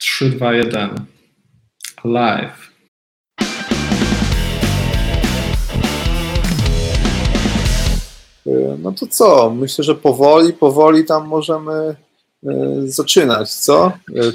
[0.00, 1.06] 3, 2, 1.
[2.04, 2.70] Live.
[8.78, 9.50] No to co?
[9.50, 11.96] Myślę, że powoli, powoli tam możemy e,
[12.84, 13.92] zaczynać, co?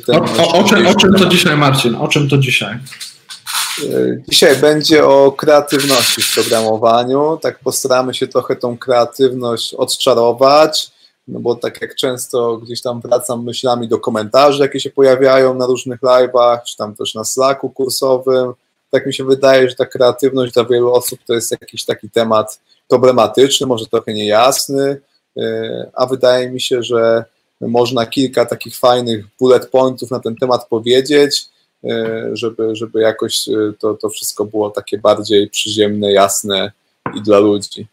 [0.09, 1.95] E, o, o, o, czym, o czym to dzisiaj, Marcin?
[1.95, 2.73] O czym to dzisiaj?
[2.73, 7.39] E, dzisiaj będzie o kreatywności w programowaniu.
[7.41, 10.91] Tak postaramy się trochę tą kreatywność odczarować,
[11.27, 15.65] no bo tak jak często gdzieś tam wracam myślami do komentarzy, jakie się pojawiają na
[15.65, 18.53] różnych live'ach, czy tam też na Slacku kursowym,
[18.91, 22.59] tak mi się wydaje, że ta kreatywność dla wielu osób to jest jakiś taki temat
[22.87, 25.01] problematyczny, może trochę niejasny,
[25.37, 27.25] e, a wydaje mi się, że
[27.61, 31.45] można kilka takich fajnych bullet pointów na ten temat powiedzieć,
[31.83, 36.71] e, żeby, żeby jakoś e, to, to wszystko było takie bardziej przyziemne, jasne
[37.15, 37.87] i dla ludzi.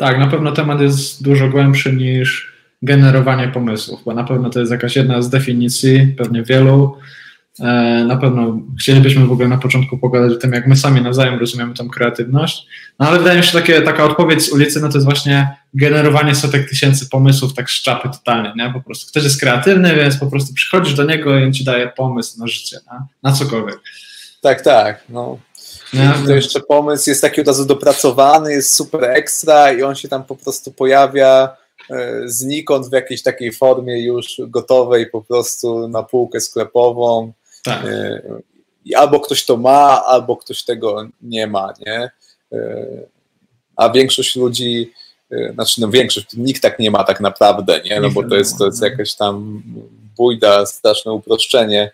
[0.00, 4.72] Tak, na pewno temat jest dużo głębszy niż generowanie pomysłów, bo na pewno to jest
[4.72, 6.96] jakaś jedna z definicji, pewnie wielu.
[7.60, 7.64] E,
[8.06, 11.74] na pewno chcielibyśmy w ogóle na początku pogadać o tym, jak my sami nawzajem rozumiemy
[11.74, 12.66] tą kreatywność.
[12.98, 16.34] No ale wydaje mi się, że taka odpowiedź z ulicy, no to jest właśnie generowanie
[16.34, 18.72] setek tysięcy pomysłów tak z czapy totalnie, nie?
[18.72, 21.88] Po prostu ktoś jest kreatywny, więc po prostu przychodzisz do niego i on ci daje
[21.88, 22.98] pomysł na życie, nie?
[23.22, 23.80] na cokolwiek.
[24.40, 25.04] Tak, tak.
[25.08, 25.38] No.
[26.26, 30.24] To jeszcze pomysł jest taki od razu dopracowany, jest super ekstra i on się tam
[30.24, 31.56] po prostu pojawia
[31.90, 37.32] e, znikąd w jakiejś takiej formie już gotowej po prostu na półkę sklepową.
[37.64, 37.84] Tak.
[37.84, 38.22] E,
[38.96, 42.10] albo ktoś to ma, albo ktoś tego nie ma, nie?
[42.52, 42.86] E,
[43.76, 44.92] a większość ludzi,
[45.54, 48.00] znaczy no większość, nikt tak nie ma tak naprawdę, nie?
[48.00, 49.62] No bo to jest, to jest jakaś tam
[50.16, 51.90] bójda, straszne uproszczenie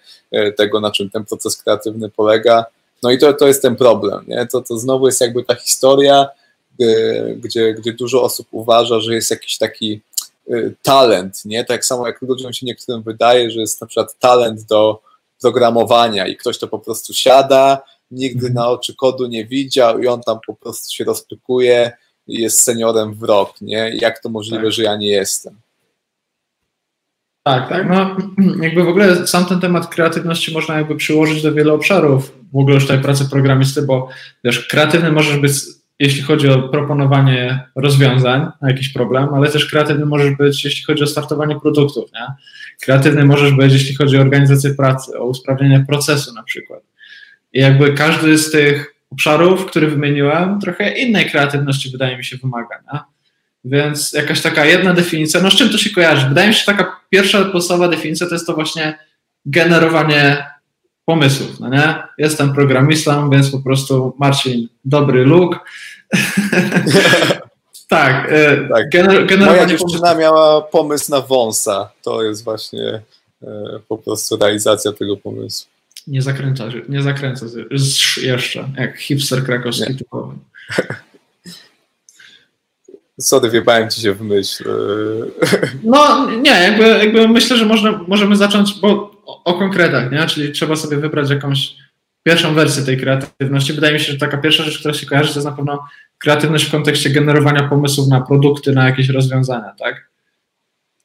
[0.56, 2.64] tego, na czym ten proces kreatywny polega
[3.02, 4.46] no i to, to jest ten problem, nie?
[4.46, 6.28] To, to znowu jest jakby ta historia,
[7.36, 10.00] gdzie, gdzie dużo osób uważa, że jest jakiś taki
[10.50, 11.64] y, talent, nie?
[11.64, 15.00] Tak samo jak ludziom się niektórym wydaje, że jest na przykład talent do
[15.40, 20.20] programowania i ktoś to po prostu siada, nigdy na oczy kodu nie widział i on
[20.20, 21.92] tam po prostu się rozpykuje
[22.26, 23.92] i jest seniorem w rok, nie?
[23.94, 24.72] Jak to możliwe, tak.
[24.72, 25.56] że ja nie jestem?
[27.46, 27.88] Tak, tak.
[27.88, 28.16] No,
[28.64, 32.74] jakby w ogóle sam ten temat kreatywności można jakby przyłożyć do wielu obszarów w ogóle
[32.74, 34.08] już tej pracy programisty, bo
[34.44, 35.52] wiesz, kreatywny możesz być,
[35.98, 41.02] jeśli chodzi o proponowanie rozwiązań na jakiś problem, ale też kreatywny możesz być, jeśli chodzi
[41.02, 42.26] o startowanie produktów, nie?
[42.80, 46.80] Kreatywny możesz być, jeśli chodzi o organizację pracy, o usprawnienie procesu na przykład.
[47.52, 52.82] I jakby każdy z tych obszarów, który wymieniłem, trochę innej kreatywności wydaje mi się wymaga,
[52.92, 53.00] nie?
[53.66, 56.28] Więc jakaś taka jedna definicja, no z czym to się kojarzy?
[56.28, 58.98] Wydaje mi się, taka pierwsza podstawowa definicja to jest to właśnie
[59.46, 60.46] generowanie
[61.04, 62.02] pomysłów, no nie?
[62.18, 65.58] Jestem programistą, więc po prostu Marcin, dobry look.
[67.88, 68.90] tak, e, tak.
[68.90, 70.20] Gener generowanie Moja dziewczyna pomysłów.
[70.20, 71.90] miała pomysł na wąsa.
[72.02, 73.02] To jest właśnie
[73.42, 75.70] e, po prostu realizacja tego pomysłu.
[76.06, 77.46] Nie zakręca, nie zakręca
[78.22, 80.34] jeszcze, jak hipster krakowski typowy.
[83.20, 84.64] Sorry, wjebałem ci się w myśl.
[85.84, 88.88] No nie, jakby, jakby myślę, że można, możemy zacząć bo
[89.26, 90.26] o, o konkretach, nie?
[90.26, 91.76] czyli trzeba sobie wybrać jakąś
[92.22, 93.72] pierwszą wersję tej kreatywności.
[93.72, 95.84] Wydaje mi się, że taka pierwsza rzecz, która się kojarzy, to jest na pewno
[96.18, 100.10] kreatywność w kontekście generowania pomysłów na produkty, na jakieś rozwiązania, tak?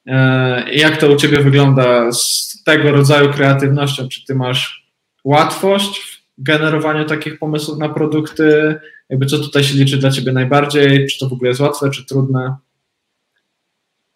[0.06, 4.08] E, jak to u Ciebie wygląda z tego rodzaju kreatywnością?
[4.08, 4.86] Czy Ty masz
[5.24, 8.80] łatwość w generowaniu takich pomysłów na produkty?
[9.12, 11.06] Jakby co tutaj się liczy dla Ciebie najbardziej?
[11.06, 12.56] Czy to w ogóle jest łatwe, czy trudne?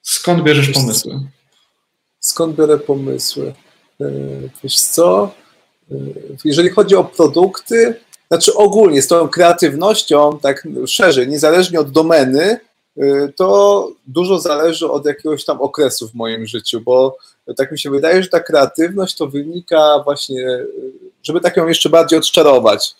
[0.02, 1.20] Skąd bierzesz pomysły?
[2.20, 3.54] Skąd biorę pomysły?
[4.00, 4.10] E,
[4.62, 5.34] wiesz co?
[5.90, 5.94] E,
[6.44, 12.60] jeżeli chodzi o produkty, znaczy ogólnie z tą kreatywnością, tak szerzej, niezależnie od domeny,
[12.96, 17.16] e, to dużo zależy od jakiegoś tam okresu w moim życiu, bo
[17.56, 20.58] tak mi się wydaje, że ta kreatywność to wynika właśnie,
[21.22, 22.94] żeby tak ją jeszcze bardziej odczarować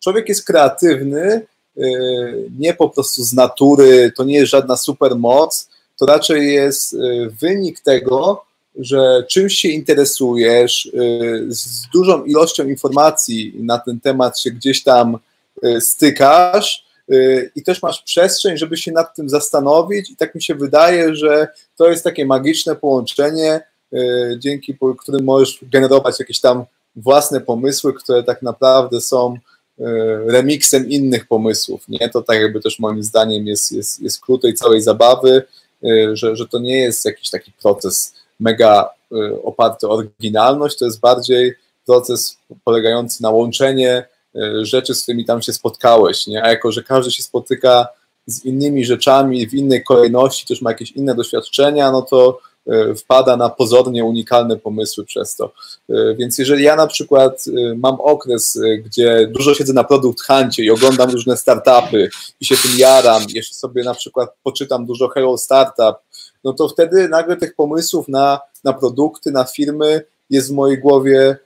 [0.00, 1.46] człowiek jest kreatywny,
[1.78, 5.68] y, nie po prostu z natury, to nie jest żadna supermoc,
[5.98, 6.98] to raczej jest y,
[7.40, 8.44] wynik tego,
[8.78, 15.18] że czymś się interesujesz, y, z dużą ilością informacji na ten temat się gdzieś tam
[15.80, 16.86] stykasz
[17.56, 20.10] i też masz przestrzeń, żeby się nad tym zastanowić.
[20.10, 23.60] I tak mi się wydaje, że to jest takie magiczne połączenie,
[24.38, 26.64] dzięki którym możesz generować jakieś tam
[26.96, 29.38] własne pomysły, które tak naprawdę są
[29.80, 29.84] E,
[30.32, 31.88] remixem innych pomysłów.
[31.88, 32.08] Nie?
[32.08, 35.42] To tak jakby też moim zdaniem jest, jest, jest klucz tej całej zabawy,
[35.84, 40.84] e, że, że to nie jest jakiś taki proces mega e, oparty o oryginalność, to
[40.84, 41.54] jest bardziej
[41.86, 44.08] proces polegający na łączenie
[44.62, 46.42] rzeczy, z którymi tam się spotkałeś, nie?
[46.42, 47.88] a jako, że każdy się spotyka
[48.26, 52.38] z innymi rzeczami w innej kolejności, też ma jakieś inne doświadczenia, no to
[52.96, 55.52] wpada na pozornie unikalne pomysły przez to.
[56.16, 57.44] Więc jeżeli ja na przykład
[57.76, 62.10] mam okres, gdzie dużo siedzę na produkt huncie i oglądam różne startupy
[62.40, 65.96] i się tym jaram, jeszcze sobie na przykład poczytam dużo Hello Startup,
[66.44, 71.36] no to wtedy nagle tych pomysłów na, na produkty, na firmy jest w mojej głowie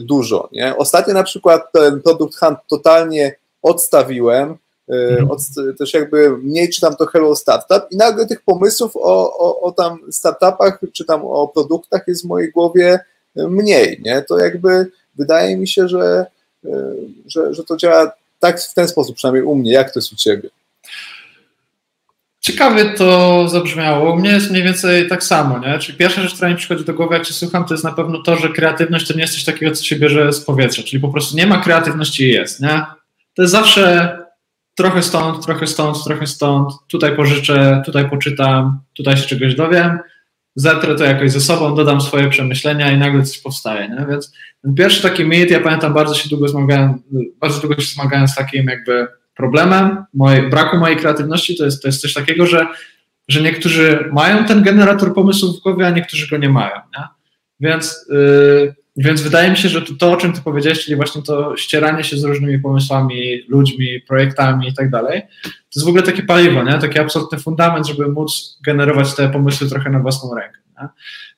[0.00, 0.48] dużo.
[0.52, 0.76] Nie?
[0.76, 4.56] Ostatnio na przykład ten produkt Hunt totalnie odstawiłem.
[5.28, 5.40] Od,
[5.78, 9.98] też jakby mniej czytam to Hello Startup i nagle tych pomysłów o, o, o tam
[10.10, 12.98] startupach czy tam o produktach jest w mojej głowie
[13.38, 14.00] y, mniej.
[14.04, 14.22] Nie?
[14.22, 16.26] To jakby wydaje mi się, że,
[17.26, 19.72] że, że to działa tak w ten sposób, przynajmniej u mnie.
[19.72, 20.48] Jak to jest u Ciebie?
[22.40, 24.12] Ciekawie to zabrzmiało.
[24.12, 25.78] U mnie jest mniej więcej tak samo, nie?
[25.78, 28.22] Czyli pierwsza rzecz, która mi przychodzi do głowy, jak cię słucham, to jest na pewno
[28.22, 31.08] to, że kreatywność to nie jest coś takiego, co się bierze z powietrza, czyli po
[31.08, 32.84] prostu nie ma kreatywności i jest, nie?
[33.34, 34.18] To jest zawsze
[34.74, 39.98] trochę stąd, trochę stąd, trochę stąd, tutaj pożyczę, tutaj poczytam, tutaj się czegoś dowiem,
[40.54, 44.06] zetrę to jakoś ze sobą, dodam swoje przemyślenia i nagle coś powstaje, nie?
[44.10, 44.32] Więc
[44.62, 46.94] ten pierwszy taki mit, ja pamiętam, bardzo się długo zmagałem,
[47.40, 50.04] bardzo długo się zmagałem z takim jakby problemem
[50.50, 52.66] braku mojej kreatywności to jest, to jest coś takiego, że,
[53.28, 56.74] że niektórzy mają ten generator pomysłów w głowie, a niektórzy go nie mają.
[56.98, 57.04] Nie?
[57.60, 61.56] Więc, yy, więc wydaje mi się, że to, o czym ty powiedziałeś, czyli właśnie to
[61.56, 66.22] ścieranie się z różnymi pomysłami, ludźmi, projektami i tak dalej, to jest w ogóle takie
[66.22, 66.78] paliwo, nie?
[66.78, 70.58] taki absolutny fundament, żeby móc generować te pomysły trochę na własną rękę.
[70.80, 70.88] Nie?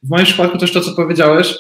[0.02, 1.54] W moim przypadku też to, co powiedziałeś,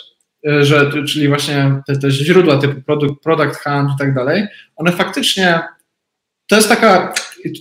[0.48, 4.46] y, że, czyli właśnie te, te źródła typu product, product hunt i tak dalej,
[4.76, 5.60] one faktycznie
[6.46, 7.12] to jest taka,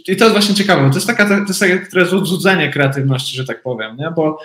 [0.08, 3.64] i to jest właśnie ciekawe, to jest taka, to jest takie złudzenie kreatywności, że tak
[3.64, 4.12] powiem, nie?
[4.16, 4.40] bo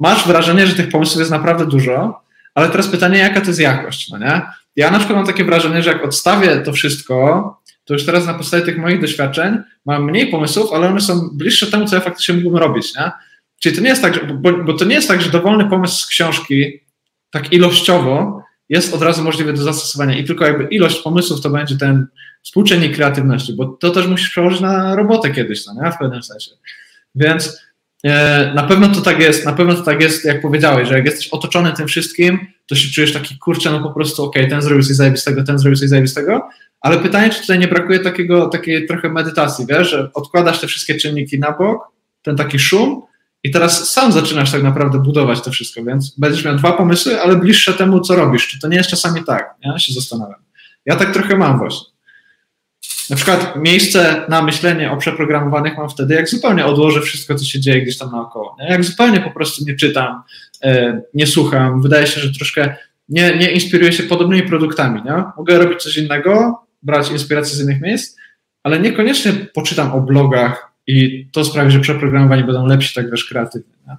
[0.00, 2.23] masz wrażenie, że tych pomysłów jest naprawdę dużo,
[2.54, 4.42] ale teraz pytanie, jaka to jest jakość, no nie?
[4.76, 8.34] Ja na przykład mam takie wrażenie, że jak odstawię to wszystko, to już teraz na
[8.34, 12.34] podstawie tych moich doświadczeń mam mniej pomysłów, ale one są bliższe temu, co ja faktycznie
[12.34, 13.10] mógłbym robić, nie?
[13.60, 15.96] Czyli to nie jest tak, że, bo, bo to nie jest tak, że dowolny pomysł
[15.96, 16.80] z książki,
[17.30, 21.76] tak ilościowo, jest od razu możliwy do zastosowania i tylko jakby ilość pomysłów to będzie
[21.76, 22.06] ten
[22.42, 25.92] współczynnik kreatywności, bo to też musisz przełożyć na robotę kiedyś, no nie?
[25.92, 26.50] W pewnym sensie.
[27.14, 27.60] Więc
[28.54, 31.28] na pewno to tak jest, na pewno to tak jest, jak powiedziałeś, że jak jesteś
[31.28, 34.82] otoczony tym wszystkim, to się czujesz taki, kurczę, no po prostu okej, okay, ten zrobił
[34.82, 36.48] coś zajebistego, ten zrobił coś zajebistego,
[36.80, 40.94] ale pytanie, czy tutaj nie brakuje takiego, takiej trochę medytacji, wiesz, że odkładasz te wszystkie
[40.94, 41.88] czynniki na bok,
[42.22, 43.02] ten taki szum
[43.44, 47.36] i teraz sam zaczynasz tak naprawdę budować to wszystko, więc będziesz miał dwa pomysły, ale
[47.36, 48.48] bliższe temu, co robisz.
[48.48, 49.54] Czy to nie jest czasami tak?
[49.64, 50.40] Ja się zastanawiam.
[50.86, 51.93] Ja tak trochę mam właśnie.
[53.10, 57.60] Na przykład miejsce na myślenie o przeprogramowanych mam wtedy, jak zupełnie odłożę wszystko, co się
[57.60, 58.56] dzieje gdzieś tam naokoło.
[58.60, 58.66] Nie?
[58.68, 60.22] Jak zupełnie po prostu nie czytam,
[60.62, 62.76] e, nie słucham, wydaje się, że troszkę
[63.08, 65.02] nie, nie inspiruję się podobnymi produktami.
[65.04, 65.24] Nie?
[65.36, 68.16] Mogę robić coś innego, brać inspiracje z innych miejsc,
[68.62, 73.72] ale niekoniecznie poczytam o blogach i to sprawi, że przeprogramowani będą lepsi, tak wiesz, kreatywni.
[73.86, 73.96] Nie?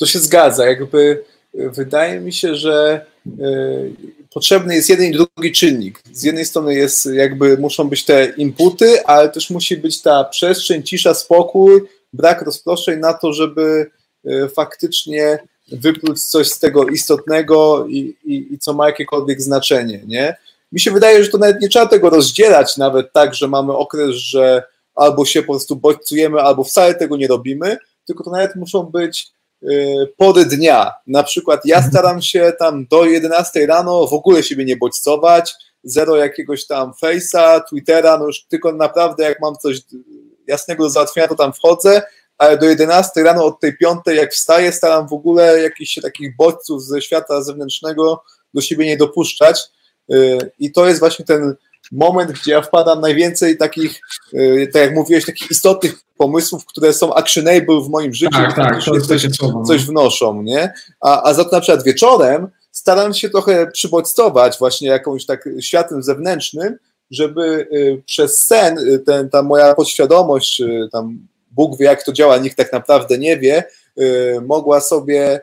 [0.00, 0.66] To się zgadza.
[0.66, 1.24] Jakby
[1.54, 3.30] wydaje mi się, że e,
[4.36, 6.02] potrzebny jest jeden i drugi czynnik.
[6.12, 10.82] Z jednej strony jest jakby muszą być te inputy, ale też musi być ta przestrzeń,
[10.82, 11.80] cisza, spokój,
[12.12, 13.90] brak rozproszeń na to, żeby
[14.24, 15.38] e, faktycznie
[15.72, 20.36] wypluć coś z tego istotnego i, i, i co ma jakiekolwiek znaczenie, nie?
[20.72, 24.10] Mi się wydaje, że to nawet nie trzeba tego rozdzielać nawet tak, że mamy okres,
[24.10, 24.62] że
[24.94, 29.30] albo się po prostu bodźcujemy, albo wcale tego nie robimy, tylko to nawet muszą być
[30.16, 30.92] pory dnia.
[31.06, 31.92] Na przykład ja mhm.
[31.92, 37.60] staram się tam do 11 rano w ogóle siebie nie bodźcować, zero jakiegoś tam Face'a,
[37.68, 39.80] Twittera, no już tylko naprawdę jak mam coś
[40.46, 42.02] jasnego do załatwienia, to tam wchodzę,
[42.38, 46.84] ale do 11 rano od tej 5 jak wstaję, staram w ogóle jakichś takich bodźców
[46.84, 48.22] ze świata zewnętrznego
[48.54, 49.60] do siebie nie dopuszczać
[50.12, 51.54] y, i to jest właśnie ten
[51.92, 54.00] moment, gdzie ja wpadam najwięcej takich,
[54.34, 58.84] y, tak jak mówiłeś, takich istotnych pomysłów, które są actionable w moim życiu, tak, tak,
[58.84, 59.64] to coś, słowo, no.
[59.64, 60.72] coś wnoszą, nie?
[61.00, 66.02] A, a za to na przykład wieczorem staram się trochę przybodźcować właśnie jakąś tak światem
[66.02, 66.78] zewnętrznym,
[67.10, 70.62] żeby y, przez sen y, ten, ta moja podświadomość,
[70.92, 71.18] tam
[71.50, 73.64] Bóg wie jak to działa, nikt tak naprawdę nie wie,
[74.46, 75.40] mogła sobie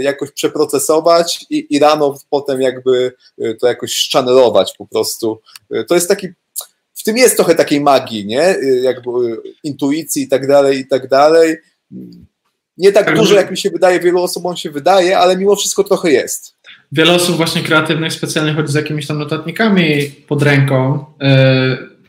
[0.00, 5.40] jakoś przeprocesować i, i rano potem jakby y, to jakoś szczanelować po prostu.
[5.74, 6.28] Y, to jest taki,
[6.94, 8.56] w tym jest trochę takiej magii, nie?
[8.82, 9.10] Jakby
[9.62, 11.56] intuicji i tak dalej, i tak dalej.
[12.78, 16.10] Nie tak dużo, jak mi się wydaje, wielu osobom się wydaje, ale mimo wszystko trochę
[16.10, 16.54] jest.
[16.92, 21.04] Wiele osób właśnie kreatywnych specjalnie chodzi z jakimiś tam notatnikami pod ręką,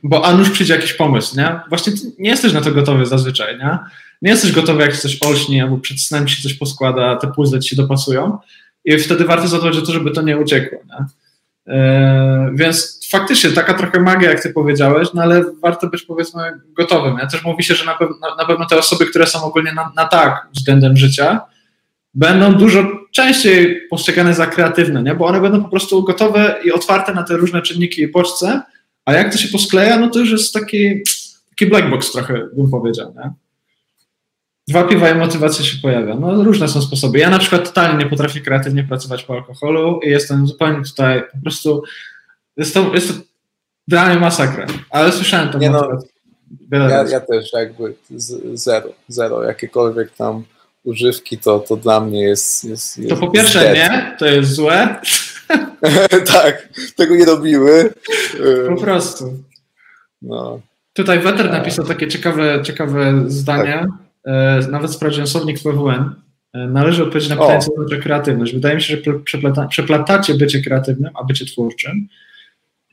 [0.04, 1.60] bo a nuż przyjdzie jakiś pomysł, nie?
[1.70, 3.78] Właśnie nie jesteś na to gotowy zazwyczaj, nie?
[4.22, 7.70] Nie jesteś gotowy, jak coś olśnie, albo przed snem ci coś poskłada, te puzzle ci
[7.70, 8.38] się dopasują
[8.86, 10.80] i wtedy warto zadbać o to, żeby to nie uciekło.
[10.86, 11.06] Nie?
[11.74, 16.42] Yy, więc faktycznie taka trochę magia, jak ty powiedziałeś, no ale warto być powiedzmy
[16.74, 17.18] gotowym.
[17.18, 19.92] Ja też mówi się, że na, pewno, na pewno te osoby, które są ogólnie na,
[19.96, 21.42] na tak względem życia,
[22.14, 25.16] będą dużo częściej postrzegane za kreatywne, nie?
[25.16, 28.62] bo one będą po prostu gotowe i otwarte na te różne czynniki i bodźce,
[29.06, 31.04] a jak to się poskleja, no to już jest taki,
[31.50, 33.14] taki black box trochę, bym powiedział.
[33.16, 33.32] Nie?
[34.68, 36.16] Dwa piwa i motywacja się pojawia.
[36.16, 37.20] No różne są sposoby.
[37.20, 41.38] Ja na przykład totalnie nie potrafię kreatywnie pracować po alkoholu i jestem zupełnie tutaj po
[41.44, 41.84] prostu,
[42.58, 43.14] jest to, jest to
[43.88, 45.58] dla mnie masakra, ale słyszałem to.
[45.58, 45.90] Nie no,
[46.72, 47.96] ja, ja, też jakby
[48.54, 50.44] zero, zero, jakiekolwiek tam
[50.84, 52.64] używki, to, to dla mnie jest.
[52.64, 54.96] jest, jest to po pierwsze nie, to jest złe.
[56.34, 57.94] tak, tego nie robiły.
[58.76, 59.34] Po prostu.
[60.22, 60.62] No.
[60.94, 61.52] Tutaj Weter tak.
[61.52, 63.74] napisał takie ciekawe, ciekawe zdanie.
[63.74, 64.07] Tak.
[64.72, 66.16] Nawet sprawdziłem słownik PWN.
[66.54, 68.54] E, należy odpowiedzieć na pytanie, co znaczy kreatywność.
[68.54, 72.08] Wydaje mi się, że przeplata, przeplatacie bycie kreatywnym, a bycie twórczym.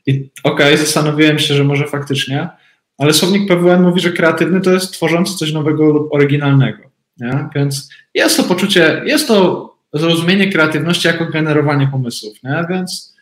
[0.05, 2.49] I okej, okay, zastanowiłem się, że może faktycznie,
[2.97, 6.83] ale słownik PWN mówi, że kreatywny to jest tworzący coś nowego lub oryginalnego.
[7.17, 7.49] Nie?
[7.55, 12.65] Więc jest to poczucie, jest to zrozumienie kreatywności jako generowanie pomysłów, nie?
[12.69, 13.15] więc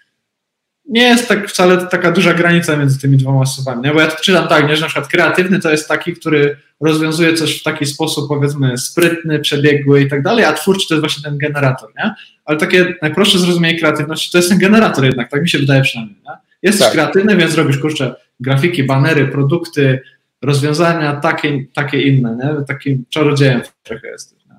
[0.85, 3.93] nie jest tak wcale taka duża granica między tymi dwoma słowami, nie?
[3.93, 4.75] bo ja to czytam tak, nie?
[4.75, 9.39] że na przykład kreatywny to jest taki, który rozwiązuje coś w taki sposób powiedzmy sprytny,
[9.39, 12.13] przebiegły i tak dalej, a twórczy to jest właśnie ten generator, nie?
[12.45, 16.17] ale takie najprostsze zrozumienie kreatywności to jest ten generator jednak, tak mi się wydaje przynajmniej.
[16.25, 16.31] Nie?
[16.61, 16.93] Jesteś tak.
[16.93, 20.01] kreatywny, więc robisz kurczę grafiki, banery, produkty,
[20.41, 22.65] rozwiązania takie, takie inne, nie?
[22.65, 24.45] Takim czarodziejem trochę jesteś.
[24.45, 24.55] Nie?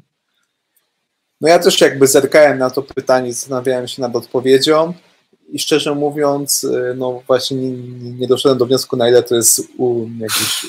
[1.40, 4.94] No ja też jakby zerkałem na to pytanie, zastanawiałem się nad odpowiedzią
[5.48, 9.68] i szczerze mówiąc, y, no właśnie nie, nie doszedłem do wniosku, na ile to jest
[9.78, 10.66] u, jakiś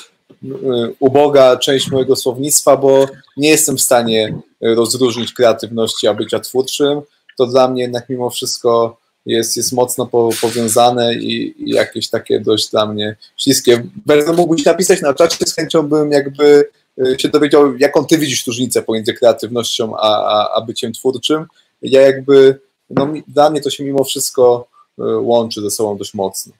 [1.00, 3.06] uboga część mojego słownictwa, bo
[3.36, 7.00] nie jestem w stanie rozróżnić kreatywności a bycia twórczym.
[7.38, 12.40] To dla mnie jednak mimo wszystko jest, jest mocno po, powiązane i, i, jakieś takie
[12.40, 13.82] dość dla mnie śliskie.
[14.06, 16.68] Bardzo mógłbyś napisać na czacie, z chęcią bym jakby
[16.98, 21.46] y, się dowiedział, jaką ty widzisz różnicę pomiędzy kreatywnością a, a, a byciem twórczym.
[21.82, 24.68] Ja jakby, no dla mnie to się mimo wszystko
[24.98, 26.52] y, łączy ze sobą dość mocno.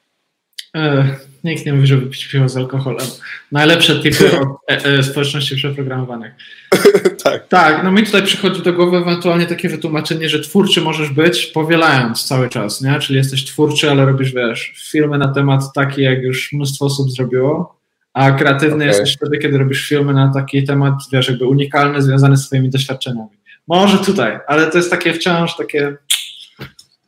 [1.46, 3.06] Nikt nie mówi, żeby pić piwo z alkoholem.
[3.52, 6.34] Najlepsze tipy od e, e, społeczności przeprogramowanych.
[7.24, 7.48] tak.
[7.48, 12.24] Tak, no mi tutaj przychodzi do głowy ewentualnie takie wytłumaczenie, że twórczy możesz być powielając
[12.24, 12.98] cały czas, nie?
[12.98, 17.80] Czyli jesteś twórczy, ale robisz, wiesz, filmy na temat taki, jak już mnóstwo osób zrobiło,
[18.12, 18.86] a kreatywny okay.
[18.86, 23.36] jesteś wtedy, kiedy robisz filmy na taki temat, wiesz, jakby unikalny, związany z swoimi doświadczeniami.
[23.68, 25.96] Może tutaj, ale to jest takie wciąż takie...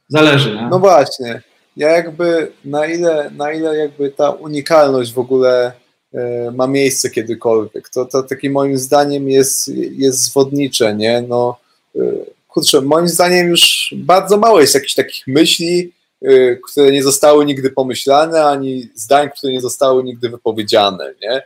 [0.08, 0.68] Zależy, nie?
[0.70, 1.42] No właśnie
[1.78, 5.72] ja jakby na ile, na ile jakby ta unikalność w ogóle
[6.14, 11.24] e, ma miejsce kiedykolwiek, to, to taki moim zdaniem jest, jest zwodnicze, nie?
[11.28, 11.56] No,
[11.96, 12.00] e,
[12.48, 15.92] kurczę, moim zdaniem już bardzo mało jest jakichś takich myśli,
[16.22, 21.42] e, które nie zostały nigdy pomyślane, ani zdań, które nie zostały nigdy wypowiedziane, nie?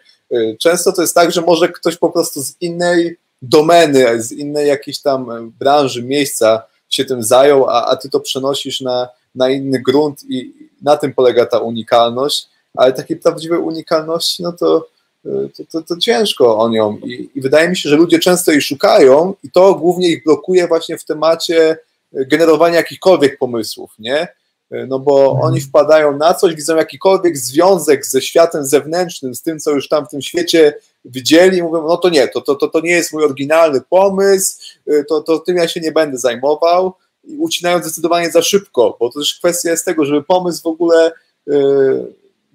[0.58, 5.00] Często to jest tak, że może ktoś po prostu z innej domeny, z innej jakiejś
[5.00, 10.24] tam branży, miejsca się tym zajął, a, a ty to przenosisz na, na inny grunt
[10.28, 14.88] i na tym polega ta unikalność, ale takiej prawdziwej unikalności, no to,
[15.56, 18.60] to, to, to ciężko o nią I, I, wydaje mi się, że ludzie często jej
[18.60, 21.76] szukają i to głównie ich blokuje właśnie w temacie
[22.12, 24.28] generowania jakichkolwiek pomysłów, nie?
[24.88, 25.40] No bo mhm.
[25.40, 30.06] oni wpadają na coś, widzą jakikolwiek związek ze światem zewnętrznym, z tym, co już tam
[30.06, 30.74] w tym świecie
[31.04, 34.58] widzieli, i mówią, no to nie, to, to, to, to nie jest mój oryginalny pomysł,
[35.08, 36.94] to, to tym ja się nie będę zajmował
[37.38, 41.12] ucinają zdecydowanie za szybko, bo to też kwestia jest tego, żeby pomysł w ogóle
[41.48, 41.52] y,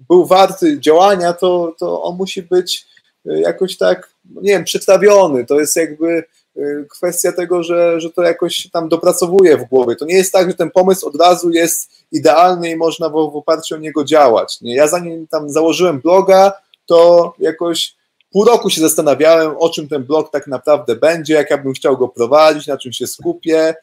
[0.08, 2.86] był warty działania, to, to on musi być
[3.26, 5.46] y, jakoś tak, no nie wiem, przedstawiony.
[5.46, 6.24] To jest jakby
[6.56, 9.96] y, kwestia tego, że, że to jakoś tam dopracowuje w głowie.
[9.96, 13.36] To nie jest tak, że ten pomysł od razu jest idealny i można w, w
[13.36, 14.60] oparciu o niego działać.
[14.60, 14.74] Nie?
[14.74, 16.52] Ja zanim tam założyłem bloga,
[16.86, 17.98] to jakoś
[18.30, 21.96] pół roku się zastanawiałem, o czym ten blog tak naprawdę będzie, jak ja bym chciał
[21.96, 23.74] go prowadzić, na czym się skupię,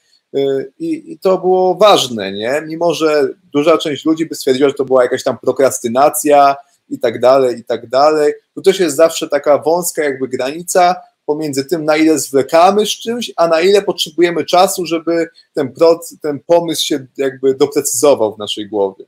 [0.80, 2.62] I, I, to było ważne, nie?
[2.68, 6.56] Mimo, że duża część ludzi by stwierdziła, że to była jakaś tam prokrastynacja
[6.90, 8.34] i tak dalej, i tak dalej.
[8.56, 13.32] To też jest zawsze taka wąska jakby granica pomiędzy tym, na ile zwlekamy z czymś,
[13.38, 15.74] a na ile potrzebujemy czasu, żeby ten,
[16.22, 19.06] ten pomysł się jakby doprecyzował w naszej głowie.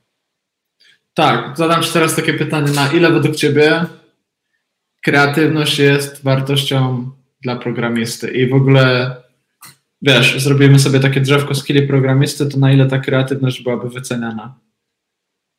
[1.14, 3.84] Tak, zadam Ci teraz takie pytanie, na ile według Ciebie
[5.02, 7.10] kreatywność jest wartością
[7.42, 9.16] dla programisty i w ogóle
[10.02, 14.54] wiesz, zrobimy sobie takie drzewko skilli programisty, to na ile ta kreatywność byłaby wyceniana?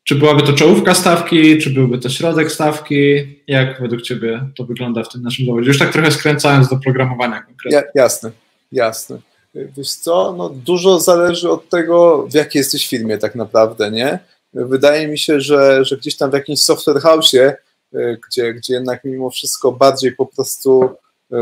[0.03, 2.95] Czy byłaby to czołówka stawki, czy byłby to środek stawki?
[3.47, 5.67] Jak według Ciebie to wygląda w tym naszym zawodzie?
[5.67, 7.77] Już tak trochę skręcając do programowania konkretnie.
[7.95, 8.31] Ja, jasne,
[8.71, 9.19] jasne.
[9.55, 14.19] Wiesz co, no dużo zależy od tego, w jakiej jesteś firmie tak naprawdę, nie?
[14.53, 17.53] Wydaje mi się, że, że gdzieś tam w jakimś software house'ie,
[18.27, 20.89] gdzie, gdzie jednak mimo wszystko bardziej po prostu
[21.31, 21.37] yy,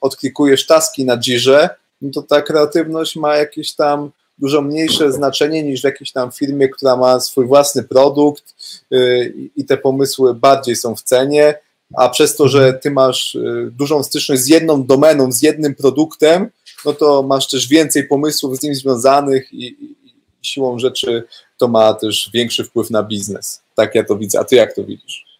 [0.00, 1.70] odklikujesz taski na Jirze,
[2.04, 6.68] no to ta kreatywność ma jakieś tam dużo mniejsze znaczenie niż w jakiejś tam firmie,
[6.68, 8.54] która ma swój własny produkt
[8.92, 11.58] y, i te pomysły bardziej są w cenie,
[11.94, 16.50] a przez to, że ty masz y, dużą styczność z jedną domeną, z jednym produktem,
[16.84, 19.94] no to masz też więcej pomysłów z nim związanych i, i
[20.42, 21.24] siłą rzeczy
[21.58, 23.62] to ma też większy wpływ na biznes.
[23.74, 24.40] Tak ja to widzę.
[24.40, 25.33] A ty jak to widzisz?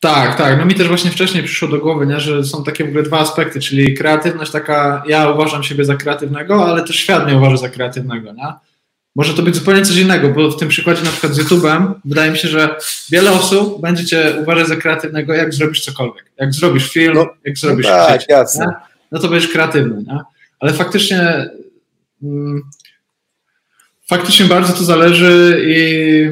[0.00, 0.58] Tak, tak.
[0.58, 3.18] No mi też właśnie wcześniej przyszło do głowy, nie, że są takie w ogóle dwa
[3.18, 7.68] aspekty, czyli kreatywność taka, ja uważam siebie za kreatywnego, ale też świat mnie uważa za
[7.68, 8.52] kreatywnego, nie?
[9.16, 12.30] Może to być zupełnie coś innego, bo w tym przykładzie na przykład z YouTube'em wydaje
[12.30, 12.76] mi się, że
[13.10, 16.32] wiele osób będzie cię uważać za kreatywnego, jak zrobisz cokolwiek.
[16.38, 18.66] Jak zrobisz film, no, jak zrobisz no tak, jasne.
[19.12, 20.18] no to będziesz kreatywny, nie?
[20.60, 21.50] Ale faktycznie
[22.22, 22.62] mm,
[24.08, 26.26] faktycznie bardzo to zależy i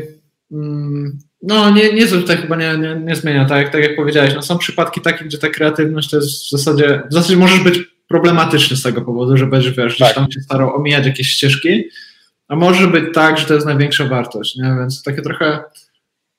[0.52, 4.34] mm, no nie, nie tutaj chyba nie, nie, nie zmienia, tak, tak jak powiedziałeś.
[4.34, 7.78] No, są przypadki takie, gdzie ta kreatywność to jest w zasadzie, w zasadzie możesz być
[8.08, 10.06] problematyczny z tego powodu, że będziesz wiesz, tak.
[10.06, 11.84] gdzieś tam się starał omijać jakieś ścieżki,
[12.48, 14.76] a może być tak, że to jest największa wartość, nie?
[14.78, 15.64] więc takie trochę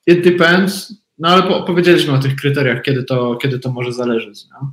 [0.07, 4.45] it depends, no ale po, powiedzieliśmy o tych kryteriach, kiedy to, kiedy to może zależeć.
[4.45, 4.67] Nie?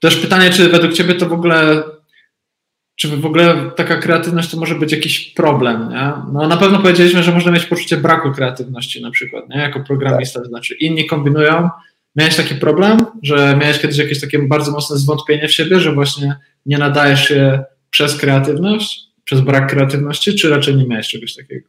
[0.00, 1.82] Też pytanie, czy według Ciebie to w ogóle
[3.00, 6.12] czy w ogóle taka kreatywność to może być jakiś problem, nie?
[6.32, 9.60] No na pewno powiedzieliśmy, że można mieć poczucie braku kreatywności na przykład, nie?
[9.60, 11.68] Jako programista, to znaczy inni kombinują.
[12.16, 16.36] Miałeś taki problem, że miałeś kiedyś jakieś takie bardzo mocne zwątpienie w siebie, że właśnie
[16.66, 21.68] nie nadajesz się przez kreatywność, przez brak kreatywności, czy raczej nie miałeś czegoś takiego?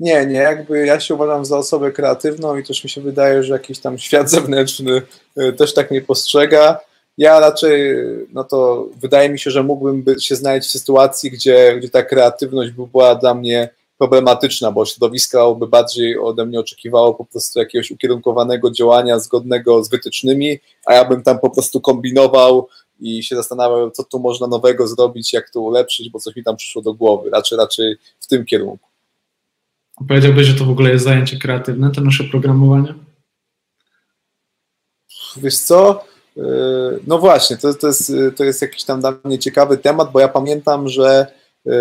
[0.00, 3.52] Nie, nie, jakby ja się uważam za osobę kreatywną i też mi się wydaje, że
[3.52, 5.02] jakiś tam świat zewnętrzny
[5.40, 6.78] y, też tak nie postrzega
[7.20, 7.94] ja raczej,
[8.32, 12.70] no to wydaje mi się, że mógłbym się znaleźć w sytuacji, gdzie, gdzie ta kreatywność
[12.70, 17.90] by była dla mnie problematyczna, bo środowisko by bardziej ode mnie oczekiwało po prostu jakiegoś
[17.90, 22.68] ukierunkowanego działania zgodnego z wytycznymi, a ja bym tam po prostu kombinował
[23.00, 26.56] i się zastanawiał, co tu można nowego zrobić, jak to ulepszyć, bo coś mi tam
[26.56, 27.30] przyszło do głowy.
[27.30, 28.88] Raczej, raczej w tym kierunku.
[30.08, 32.94] Powiedziałbyś, że to w ogóle jest zajęcie kreatywne, to nasze programowanie?
[35.36, 36.09] Wiesz co?
[36.36, 36.42] E,
[37.06, 40.28] no właśnie, to, to, jest, to jest jakiś tam dla mnie ciekawy temat, bo ja
[40.28, 41.26] pamiętam, że
[41.66, 41.72] e,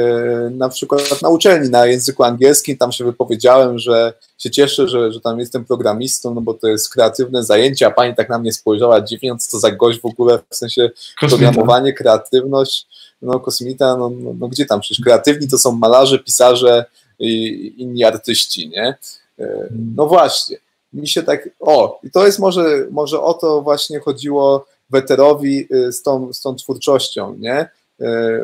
[0.52, 5.22] na przykład na uczelni na języku angielskim tam się wypowiedziałem, że się cieszę, że, że
[5.22, 9.02] tam jestem programistą, no bo to jest kreatywne zajęcie, a pani tak na mnie spojrzała
[9.02, 11.28] dziwnie, co to za gość w ogóle, w sensie kosmita.
[11.28, 12.88] programowanie, kreatywność,
[13.22, 16.86] no kosmita, no, no, no, gdzie tam, przecież kreatywni to są malarze, pisarze
[17.20, 18.96] i inni artyści, nie?
[19.40, 20.58] E, no właśnie
[20.94, 25.92] mi się tak, o, i to jest może, może o to właśnie chodziło Weterowi y,
[25.92, 27.62] z tą, z tą twórczością, nie?
[27.62, 27.70] Y,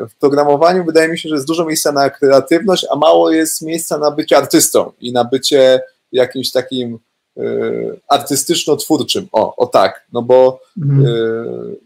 [0.08, 3.98] w programowaniu wydaje mi się, że jest dużo miejsca na kreatywność, a mało jest miejsca
[3.98, 5.80] na bycie artystą i na bycie
[6.12, 6.98] jakimś takim
[7.38, 9.26] y, artystyczno-twórczym.
[9.32, 11.06] O, o tak, no bo mhm.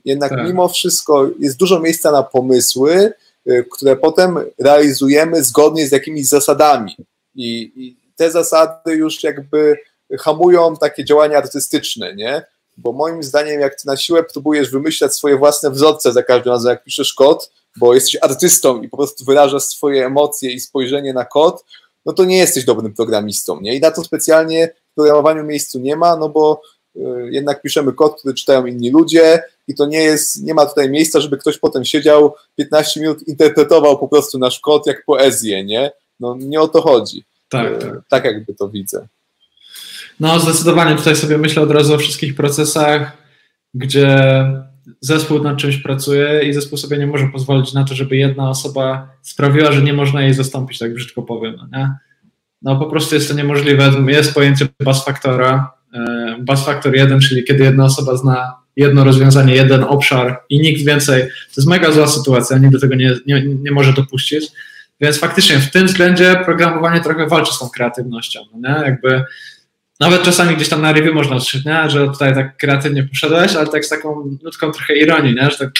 [0.04, 0.46] jednak tak.
[0.46, 3.12] mimo wszystko jest dużo miejsca na pomysły,
[3.70, 6.96] które potem realizujemy zgodnie z jakimiś zasadami.
[7.34, 9.78] I, i te zasady już jakby
[10.18, 12.42] hamują takie działania artystyczne, nie?
[12.76, 16.70] Bo moim zdaniem, jak ty na siłę próbujesz wymyślać swoje własne wzorce za każdym razem,
[16.70, 21.24] jak piszesz kod, bo jesteś artystą i po prostu wyrażasz swoje emocje i spojrzenie na
[21.24, 21.64] kod,
[22.06, 23.74] no to nie jesteś dobrym programistą, nie?
[23.74, 26.62] I na to specjalnie w programowaniu miejscu nie ma, no bo
[26.96, 30.90] y, jednak piszemy kod, który czytają inni ludzie i to nie jest, nie ma tutaj
[30.90, 35.92] miejsca, żeby ktoś potem siedział 15 minut, interpretował po prostu nasz kod jak poezję, nie?
[36.20, 37.24] No nie o to chodzi.
[37.48, 37.94] Tak, y, tak.
[38.08, 39.06] tak jakby to widzę.
[40.20, 43.18] No, zdecydowanie tutaj sobie myślę od razu o wszystkich procesach,
[43.74, 44.44] gdzie
[45.00, 49.08] zespół nad czymś pracuje i zespół sobie nie może pozwolić na to, żeby jedna osoba
[49.22, 51.56] sprawiła, że nie można jej zastąpić, tak brzydko powiem.
[51.72, 51.94] No,
[52.62, 53.92] no po prostu jest to niemożliwe.
[54.06, 59.54] Jest pojęcie bus factora, e, bus factor 1, czyli kiedy jedna osoba zna jedno rozwiązanie,
[59.54, 61.22] jeden obszar i nikt więcej.
[61.22, 64.46] To jest mega zła sytuacja, nikt do tego nie, nie, nie może dopuścić.
[65.00, 68.40] Więc faktycznie w tym względzie programowanie trochę walczy z tą kreatywnością.
[68.52, 68.84] No nie?
[68.84, 69.24] Jakby
[70.00, 71.90] nawet czasami gdzieś tam na review można usłyszeć, nie?
[71.90, 75.50] że tutaj tak kreatywnie poszedłeś, ale tak z taką nutką trochę ironii, nie?
[75.50, 75.70] że tak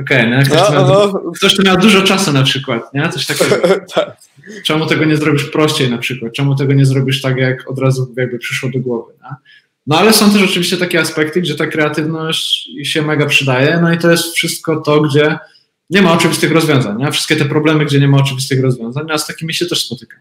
[0.00, 1.32] okej, okay, ktoś, no, no.
[1.32, 3.08] ktoś tu miał dużo czasu na przykład, nie?
[3.08, 3.56] Coś takiego.
[3.94, 4.16] tak.
[4.64, 6.32] Czemu tego nie zrobisz prościej na przykład?
[6.32, 9.36] Czemu tego nie zrobisz tak, jak od razu jakby przyszło do głowy, nie?
[9.86, 13.98] No ale są też oczywiście takie aspekty, gdzie ta kreatywność się mega przydaje, no i
[13.98, 15.38] to jest wszystko to, gdzie
[15.90, 17.12] nie ma oczywistych rozwiązań, nie?
[17.12, 20.20] Wszystkie te problemy, gdzie nie ma oczywistych rozwiązań, a z takimi się też spotykam.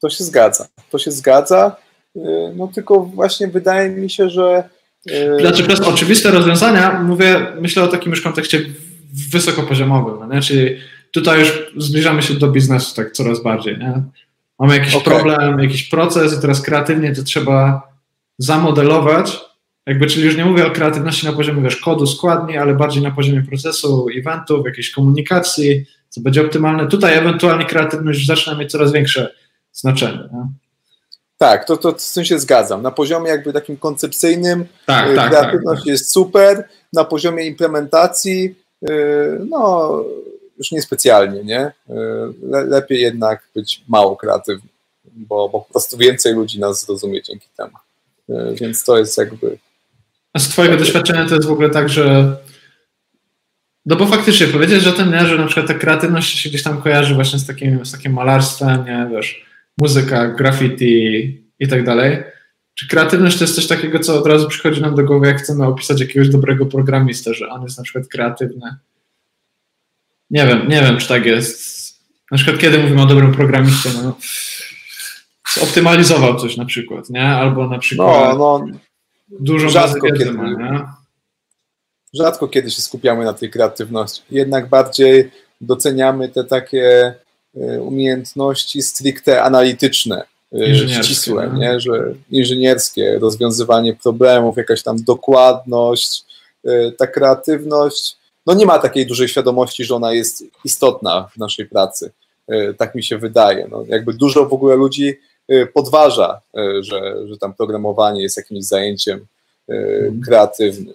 [0.00, 0.66] To się zgadza.
[0.90, 1.76] To się zgadza.
[2.16, 2.20] Y,
[2.56, 4.68] no tylko właśnie wydaje mi się, że.
[5.10, 8.60] Y, znaczy, przez oczywiste rozwiązania mówię, myślę o takim już kontekście
[9.30, 10.16] wysokopoziomowym.
[10.20, 10.42] No nie?
[10.42, 10.76] Czyli
[11.12, 13.78] tutaj już zbliżamy się do biznesu tak coraz bardziej.
[13.78, 14.02] Nie?
[14.58, 15.14] Mamy jakiś okay.
[15.14, 17.88] problem, jakiś proces i teraz kreatywnie to trzeba
[18.38, 19.40] zamodelować
[19.86, 23.10] Jakby, czyli już nie mówię o kreatywności na poziomie wiesz, kodu, składni, ale bardziej na
[23.10, 26.88] poziomie procesu, eventów, jakiejś komunikacji, co będzie optymalne.
[26.88, 29.34] Tutaj ewentualnie kreatywność zaczyna mieć coraz większe
[29.74, 30.28] znaczenie.
[30.32, 30.46] Nie?
[31.38, 32.82] Tak, to, to z tym się zgadzam.
[32.82, 38.54] Na poziomie jakby takim koncepcyjnym tak, tak, kreatywność tak, jest super, na poziomie implementacji
[39.50, 39.90] no
[40.58, 41.72] już niespecjalnie, nie?
[42.42, 44.68] Le, lepiej jednak być mało kreatywny,
[45.04, 47.72] bo, bo po prostu więcej ludzi nas zrozumie dzięki temu.
[48.54, 49.58] Więc to jest jakby
[50.34, 52.36] a z Twojego doświadczenia to jest w ogóle tak, że.
[53.86, 56.82] No bo faktycznie powiedzieć, że ten nie, że na przykład ta kreatywność się gdzieś tam
[56.82, 59.46] kojarzy właśnie z takim, z takim malarstwem, nie, wiesz,
[59.78, 62.22] muzyka, graffiti i tak dalej.
[62.74, 65.66] Czy kreatywność to jest coś takiego, co od razu przychodzi nam do głowy, jak chcemy
[65.66, 68.76] opisać jakiegoś dobrego programistę, że on jest na przykład kreatywny?
[70.30, 71.84] Nie wiem, nie wiem, czy tak jest.
[72.30, 74.16] Na przykład, kiedy mówimy o dobrym programiście, no,
[75.54, 77.26] zoptymalizował coś na przykład, nie?
[77.26, 78.38] Albo na przykład.
[78.38, 78.78] No, no,
[79.28, 80.96] Dużo rzadko kiedy, ma,
[82.14, 84.22] rzadko kiedy się skupiamy na tej kreatywności.
[84.30, 87.14] Jednak bardziej doceniamy te takie
[87.80, 91.58] umiejętności stricte analityczne, e, ścisłe, no.
[91.58, 91.80] nie?
[91.80, 96.24] Że inżynierskie, rozwiązywanie problemów, jakaś tam dokładność,
[96.64, 98.16] e, ta kreatywność.
[98.46, 102.12] No nie ma takiej dużej świadomości, że ona jest istotna w naszej pracy.
[102.78, 103.68] Tak mi się wydaje.
[103.70, 105.14] No, jakby dużo w ogóle ludzi
[105.74, 106.40] podważa,
[106.80, 109.26] że, że tam programowanie jest jakimś zajęciem
[109.68, 110.20] mhm.
[110.20, 110.94] kreatywnym.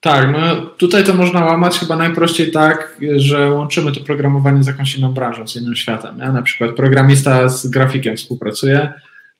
[0.00, 4.96] Tak, no tutaj to można łamać chyba najprościej tak, że łączymy to programowanie z jakąś
[4.96, 6.18] inną branżą, z innym światem.
[6.18, 6.32] Nie?
[6.32, 8.92] Na przykład programista z grafikiem współpracuje,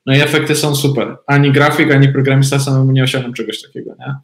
[0.07, 1.17] no i efekty są super.
[1.27, 3.95] Ani grafik, ani programista samemu nie osiągną czegoś takiego.
[3.99, 4.15] Nie?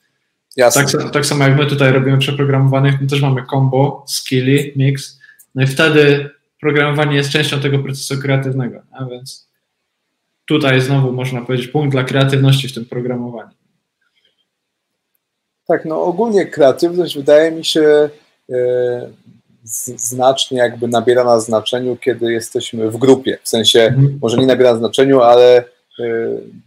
[0.57, 0.85] Jasne.
[0.85, 5.21] Tak, tak samo jak my tutaj robimy przeprogramowanych, my też mamy combo, skilly, mix,
[5.55, 9.49] no i wtedy programowanie jest częścią tego procesu kreatywnego, a więc
[10.45, 13.64] tutaj znowu można powiedzieć punkt dla kreatywności w tym programowaniu.
[15.67, 18.09] Tak, no ogólnie kreatywność wydaje mi się
[18.51, 19.11] e,
[19.97, 23.39] znacznie jakby nabiera na znaczeniu, kiedy jesteśmy w grupie.
[23.43, 24.19] W sensie, mhm.
[24.23, 25.65] może nie nabiera na znaczeniu, ale e,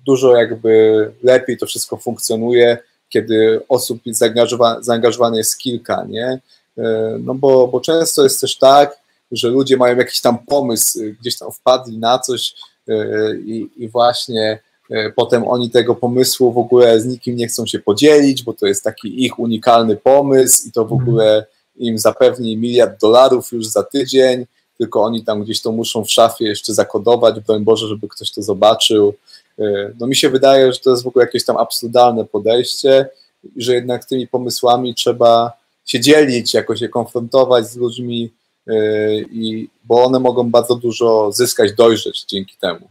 [0.05, 2.77] dużo jakby lepiej to wszystko funkcjonuje,
[3.09, 6.39] kiedy osób zaangażowa zaangażowanych jest kilka, nie?
[6.77, 8.97] E, no bo, bo często jest też tak,
[9.31, 12.55] że ludzie mają jakiś tam pomysł, gdzieś tam wpadli na coś
[13.45, 14.59] i, i właśnie
[15.15, 18.83] potem oni tego pomysłu w ogóle z nikim nie chcą się podzielić, bo to jest
[18.83, 21.01] taki ich unikalny pomysł i to w mhm.
[21.01, 21.45] ogóle
[21.75, 24.45] im zapewni miliard dolarów już za tydzień,
[24.77, 28.41] tylko oni tam gdzieś to muszą w szafie jeszcze zakodować, broń Boże, żeby ktoś to
[28.41, 29.13] zobaczył.
[29.99, 33.09] No mi się wydaje, że to jest w ogóle jakieś tam absurdalne podejście
[33.55, 35.51] i że jednak tymi pomysłami trzeba
[35.85, 38.31] się dzielić, jakoś się konfrontować z ludźmi,
[39.31, 42.89] i, bo one mogą bardzo dużo zyskać, dojrzeć dzięki temu.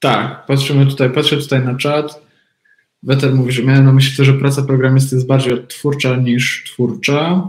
[0.00, 2.22] Tak, patrzymy tutaj, patrzę tutaj na czat.
[3.02, 7.42] Weter mówi, że miałem na myśli że praca programisty jest bardziej odtwórcza niż twórcza.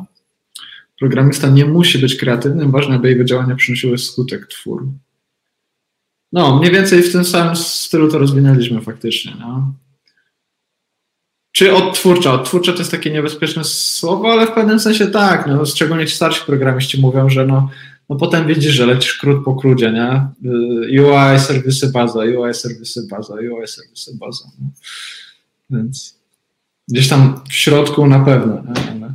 [1.00, 4.88] Programista nie musi być kreatywnym, ważne, aby jego działania przynosiły skutek twór.
[6.32, 9.34] No, mniej więcej w tym samym stylu to rozwinęliśmy faktycznie.
[9.40, 9.74] No.
[11.52, 12.34] Czy odtwórcza?
[12.34, 15.48] Odtwórcza to jest takie niebezpieczne słowo, ale w pewnym sensie tak.
[15.48, 17.70] No, szczególnie ci starsi programiści mówią, że no,
[18.12, 20.28] no potem widzisz, że lecisz krót po krócie, nie?
[20.52, 24.45] Y, UI, serwisy, baza, UI, serwisy, baza, UI, serwisy, baza.
[24.60, 24.67] No.
[25.69, 26.19] Więc
[26.88, 28.54] gdzieś tam w środku na pewno.
[28.54, 28.91] Nie?
[28.91, 29.13] Ale,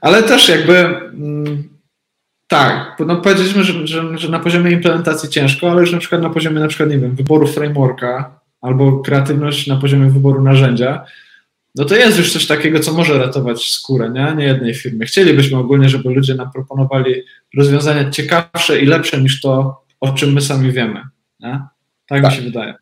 [0.00, 1.68] ale też jakby mm,
[2.48, 6.30] tak, no powiedzieliśmy, że, że, że na poziomie implementacji ciężko, ale już na przykład na
[6.30, 11.04] poziomie na przykład, nie wiem, wyboru frameworka, albo kreatywność na poziomie wyboru narzędzia,
[11.74, 14.34] no to jest już coś takiego, co może ratować skórę, nie?
[14.36, 15.06] nie jednej firmy.
[15.06, 17.14] Chcielibyśmy ogólnie, żeby ludzie nam proponowali
[17.56, 21.02] rozwiązania ciekawsze i lepsze niż to, o czym my sami wiemy.
[21.40, 21.60] Nie?
[22.06, 22.24] Tak, tak.
[22.24, 22.74] mi się wydaje.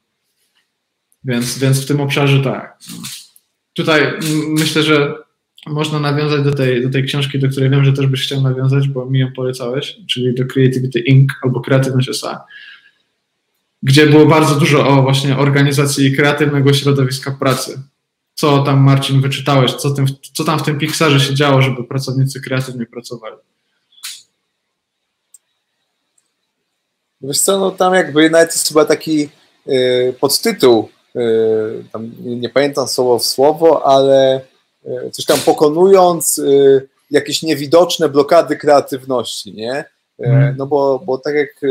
[1.24, 2.78] Więc, więc w tym obszarze tak.
[3.72, 4.12] Tutaj
[4.48, 5.14] myślę, że
[5.66, 8.88] można nawiązać do tej, do tej książki, do której wiem, że też byś chciał nawiązać,
[8.88, 11.33] bo mi ją polecałeś, czyli do Creativity Inc.
[11.42, 12.44] albo Kreatywność SA
[13.83, 17.83] gdzie było bardzo dużo o właśnie organizacji kreatywnego środowiska pracy.
[18.35, 19.75] Co tam, Marcin, wyczytałeś?
[19.75, 23.37] Co, tym, co tam w tym Pixarze się działo, żeby pracownicy kreatywnie pracowali?
[27.21, 29.29] Wiesz co, no tam jakby nawet jest chyba taki
[29.68, 34.40] y, podtytuł, y, tam nie, nie, pamiętam słowo w słowo, ale
[34.87, 39.85] y, coś tam pokonując y, jakieś niewidoczne blokady kreatywności, nie?
[40.21, 40.55] E, mhm.
[40.57, 41.68] No bo, bo tak jak e,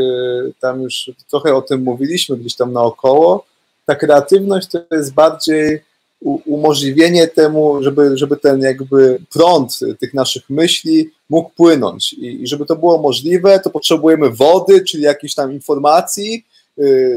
[0.60, 3.44] tam już trochę o tym mówiliśmy gdzieś tam naokoło,
[3.86, 5.82] ta kreatywność to jest bardziej
[6.24, 12.12] umożliwienie temu, żeby, żeby ten jakby prąd tych naszych myśli mógł płynąć.
[12.12, 16.46] I, I, żeby to było możliwe, to potrzebujemy wody, czyli jakiejś tam informacji,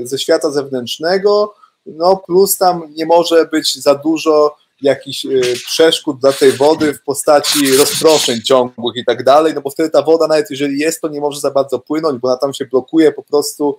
[0.04, 1.54] ze świata zewnętrznego,
[1.86, 5.28] no plus tam nie może być za dużo jakichś
[5.66, 10.02] przeszkód dla tej wody w postaci rozproszeń ciągłych i tak dalej, no bo wtedy ta
[10.02, 13.12] woda nawet jeżeli jest, to nie może za bardzo płynąć, bo ona tam się blokuje
[13.12, 13.78] po prostu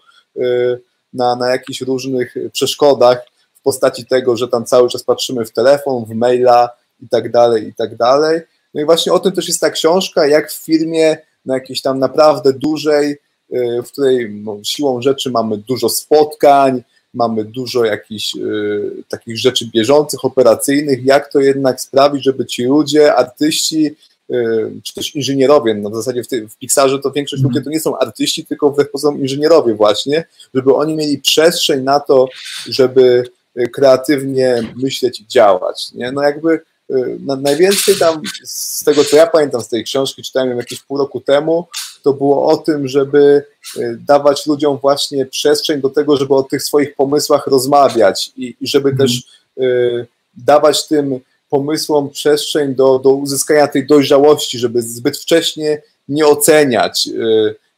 [1.13, 3.27] na, na jakichś różnych przeszkodach
[3.67, 6.71] postaci tego, że tam cały czas patrzymy w telefon, w maila
[7.03, 8.41] i tak dalej, i tak dalej.
[8.75, 11.99] No i właśnie o tym też jest ta książka, jak w firmie na jakiejś tam
[11.99, 13.19] naprawdę dużej,
[13.55, 16.83] y, w której no, siłą rzeczy mamy dużo spotkań,
[17.15, 23.15] mamy dużo jakichś y, takich rzeczy bieżących, operacyjnych, jak to jednak sprawić, żeby ci ludzie,
[23.15, 23.97] artyści,
[24.31, 27.81] y, czy też inżynierowie, no w zasadzie w, w Pixarze to większość ludzi to nie
[27.81, 30.25] są artyści, tylko wbrew pozorom inżynierowie właśnie,
[30.55, 32.29] żeby oni mieli przestrzeń na to,
[32.67, 33.25] żeby
[33.73, 35.93] kreatywnie myśleć i działać.
[35.93, 36.13] Nie?
[36.13, 40.57] No jakby Y, najwięcej tam z tego, co ja pamiętam z tej książki, czytałem ją
[40.57, 41.67] jakieś pół roku temu,
[42.03, 43.45] to było o tym, żeby
[43.77, 48.67] y, dawać ludziom właśnie przestrzeń do tego, żeby o tych swoich pomysłach rozmawiać i, i
[48.67, 49.23] żeby też
[49.61, 57.09] y, dawać tym pomysłom przestrzeń do, do uzyskania tej dojrzałości, żeby zbyt wcześnie nie oceniać,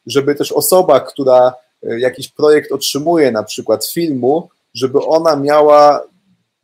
[0.07, 6.03] żeby też osoba, która jakiś projekt otrzymuje, na przykład filmu, żeby ona miała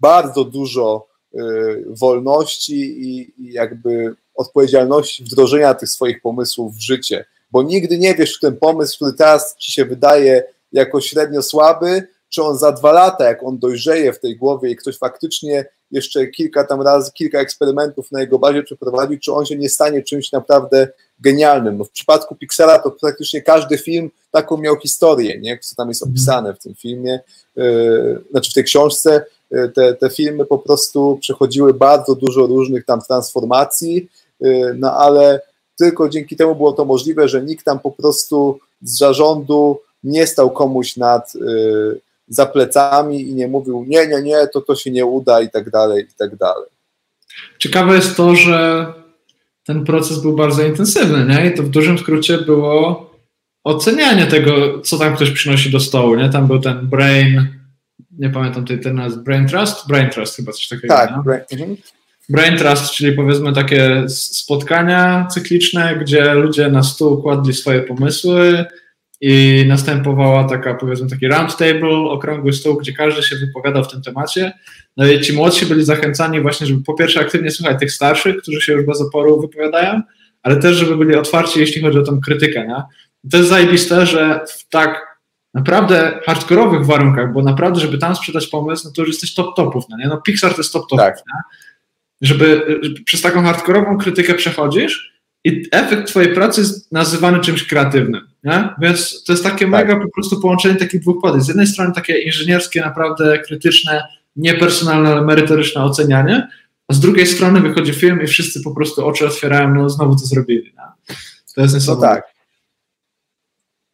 [0.01, 2.75] bardzo dużo Y, wolności
[3.09, 8.57] i, jakby odpowiedzialności wdrożenia tych swoich pomysłów w życie, bo nigdy nie wiesz, czy ten
[8.57, 13.43] pomysł, który teraz ci się wydaje jako średnio słaby, czy on za dwa lata, jak
[13.43, 18.21] on dojrzeje w tej głowie i ktoś faktycznie jeszcze kilka tam razy, kilka eksperymentów na
[18.21, 20.89] jego bazie przeprowadzi, czy on się nie stanie czymś naprawdę
[21.21, 21.79] genialnym.
[21.79, 25.59] No w przypadku Pixela to praktycznie każdy film taką miał historię, nie?
[25.59, 27.21] co tam jest opisane w tym filmie,
[27.57, 29.25] yy, znaczy w tej książce,
[29.55, 34.09] Y, te, te filmy po prostu przechodziły bardzo dużo różnych tam transformacji,
[34.45, 35.41] y, no ale
[35.77, 40.51] tylko dzięki temu było to możliwe, że nikt tam po prostu z zarządu nie stał
[40.51, 45.07] komuś nad y, za plecami i nie mówił nie, nie, nie, to to się nie
[45.07, 46.69] uda i tak dalej, i tak dalej.
[47.59, 48.87] Ciekawe jest to, że
[49.65, 51.47] ten proces był bardzo intensywny, nie?
[51.47, 53.11] I to w dużym skrócie było
[53.65, 56.29] ocenianie tego, co tam ktoś przynosi do stołu, nie?
[56.29, 57.49] Tam był ten brain,
[58.19, 59.89] nie pamiętam tej, ten nazwy, Brain Trust?
[59.89, 60.95] Brain Trust chyba coś takiego.
[60.95, 61.77] Tak, brain, mhm.
[62.29, 68.65] brain Trust, czyli powiedzmy takie spotkania cykliczne, gdzie ludzie na stół kładli swoje pomysły
[69.27, 74.03] i następowała taka, powiedzmy, taki round table, okrągły stół, gdzie każdy się wypowiadał w tym
[74.03, 74.53] temacie.
[74.97, 78.61] No i ci młodsi byli zachęcani właśnie, żeby po pierwsze aktywnie słuchać tych starszych, którzy
[78.61, 80.03] się już bez oporu wypowiadają,
[80.43, 82.67] ale też, żeby byli otwarci, jeśli chodzi o tą krytykę.
[82.67, 82.83] Nie?
[83.31, 85.19] to jest zajebiste, że w tak
[85.55, 89.85] naprawdę hardkorowych warunkach, bo naprawdę, żeby tam sprzedać pomysł, no to już jesteś top topów,
[89.91, 90.07] no nie?
[90.07, 91.19] No Pixar to jest top topów, tak.
[92.21, 98.34] Żeby, żeby przez taką hardkorową krytykę przechodzisz i efekt twojej pracy jest nazywany czymś kreatywnym,
[98.45, 98.75] nie?
[98.79, 99.71] Więc to jest takie tak.
[99.71, 101.47] mega po prostu połączenie takich dwóch podejść.
[101.47, 106.49] Z jednej strony takie inżynierskie, naprawdę krytyczne, niepersonalne, ale merytoryczne ocenianie,
[106.89, 110.27] a z drugiej strony wychodzi film i wszyscy po prostu oczy otwierają, no znowu to
[110.27, 111.15] zrobili, nie?
[111.55, 112.09] To jest niesamowite.
[112.09, 112.35] No tak.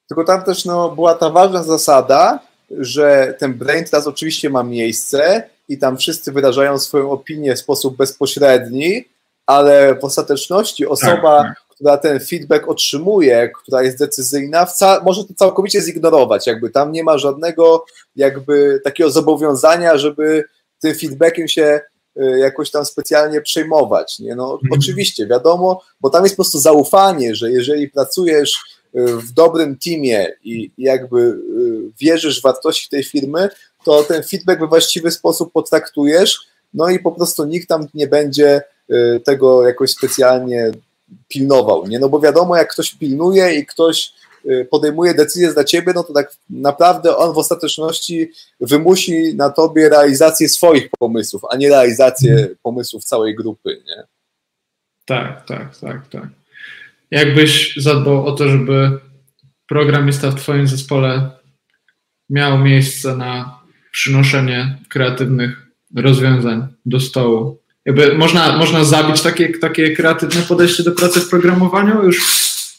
[0.08, 2.40] Tylko tam też no, była ta ważna zasada,
[2.78, 7.96] że ten brain trust oczywiście ma miejsce i tam wszyscy wyrażają swoją opinię w sposób
[7.96, 9.04] bezpośredni,
[9.46, 11.69] ale w ostateczności osoba, tak, tak.
[11.80, 14.66] Która ten feedback otrzymuje, która jest decyzyjna,
[15.04, 16.46] może to całkowicie zignorować.
[16.46, 17.84] Jakby tam nie ma żadnego
[18.16, 20.44] jakby takiego zobowiązania, żeby
[20.80, 21.80] tym feedbackiem się
[22.16, 24.18] y, jakoś tam specjalnie przejmować.
[24.18, 24.34] Nie?
[24.34, 24.80] No, mhm.
[24.80, 30.70] Oczywiście, wiadomo, bo tam jest po prostu zaufanie, że jeżeli pracujesz w dobrym teamie i
[30.78, 31.38] jakby y,
[32.00, 33.48] wierzysz w wartości tej firmy,
[33.84, 36.38] to ten feedback we właściwy sposób potraktujesz,
[36.74, 40.72] no i po prostu nikt tam nie będzie y, tego jakoś specjalnie
[41.28, 41.98] pilnował, nie?
[41.98, 44.12] No bo wiadomo, jak ktoś pilnuje i ktoś
[44.46, 49.88] y, podejmuje decyzję za ciebie, no to tak naprawdę on w ostateczności wymusi na tobie
[49.88, 54.02] realizację swoich pomysłów, a nie realizację pomysłów całej grupy, nie?
[55.04, 56.28] Tak, tak, tak, tak.
[57.10, 58.98] Jakbyś zadbał o to, żeby
[59.66, 61.30] programista w Twoim zespole
[62.30, 63.60] miał miejsce na
[63.92, 67.59] przynoszenie kreatywnych rozwiązań do stołu?
[67.86, 72.22] Jakby można, można zabić takie, takie kreatywne podejście do pracy w programowaniu, już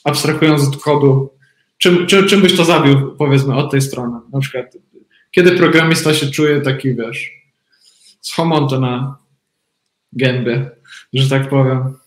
[0.04, 1.34] abstrahując od kodu.
[1.78, 4.20] Czym, czym, czym byś to zabił, powiedzmy, od tej strony?
[4.34, 4.78] Na przykład,
[5.32, 7.32] kiedy programista się czuje taki, wiesz,
[8.22, 9.18] z homonto na
[10.14, 10.70] gębie,
[11.14, 12.02] że tak powiem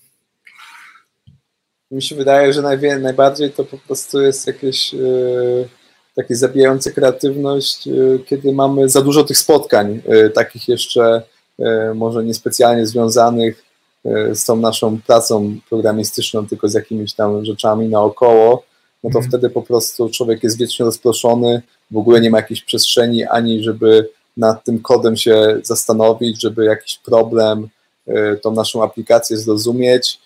[1.95, 5.69] mi się wydaje, że najwie, najbardziej to po prostu jest jakieś yy,
[6.17, 11.23] takie zabijające kreatywność, yy, kiedy mamy za dużo tych spotkań, yy, takich jeszcze
[11.95, 13.65] może niespecjalnie związanych
[14.33, 18.65] z tą naszą pracą programistyczną, tylko z jakimiś tam rzeczami naokoło,
[19.05, 19.29] no to mm.
[19.29, 24.09] wtedy po prostu człowiek jest wiecznie rozproszony, w ogóle nie ma jakiejś przestrzeni ani żeby
[24.37, 27.69] nad tym kodem się zastanowić, żeby jakiś problem,
[28.43, 30.21] tą naszą aplikację zrozumieć,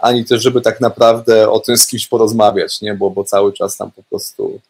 [0.00, 2.94] ani też, żeby tak naprawdę o tym z kimś porozmawiać, nie?
[2.94, 4.60] Bo, bo cały czas tam po prostu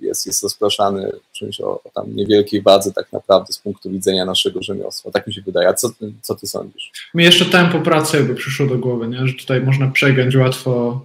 [0.00, 4.62] jest, jest rozpraszany czymś o, o, tam niewielkiej wadze tak naprawdę z punktu widzenia naszego
[4.62, 5.12] rzemiosła.
[5.12, 5.68] Tak mi się wydaje.
[5.68, 5.90] A co,
[6.22, 6.92] co ty sądzisz?
[7.14, 9.26] Mi jeszcze tempo pracy jakby przyszło do głowy, nie?
[9.26, 11.00] że tutaj można przegiąć łatwo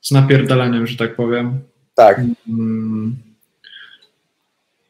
[0.00, 1.60] z napierdaleniem, że tak powiem.
[1.94, 2.20] Tak.
[2.48, 3.16] Mm.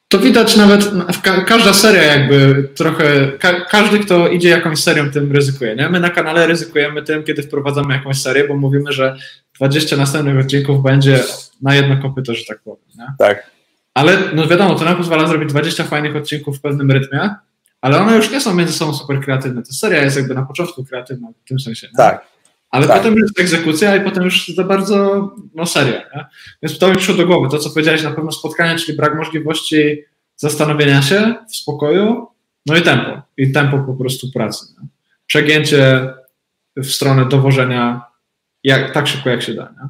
[0.08, 0.90] To widać nawet,
[1.22, 5.88] ka każda seria jakby trochę, ka każdy kto idzie jakąś serią tym ryzykuje, nie?
[5.88, 9.16] My na kanale ryzykujemy tym, kiedy wprowadzamy jakąś serię, bo mówimy, że
[9.54, 11.24] 20 następnych odcinków będzie
[11.62, 12.84] na jedno kopyto, że tak powiem.
[12.98, 13.06] Nie?
[13.18, 13.50] Tak.
[13.94, 17.30] Ale no wiadomo, to nam pozwala zrobić 20 fajnych odcinków w pewnym rytmie,
[17.80, 19.62] ale one już nie są między sobą super kreatywne.
[19.62, 21.86] Ta seria jest jakby na początku kreatywna w tym sensie.
[21.86, 21.96] Nie?
[21.96, 22.26] Tak.
[22.70, 22.96] Ale tak.
[22.96, 26.00] potem jest egzekucja i potem już za bardzo no seria.
[26.16, 26.26] Nie?
[26.62, 27.48] Więc to mi przyszło do głowy.
[27.50, 30.04] To, co powiedziałeś na pewno spotkanie, czyli brak możliwości
[30.36, 32.26] zastanowienia się w spokoju,
[32.66, 33.22] no i tempo.
[33.36, 34.66] I tempo po prostu pracy.
[34.80, 34.88] Nie?
[35.26, 36.10] Przegięcie
[36.76, 38.11] w stronę dowożenia
[38.64, 39.62] jak, tak szybko, jak się da.
[39.62, 39.88] Nie?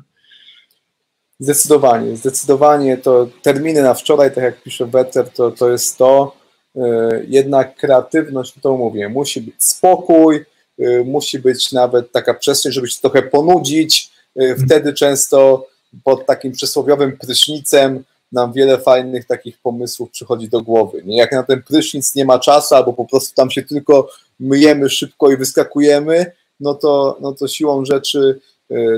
[1.41, 6.37] Zdecydowanie, zdecydowanie to terminy na wczoraj, tak jak pisze Wetter, to, to jest to,
[6.75, 10.45] yy, jednak kreatywność, to mówię, musi być spokój,
[10.79, 15.67] yy, musi być nawet taka przestrzeń, żeby się trochę ponudzić, yy, wtedy często
[16.05, 21.03] pod takim przysłowiowym prysznicem nam wiele fajnych takich pomysłów przychodzi do głowy.
[21.05, 21.17] Nie?
[21.17, 24.09] Jak na ten prysznic nie ma czasu, albo po prostu tam się tylko
[24.41, 28.52] myjemy szybko i wyskakujemy, no to, no to siłą rzeczy Y,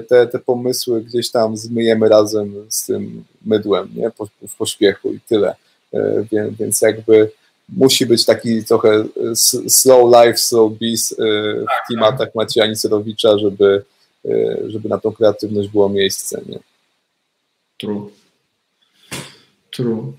[0.09, 4.11] te, te pomysły gdzieś tam zmyjemy razem z tym mydłem, nie?
[4.11, 5.55] Po, w pośpiechu i tyle.
[5.95, 7.31] Y, więc, więc jakby
[7.69, 9.37] musi być taki trochę y,
[9.69, 13.85] slow life, slow beast w klimatach Macieja Nicerowicza, żeby,
[14.67, 16.41] żeby na tą kreatywność było miejsce.
[16.49, 16.59] Nie?
[17.79, 18.11] True.
[19.71, 20.13] True.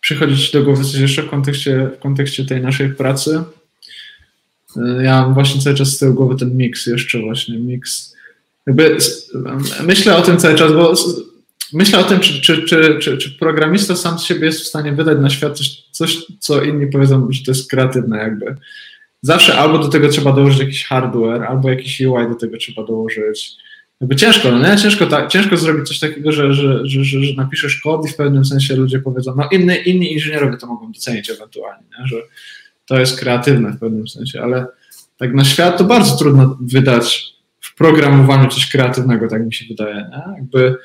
[0.00, 3.42] Przychodzi Ci do głowy coś jeszcze w kontekście, w kontekście tej naszej pracy?
[5.02, 8.16] Ja mam właśnie cały czas z tyłu głowy ten miks jeszcze właśnie, miks
[8.66, 8.96] jakby
[9.82, 10.94] myślę o tym cały czas, bo
[11.72, 14.92] myślę o tym, czy, czy, czy, czy, czy programista sam z siebie jest w stanie
[14.92, 18.56] wydać na świat coś, coś, co inni powiedzą, że to jest kreatywne jakby.
[19.22, 23.56] Zawsze albo do tego trzeba dołożyć jakiś hardware, albo jakiś UI do tego trzeba dołożyć.
[24.00, 24.76] Jakby ciężko, no nie?
[24.76, 28.16] Ciężko, ta, ciężko zrobić coś takiego, że, że, że, że, że napiszesz kod i w
[28.16, 32.06] pewnym sensie ludzie powiedzą, no inni, inni inżynierowie to mogą docenić ewentualnie, nie?
[32.06, 32.16] że
[32.86, 34.66] to jest kreatywne w pewnym sensie, ale
[35.18, 39.94] tak na świat to bardzo trudno wydać w programowaniu coś kreatywnego, tak mi się wydaje.
[39.94, 40.34] Nie?
[40.36, 40.76] Jakby,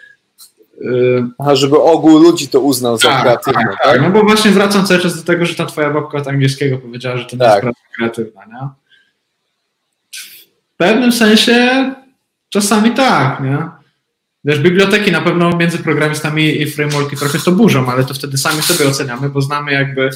[0.81, 1.27] yy...
[1.39, 3.63] Aha, żeby ogół ludzi to uznał za tak, kreatywne.
[3.63, 6.17] Tak, tak, tak, no bo właśnie wracam cały czas do tego, że ta twoja babka
[6.17, 7.53] od angielskiego powiedziała, że to nie tak.
[7.53, 8.45] jest praca kreatywna.
[8.45, 8.69] Nie?
[10.73, 11.91] W pewnym sensie
[12.49, 13.57] czasami tak, nie?
[14.45, 18.61] Wiesz, biblioteki na pewno między programistami i frameworki trochę to burzą, ale to wtedy sami
[18.61, 20.09] sobie oceniamy, bo znamy jakby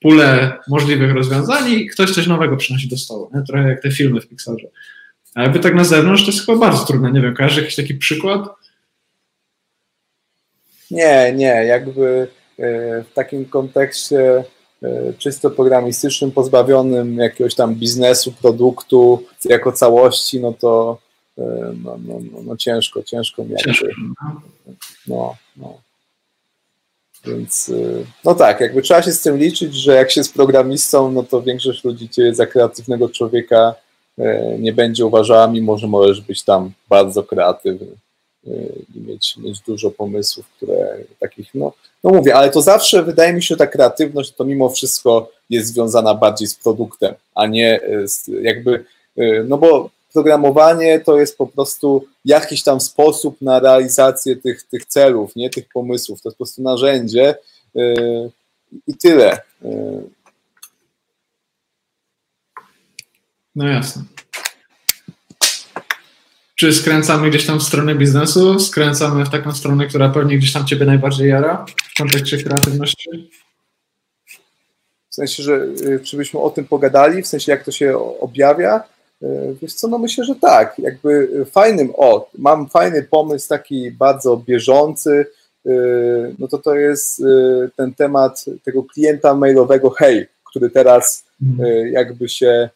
[0.00, 3.30] pulę możliwych rozwiązań i ktoś coś nowego przynosi do stołu.
[3.34, 3.42] Nie?
[3.42, 4.66] Trochę jak te filmy w Pixarze.
[5.34, 7.12] A jakby tak na zewnątrz to jest chyba bardzo trudne.
[7.12, 8.48] Nie wiem, kojarzysz jakiś taki przykład?
[10.90, 11.64] Nie, nie.
[11.64, 14.44] Jakby e, w takim kontekście
[14.82, 20.98] e, czysto programistycznym, pozbawionym jakiegoś tam biznesu, produktu jako całości, no to
[21.38, 21.42] e,
[21.84, 23.94] no, no, no, no ciężko, ciężko mi jakby.
[25.06, 25.78] No, no.
[27.26, 27.72] Więc
[28.24, 31.42] no tak, jakby trzeba się z tym liczyć, że jak się jest programistą, no to
[31.42, 33.74] większość ludzi cię za kreatywnego człowieka
[34.58, 37.86] nie będzie uważała, mimo że możesz być tam bardzo kreatywny
[38.46, 38.50] e,
[38.96, 41.72] i mieć, mieć dużo pomysłów, które takich, no,
[42.04, 46.14] no mówię, ale to zawsze wydaje mi się, ta kreatywność to mimo wszystko jest związana
[46.14, 48.84] bardziej z produktem, a nie z, jakby,
[49.16, 54.86] e, no bo programowanie to jest po prostu jakiś tam sposób na realizację tych, tych
[54.86, 57.34] celów, nie tych pomysłów, to jest po prostu narzędzie
[58.86, 59.38] i tyle.
[63.56, 64.02] No jasne.
[66.54, 68.60] Czy skręcamy gdzieś tam w stronę biznesu?
[68.60, 73.30] Skręcamy w taką stronę, która pewnie gdzieś tam Ciebie najbardziej jara w kontekście kreatywności?
[75.10, 78.82] W sensie, że y, czy byśmy o tym pogadali, w sensie jak to się objawia?
[79.22, 80.78] Y, wiesz co, no myślę, że tak.
[80.78, 85.26] Jakby y, fajnym, o, mam fajny pomysł taki bardzo bieżący,
[86.38, 87.22] no to to jest
[87.76, 91.24] ten temat tego klienta mailowego Hej, który teraz
[91.90, 92.70] jakby się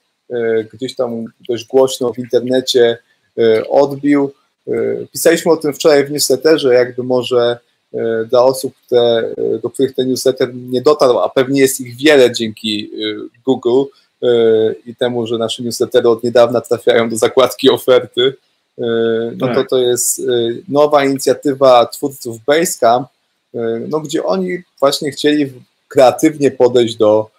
[0.73, 2.99] gdzieś tam dość głośno w internecie
[3.39, 4.33] e, odbił.
[4.69, 4.73] E,
[5.13, 7.59] pisaliśmy o tym wczoraj w newsletterze, jakby może
[8.31, 12.91] dla osób, które, do których ten newsletter nie dotarł, a pewnie jest ich wiele dzięki
[13.45, 13.83] Google
[14.87, 18.35] i temu, że nasze newslettery od niedawna trafiają do zakładki oferty,
[19.37, 19.69] no to tak.
[19.69, 20.23] to jest
[20.69, 23.09] nowa inicjatywa twórców Basecamp,
[23.89, 25.53] no, gdzie oni właśnie chcieli
[25.89, 27.31] kreatywnie podejść do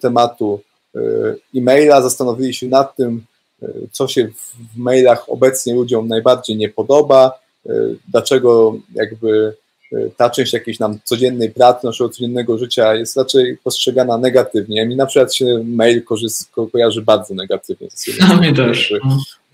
[0.00, 0.60] tematu
[1.56, 3.24] e-maila, zastanowili się nad tym,
[3.92, 7.38] co się w mailach obecnie ludziom najbardziej nie podoba,
[8.08, 9.54] dlaczego jakby
[10.16, 14.86] ta część jakiejś nam codziennej pracy, naszego codziennego życia jest raczej postrzegana negatywnie.
[14.86, 17.88] Mi na przykład się mail korzyst, ko kojarzy bardzo negatywnie.
[18.28, 18.94] No mnie też.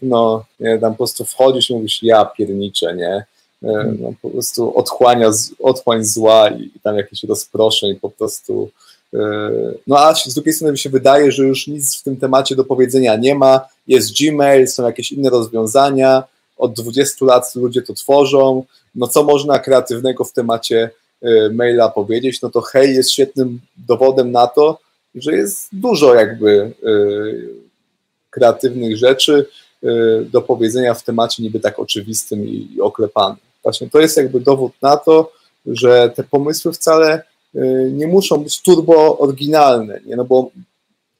[0.02, 3.24] No, nie, tam po prostu wchodzisz i mówisz, ja pierniczę, nie?
[3.70, 8.70] E, no, po prostu odchłania, odchłań zła i, i tam jakieś rozproszeń po prostu.
[9.14, 9.50] E,
[9.86, 12.64] no a z drugiej strony mi się wydaje, że już nic w tym temacie do
[12.64, 13.60] powiedzenia nie ma.
[13.86, 16.24] Jest Gmail, są jakieś inne rozwiązania,
[16.56, 20.90] od 20 lat ludzie to tworzą, no co można kreatywnego w temacie
[21.22, 24.78] y, maila powiedzieć, no to hej jest świetnym dowodem na to,
[25.14, 27.48] że jest dużo jakby y,
[28.30, 29.46] kreatywnych rzeczy
[30.32, 33.36] do powiedzenia w temacie niby tak oczywistym i oklepanym.
[33.62, 35.32] Właśnie to jest jakby dowód na to,
[35.66, 37.22] że te pomysły wcale
[37.92, 40.16] nie muszą być turbo oryginalne, nie?
[40.16, 40.50] no bo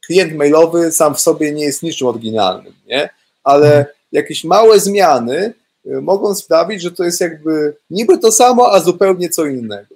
[0.05, 3.09] klient mailowy sam w sobie nie jest niczym oryginalnym, nie?
[3.43, 5.53] ale jakieś małe zmiany
[5.85, 9.95] y, mogą sprawić, że to jest jakby niby to samo, a zupełnie co innego.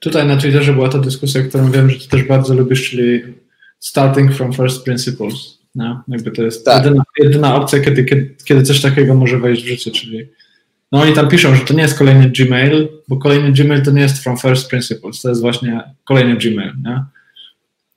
[0.00, 3.22] Tutaj na Twitterze była ta dyskusja, którą wiem, że ty też bardzo lubisz, czyli
[3.80, 5.34] starting from first principles.
[5.74, 6.84] No, jakby to jest tak.
[6.84, 10.28] jedyna, jedyna opcja, kiedy, kiedy, kiedy coś takiego może wejść w życie, czyli
[10.92, 14.02] no oni tam piszą, że to nie jest kolejny Gmail, bo kolejny Gmail to nie
[14.02, 17.04] jest from first principles, to jest właśnie kolejny Gmail, nie?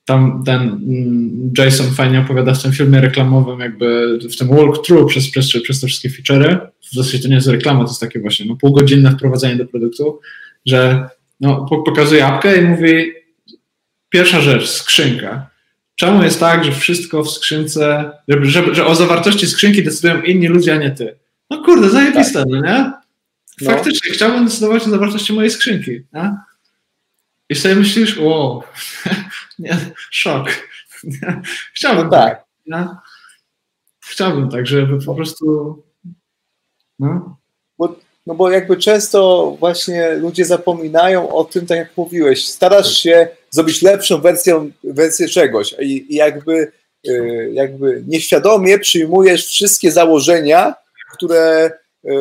[0.06, 5.30] tam ten mm, Jason fajnie opowiada w tym filmie reklamowym, jakby w tym walkthrough przez,
[5.30, 6.58] przez, przez te wszystkie feature'y.
[6.92, 10.20] W zasadzie to nie jest reklama, to jest takie właśnie no, półgodzinne wprowadzenie do produktu,
[10.66, 13.12] że no, pokazuje apkę i mówi
[14.10, 15.50] pierwsza rzecz, skrzynka.
[15.96, 20.48] Czemu jest tak, że wszystko w skrzynce, że, że, że o zawartości skrzynki decydują inni
[20.48, 21.16] ludzie, a nie ty?
[21.52, 22.48] No kurde, zajebiste, tak.
[22.50, 22.92] no nie?
[23.62, 23.72] No.
[23.72, 24.16] Faktycznie, no.
[24.16, 25.92] chciałbym decydować o zawartości mojej skrzynki.
[26.14, 26.36] Nie?
[27.50, 28.64] I sobie myślisz, wow,
[29.60, 29.78] nie,
[30.10, 30.48] szok.
[31.76, 32.44] Chciałbym no tak.
[32.66, 32.88] Nie?
[34.00, 35.78] Chciałbym tak, żeby po prostu.
[37.00, 37.38] No.
[37.78, 37.96] Bo,
[38.26, 43.82] no bo jakby często właśnie ludzie zapominają o tym, tak jak mówiłeś, starasz się zrobić
[43.82, 46.72] lepszą wersję, wersję czegoś i, i jakby,
[47.08, 50.76] y, jakby nieświadomie przyjmujesz wszystkie założenia,
[51.14, 51.72] które
[52.06, 52.14] E,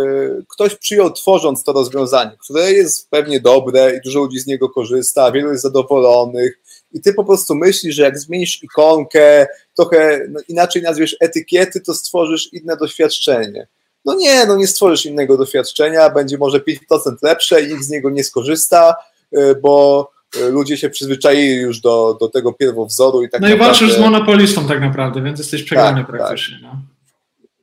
[0.49, 5.33] ktoś przyjął tworząc to rozwiązanie, które jest pewnie dobre i dużo ludzi z niego korzysta,
[5.33, 6.59] wielu jest zadowolonych
[6.93, 11.95] i ty po prostu myślisz, że jak zmienisz ikonkę, trochę no, inaczej nazwiesz etykiety, to
[11.95, 13.67] stworzysz inne doświadczenie.
[14.05, 16.77] No nie, no nie stworzysz innego doświadczenia, będzie może 5%
[17.23, 18.95] lepsze i nikt z niego nie skorzysta,
[19.33, 20.11] e, bo
[20.41, 23.65] e, ludzie się przyzwyczaili już do, do tego pierwowzoru i tak No naprawdę...
[23.65, 26.55] i walczysz z monopolistą tak naprawdę, więc jesteś przegrany tak, praktycznie.
[26.55, 26.65] Tak.
[26.65, 26.83] No.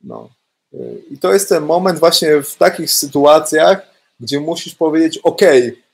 [0.03, 0.36] no.
[1.11, 3.81] I to jest ten moment właśnie w takich sytuacjach,
[4.19, 5.41] gdzie musisz powiedzieć, ok,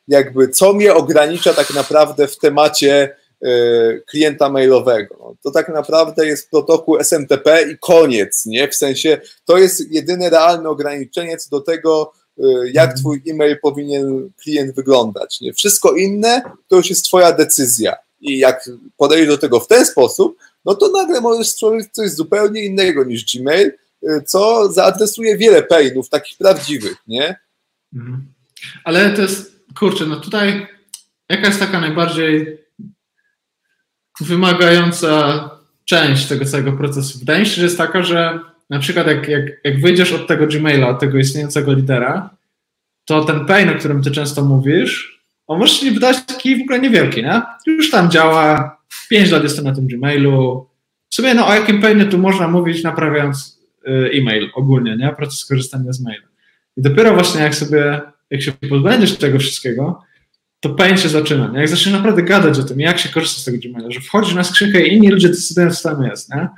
[0.07, 3.49] jakby co mnie ogranicza tak naprawdę w temacie e,
[3.99, 5.15] klienta mailowego.
[5.19, 8.67] No, to tak naprawdę jest protokół SMTP i koniec, nie?
[8.67, 12.97] W sensie to jest jedyne realne ograniczenie co do tego, e, jak mhm.
[12.97, 15.41] twój e-mail powinien klient wyglądać.
[15.41, 15.53] Nie?
[15.53, 17.95] Wszystko inne to już jest twoja decyzja.
[18.21, 22.65] I jak podejdziesz do tego w ten sposób, no to nagle możesz stworzyć coś zupełnie
[22.65, 23.71] innego niż Gmail,
[24.25, 27.35] co zaadresuje wiele painów, takich prawdziwych, nie?
[27.95, 28.33] Mhm.
[28.83, 30.67] Ale to jest, kurczę, no tutaj
[31.29, 32.57] jaka jest taka najbardziej
[34.19, 35.49] wymagająca
[35.85, 37.19] część tego całego procesu?
[37.19, 38.39] Wydaje mi się, że jest taka, że
[38.69, 42.29] na przykład jak, jak, jak wyjdziesz od tego Gmaila, od tego istniejącego lidera,
[43.05, 46.79] to ten pain, o którym ty często mówisz, on może się wydać taki w ogóle
[46.79, 47.41] niewielki, nie?
[47.67, 48.77] Już tam działa,
[49.09, 50.69] 5 lat jestem na tym Gmailu.
[51.09, 53.52] W sumie no o jakim painie tu można mówić, naprawiając
[53.87, 55.13] e-mail ogólnie, nie?
[55.17, 56.27] Proces korzystania z maila.
[56.77, 60.01] I dopiero właśnie jak sobie, jak się pozbędziesz tego wszystkiego,
[60.59, 61.47] to pain się zaczyna.
[61.47, 61.59] Nie?
[61.59, 64.43] Jak zaczniesz naprawdę gadać o tym, jak się korzysta z tego Gmaila, że wchodzisz na
[64.43, 66.49] skrzynkę i inni ludzie decydują, co tam jest, nie?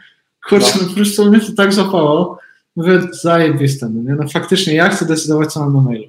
[0.49, 0.82] Kurczę, no.
[0.82, 2.39] no po prostu mnie to tak zapało.
[2.76, 4.15] Mówię, zajebiste, no nie?
[4.15, 6.07] No faktycznie, ja chcę decydować, co mam na mailu?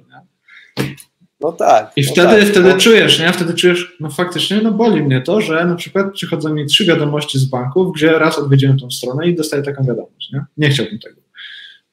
[1.39, 1.91] No tak.
[1.95, 3.33] I no wtedy, tak, wtedy czujesz, nie?
[3.33, 7.39] Wtedy czujesz, no faktycznie, no boli mnie to, że na przykład przychodzą mi trzy wiadomości
[7.39, 10.45] z banków, gdzie raz odwiedziłem tą stronę i dostaję taką wiadomość, nie?
[10.57, 11.21] Nie chciałbym tego.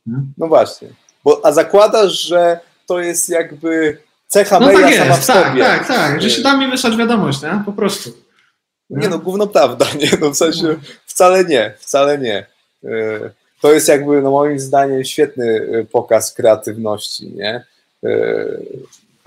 [0.07, 0.17] Nie?
[0.39, 0.89] No właśnie.
[1.25, 5.63] Bo, a zakładasz, że to jest jakby cecha no tak sama w tak, sobie.
[5.63, 7.63] Tak, tak, że się da mi wysłać wiadomość, nie?
[7.67, 8.11] Po prostu.
[8.91, 10.11] Nie, nie no, gówno prawda, nie?
[10.21, 10.77] No w sensie
[11.07, 12.47] wcale nie, wcale nie.
[12.85, 13.31] E,
[13.61, 17.65] to jest jakby, no moim zdaniem, świetny e, pokaz kreatywności, nie?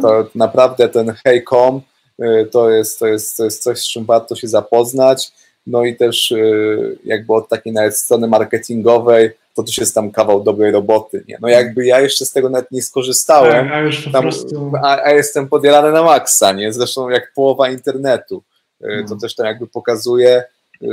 [0.01, 1.81] To naprawdę ten hejcom
[2.23, 5.31] y, to jest, to, jest, to jest coś, z czym warto się zapoznać.
[5.67, 10.43] No i też y, jakby od takiej nawet strony marketingowej to też jest tam kawał
[10.43, 11.37] dobrej roboty, nie?
[11.41, 14.71] No jakby ja jeszcze z tego nawet nie skorzystałem, Tak, a tam, prostu...
[14.83, 16.73] a, a jestem podjarany na maksa, nie?
[16.73, 18.43] Zresztą jak połowa internetu.
[18.81, 19.21] Y, To No.
[19.21, 20.43] też tam jakby pokazuje,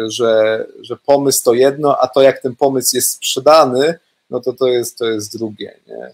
[0.09, 3.95] że, że pomysł to jedno, a to jak ten pomysł jest sprzedany,
[4.31, 6.11] no to to jest, to jest drugie, nie?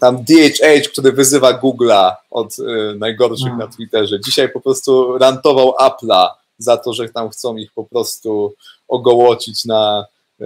[0.00, 2.62] Tam DHH, który wyzywa Google'a od y,
[2.98, 3.56] najgorszych No.
[3.56, 6.28] na Twitterze, dzisiaj po prostu rantował Apple'a
[6.58, 8.54] za to, że tam chcą ich po prostu
[8.88, 10.06] ogołocić na,
[10.40, 10.44] y,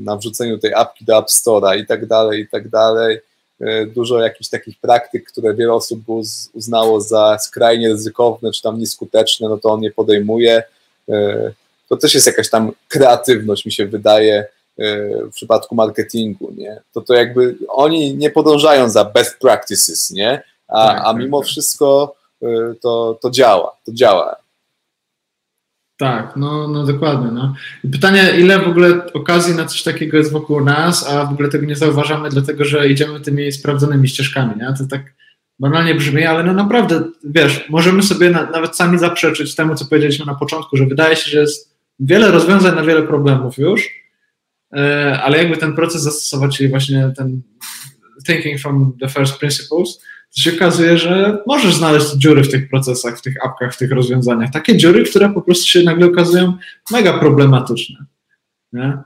[0.00, 3.18] na wrzuceniu tej apki do App Store'a i tak dalej, i tak dalej.
[3.62, 8.78] Y, Dużo jakichś takich praktyk, które wiele osób uz- uznało za skrajnie ryzykowne, czy tam
[8.78, 10.62] nieskuteczne, no to on je podejmuje.
[11.88, 14.46] To też jest jakaś tam kreatywność, mi się wydaje,
[14.78, 16.80] w przypadku marketingu, nie?
[16.92, 20.42] To to jakby oni nie podążają za best practices, nie?
[20.68, 21.46] A, Tak, a tak, mimo tak.
[21.48, 22.46] wszystko y,
[22.80, 24.36] to, to działa, to działa.
[25.96, 27.30] Tak, no, no dokładnie.
[27.30, 27.54] No.
[27.92, 31.66] Pytanie, ile w ogóle okazji na coś takiego jest wokół nas, a w ogóle tego
[31.66, 34.52] nie zauważamy, dlatego że idziemy tymi sprawdzonymi ścieżkami.
[34.56, 34.74] Nie?
[34.78, 35.02] To tak
[35.58, 40.26] banalnie brzmi, ale no naprawdę, wiesz, możemy sobie na, nawet sami zaprzeczyć temu, co powiedzieliśmy
[40.26, 44.03] na początku, że wydaje się, że jest wiele rozwiązań na wiele problemów już,
[45.22, 47.42] ale jakby ten proces zastosować, czyli właśnie ten
[48.26, 49.98] thinking from the first principles,
[50.36, 53.92] to się okazuje, że możesz znaleźć dziury w tych procesach, w tych apkach, w tych
[53.92, 54.50] rozwiązaniach.
[54.52, 56.52] Takie dziury, które po prostu się nagle okazują
[56.90, 58.04] mega problematyczne.
[58.72, 58.98] Nie?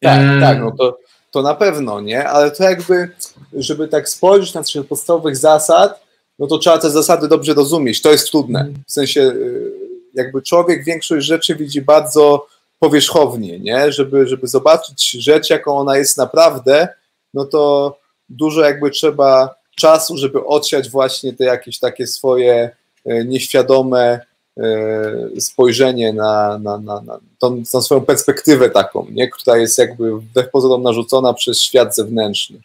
[0.00, 0.98] Tak, E, tak, no to,
[1.30, 2.28] to na pewno, nie?
[2.28, 3.10] Ale to jakby,
[3.52, 6.04] żeby tak spojrzeć na tych podstawowych zasad,
[6.38, 8.02] no to trzeba te zasady dobrze rozumieć.
[8.02, 8.68] To jest trudne.
[8.86, 9.72] W sensie, y,
[10.14, 12.46] jakby człowiek większość rzeczy widzi bardzo
[12.80, 13.92] powierzchownie, nie?
[13.92, 16.88] Żeby, żeby zobaczyć rzecz, jaką ona jest naprawdę,
[17.34, 17.96] no to
[18.28, 22.70] dużo jakby trzeba czasu, żeby odsiać właśnie te jakieś takie swoje
[23.06, 24.20] e, nieświadome
[24.58, 29.28] e, spojrzenie na, na, na, na tą, tą swoją perspektywę taką, nie?
[29.28, 32.60] która jest jakby wbrew pozorom narzucona przez świat zewnętrzny.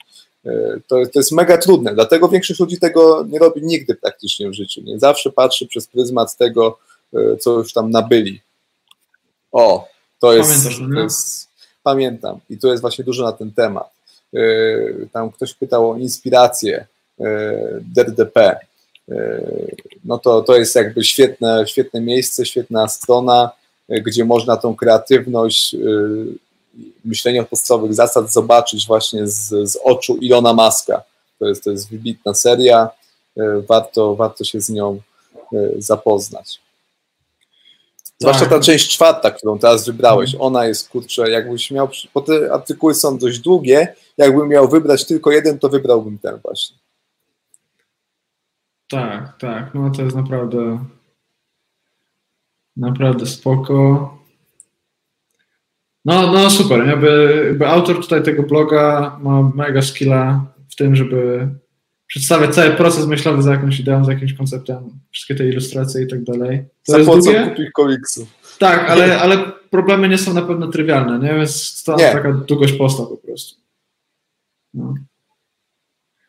[0.45, 0.51] E,
[0.87, 4.81] To, to jest mega trudne, dlatego większość ludzi tego nie robi nigdy praktycznie w życiu.
[4.81, 4.99] Nie?
[4.99, 6.77] Zawsze patrzy przez pryzmat tego,
[7.39, 8.41] co już tam nabyli.
[9.51, 9.94] O,
[10.25, 11.47] to jest, Pamiętasz, to jest.
[11.83, 12.39] Pamiętam.
[12.49, 13.89] I to jest właśnie dużo na ten temat.
[14.33, 14.39] E,
[15.13, 16.87] Tam ktoś pytał o inspirację
[17.19, 17.25] e,
[17.95, 18.59] DRDP.
[19.11, 19.41] E,
[20.05, 23.51] No to, to jest jakby świetne, świetne miejsce, świetna strona,
[23.89, 25.75] gdzie można tą kreatywność,
[27.05, 31.03] myślenie o podstawowych zasad zobaczyć właśnie z, z oczu Ilona Maska.
[31.39, 32.89] To jest, to jest wybitna seria,
[33.67, 35.01] warto, warto się z nią
[35.77, 36.59] zapoznać.
[38.25, 42.93] Zwłaszcza ta część czwarta, którą teraz wybrałeś, ona jest kurczę, jakbyś miał, bo te artykuły
[42.93, 46.77] są dość długie, jakbym miał wybrać tylko jeden, to wybrałbym ten właśnie.
[48.89, 50.79] Tak, tak, no to jest naprawdę
[52.77, 54.11] naprawdę spoko.
[56.05, 61.47] No, no super, jakby, jakby autor tutaj tego bloga ma mega skilla w tym, żeby
[62.07, 66.23] przedstawiać cały proces myślowy za jakąś ideą, za jakimś konceptem, wszystkie te ilustracje i tak
[66.23, 66.63] dalej.
[66.87, 68.27] To jest Za po co kupić komiksu?
[68.59, 69.37] Tak, ale, ale
[69.69, 71.33] problemy nie są na pewno trywialne, nie?
[71.35, 72.11] Więc to Nie.
[72.11, 73.55] taka długość posta po prostu.
[74.73, 74.93] No.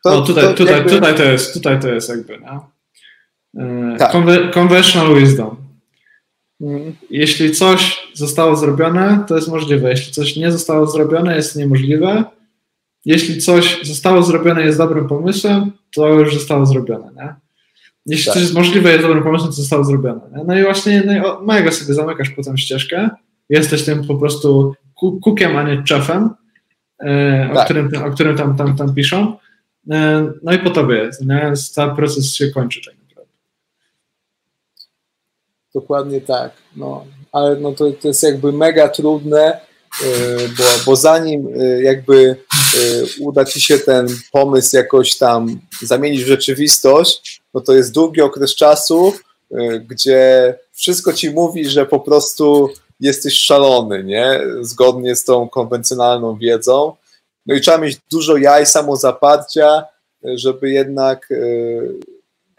[0.03, 2.69] To, tutaj, to tutaj, jakby- tutaj to jest, tutaj to jest jakby, no.
[3.57, 4.13] E, Tak.
[4.13, 5.55] conve- Conventional wisdom.
[6.61, 6.95] Mhm.
[7.09, 9.89] Jeśli coś zostało zrobione, to jest możliwe.
[9.89, 12.23] Jeśli coś nie zostało zrobione, jest niemożliwe.
[13.07, 17.11] Jeśli coś zostało zrobione, jest dobrym pomysłem, to już zostało zrobione.
[17.15, 17.35] Nie?
[18.05, 18.33] Jeśli Tak.
[18.33, 20.21] coś jest możliwe, jest dobrym pomysłem, to zostało zrobione.
[20.35, 20.43] Nie?
[20.43, 23.09] No i właśnie no mega sobie zamykasz potem ścieżkę.
[23.49, 26.29] Jesteś tym po prostu ku- kukiem, a nie czefem,
[27.03, 27.65] e, o, Tak.
[27.65, 29.37] którym, o którym tam, tam, tam piszą.
[29.91, 31.25] E, no i po tobie jest.
[31.25, 31.53] Nie?
[31.71, 33.31] Cały proces się kończy tak naprawdę.
[35.73, 36.51] Dokładnie tak.
[36.75, 39.59] No, ale no to, to jest jakby mega trudne,
[40.57, 46.27] bo, bo zanim yy, jakby yy, uda ci się ten pomysł jakoś tam zamienić w
[46.27, 49.13] rzeczywistość, no to jest długi okres czasu,
[49.87, 52.69] gdzie wszystko ci mówi, że po prostu
[52.99, 54.41] jesteś szalony, nie?
[54.61, 56.95] Zgodnie z tą konwencjonalną wiedzą.
[57.45, 59.83] No i trzeba mieć dużo jaj, samozaparcia,
[60.23, 61.29] żeby jednak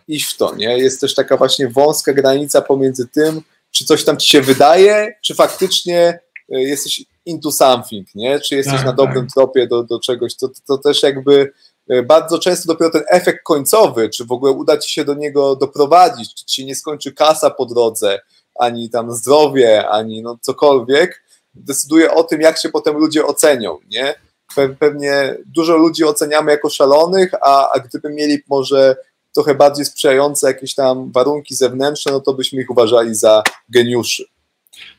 [0.09, 0.79] iść w to, nie?
[0.79, 5.35] Jest też taka właśnie wąska granica pomiędzy tym, czy coś tam ci się wydaje, czy
[5.35, 8.41] faktycznie jesteś into something, nie?
[8.41, 9.35] Czy jesteś Tak, na dobrym tak.
[9.35, 10.37] tropie do, do czegoś.
[10.37, 11.53] To, to też jakby
[11.93, 15.57] y, bardzo często dopiero ten efekt końcowy, czy w ogóle uda ci się do niego
[15.57, 18.21] doprowadzić, czy ci nie skończy kasa po drodze,
[18.55, 21.23] ani tam zdrowie, ani no cokolwiek,
[21.55, 24.15] decyduje o tym, jak się potem ludzie ocenią, nie?
[24.57, 28.97] Pe- Pewnie dużo ludzi oceniamy jako szalonych, a, a gdyby mieli może
[29.35, 34.25] trochę bardziej sprzyjające jakieś tam warunki zewnętrzne, no to byśmy ich uważali za geniuszy.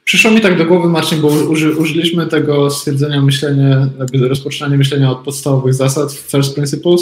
[0.03, 3.89] Przyszło mi tak do głowy, Marcin, bo uży, użyliśmy tego stwierdzenia myślenia,
[4.27, 7.01] rozpoczynania myślenia od podstawowych zasad, first principles.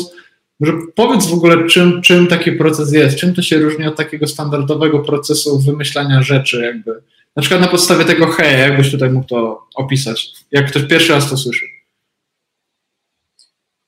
[0.60, 4.28] Może powiedz w ogóle, czym, czym taki proces jest, czym to się różni od takiego
[4.28, 7.02] standardowego procesu wymyślania rzeczy, jakby.
[7.36, 11.30] Na przykład na podstawie tego hej, jakbyś tutaj mógł to opisać, jak ktoś pierwszy raz
[11.30, 11.66] to słyszy.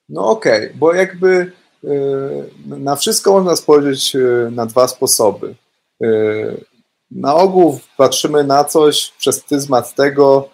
[0.10, 1.52] No okej, okay, bo jakby
[1.84, 5.56] yy, na wszystko można spojrzeć yy, na dwa sposoby.
[7.12, 10.50] Na ogół patrzymy na coś przez pryzmat tego,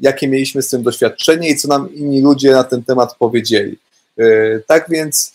[0.00, 3.78] jakie mieliśmy z tym doświadczenie i co nam inni ludzie na ten temat powiedzieli.
[4.66, 5.32] Tak więc,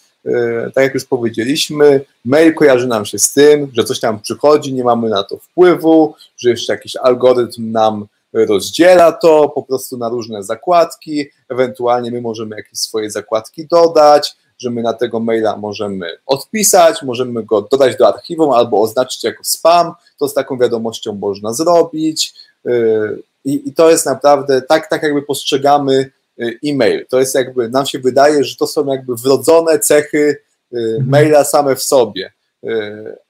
[0.74, 4.84] tak jak już powiedzieliśmy, mail kojarzy nam się z tym, że coś tam przychodzi, nie
[4.84, 10.44] mamy na to wpływu, że jeszcze jakiś algorytm nam rozdziela to po prostu na różne
[10.44, 17.02] zakładki, ewentualnie my możemy jakieś swoje zakładki dodać, że my na tego maila możemy odpisać,
[17.04, 22.34] możemy go dodać do archiwum albo oznaczyć jako spam, to z taką wiadomością można zrobić
[22.66, 27.06] yy, i, i to jest naprawdę tak, tak jakby postrzegamy yy, e-mail.
[27.10, 30.38] To jest jakby, nam się wydaje, że to są jakby wrodzone cechy
[30.72, 32.32] yy, maila same w sobie.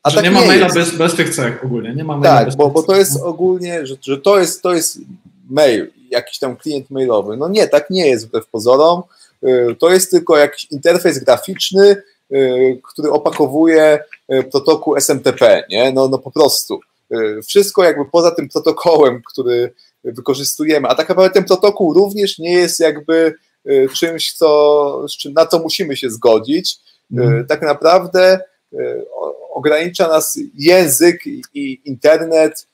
[0.03, 1.95] A że tak nie ma nie maila bez, bez tych cech ogólnie.
[1.95, 4.99] Nie ma maila tak, bo, bo to jest ogólnie, że, że to, jest, to jest
[5.49, 7.37] mail, jakiś tam klient mailowy.
[7.37, 9.03] No nie, tak nie jest wbrew pozorom.
[9.43, 11.95] Y, to jest tylko jakiś interfejs graficzny,
[12.31, 13.99] y, który opakowuje
[14.33, 15.91] y, protokół SMTP, nie?
[15.91, 16.79] No, no po prostu.
[17.47, 19.73] Wszystko jakby poza tym protokołem, który
[20.03, 23.33] wykorzystujemy, a tak naprawdę ten protokół również nie jest jakby
[23.95, 26.79] czymś, co, na co musimy się zgodzić.
[27.11, 27.45] Mm.
[27.45, 28.39] Tak naprawdę
[29.53, 32.67] ogranicza nas język i internet,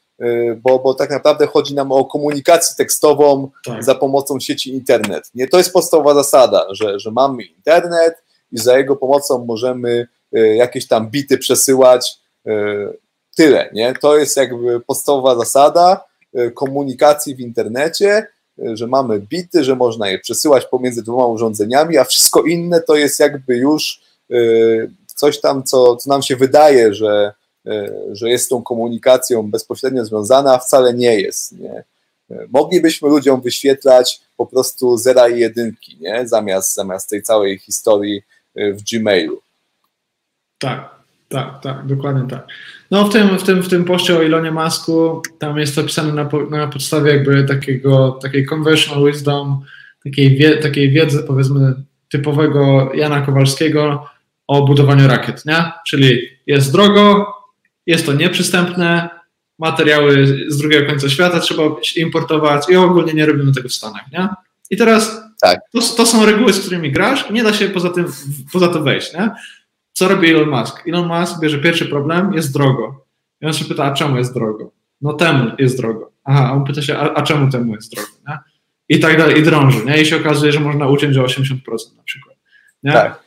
[0.63, 3.83] bo, bo tak naprawdę chodzi nam o komunikację tekstową tak.
[3.83, 5.31] za pomocą sieci internet.
[5.35, 8.15] Nie, to jest podstawowa zasada, że, że mamy internet
[8.51, 10.07] i za jego pomocą możemy
[10.37, 12.17] y, jakieś tam bity przesyłać.
[12.47, 12.97] Y,
[13.35, 13.93] tyle, nie?
[14.01, 16.05] To jest jakby podstawowa zasada
[16.53, 22.43] komunikacji w internecie, że mamy bity, że można je przesyłać pomiędzy dwoma urządzeniami, a wszystko
[22.43, 24.01] inne to jest jakby już
[25.05, 27.33] coś tam, co, co nam się wydaje, że,
[28.11, 31.59] że jest tą komunikacją bezpośrednio związana, wcale nie jest.
[31.59, 31.83] Nie?
[32.31, 36.27] E, moglibyśmy ludziom wyświetlać po prostu zera i jedynki, nie?
[36.27, 38.21] Zamiast, zamiast tej całej historii
[38.55, 39.41] e, w Gmailu.
[40.59, 40.95] Tak,
[41.29, 42.47] tak, tak, dokładnie tak.
[42.91, 46.29] No w tym, w tym, w tym poście o Ilonie Masku, tam jest opisane na,
[46.49, 49.65] na podstawie jakby takiego, takiej conventional wisdom,
[50.03, 51.73] takiej, wie, takiej wiedzy powiedzmy
[52.09, 54.09] typowego Jana Kowalskiego,
[54.47, 55.71] o budowaniu rakiet, nie?
[55.87, 57.33] Czyli jest drogo,
[57.85, 59.09] jest to nieprzystępne,
[59.59, 61.63] materiały z drugiego końca świata trzeba
[61.95, 64.29] importować i ogólnie nie robimy tego w Stanach, nie?
[64.69, 65.59] I teraz tak.
[65.71, 68.05] to, to, są reguły, z którymi grasz i nie da się poza, tym,
[68.53, 69.29] poza to wejść, nie?
[69.93, 70.87] Co robi Elon Musk?
[70.87, 73.05] Elon Musk bierze pierwszy problem, jest drogo.
[73.41, 74.71] I on się pyta, a czemu jest drogo?
[75.01, 76.11] No temu jest drogo.
[76.23, 78.37] Aha, on pyta się, a, a czemu temu jest drogo, nie?
[78.89, 80.01] I tak dalej, i drąży, nie?
[80.01, 81.57] I się okazuje, że można uciąć o 80%
[81.97, 82.37] na przykład,
[82.83, 82.91] nie?
[82.91, 83.22] Tak.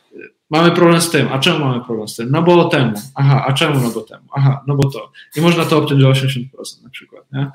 [0.49, 1.27] Mamy problem z tym.
[1.31, 2.31] A czemu mamy problem z tym?
[2.31, 2.93] No bo temu.
[3.15, 4.23] Aha, a czemu no bo temu?
[4.31, 5.11] Aha, no bo to.
[5.35, 7.51] I można to obciąć o 80% na przykład, nie?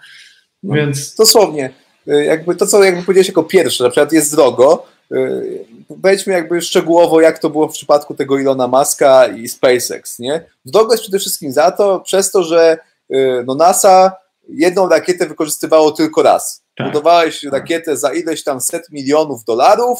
[0.62, 1.14] No, Więc...
[1.14, 1.70] Dosłownie.
[2.08, 6.62] Y, jakby to, co jakby powiedziałeś jako pierwsze, na przykład jest drogo, y, wejdźmy jakby
[6.62, 10.44] szczegółowo, jak to było w przypadku tego Ilona Maska i SpaceX, nie?
[10.64, 12.78] W drogo jest przede wszystkim za to, przez to, że
[13.14, 14.12] y, no NASA
[14.48, 16.62] jedną rakietę wykorzystywało tylko raz.
[16.76, 16.86] Tak.
[16.86, 19.98] Budowałeś rakietę za ileś tam set milionów dolarów,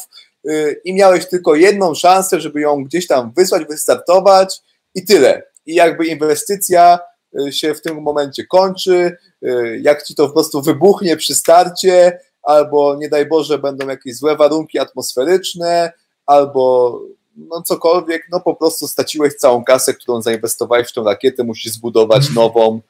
[0.85, 4.61] i miałeś tylko jedną szansę, żeby ją gdzieś tam wysłać, wystartować
[4.95, 5.43] i tyle.
[5.65, 6.99] I jakby inwestycja
[7.39, 12.19] y, się w tym momencie kończy, y, jak ci to po prostu wybuchnie przy starcie,
[12.43, 15.91] albo nie daj Boże będą jakieś złe warunki atmosferyczne,
[16.25, 16.99] albo
[17.35, 22.29] no cokolwiek, no po prostu straciłeś całą kasę, którą zainwestowałeś w tą rakietę, musisz zbudować
[22.35, 22.81] nową,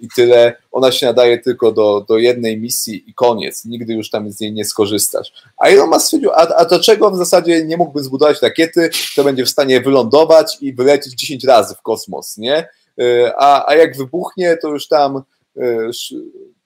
[0.00, 0.56] i tyle.
[0.72, 3.64] Ona się nadaje tylko do, do jednej misji i koniec.
[3.64, 5.32] Nigdy już tam z niej nie skorzystasz.
[5.58, 9.44] A Elon Musk stwierdził, a, a dlaczego w zasadzie nie mógłby zbudować rakiety, to będzie
[9.44, 12.68] w stanie wylądować i wylecieć 10 razy w kosmos, nie?
[13.00, 15.22] E, a, a jak wybuchnie, to już tam
[15.56, 15.90] e,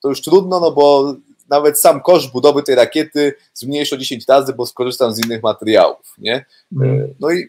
[0.02, 1.14] to już trudno, no bo
[1.50, 6.14] nawet sam koszt budowy tej rakiety zmniejszy o 10 razy, bo skorzystam z innych materiałów,
[6.18, 6.44] nie?
[6.76, 7.14] Mm.
[7.20, 7.48] No i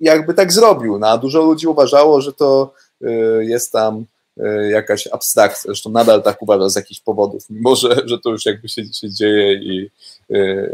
[0.00, 2.74] jakby tak zrobił, no, a dużo ludzi uważało, że to
[3.40, 4.04] jest tam
[4.70, 5.68] jakaś abstrakcja.
[5.68, 9.10] Zresztą nadal tak uważam z jakichś powodów, mimo że, że to już jakby się, się
[9.10, 9.90] dzieje i
[10.30, 10.68] e,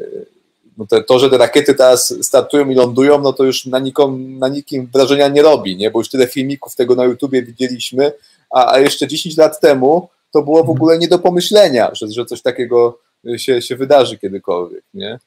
[0.79, 4.39] no to, to, że te rakiety teraz startują i lądują, no to już na, nikom,
[4.39, 5.91] na nikim wrażenia nie robi, nie?
[5.91, 8.13] bo już tyle filmików tego na YouTubie widzieliśmy,
[8.55, 12.25] a, a jeszcze 10 lat temu to było w ogóle nie do pomyślenia, że, że
[12.25, 12.99] coś takiego
[13.37, 14.83] się, się wydarzy kiedykolwiek.
[14.95, 15.19] Nie?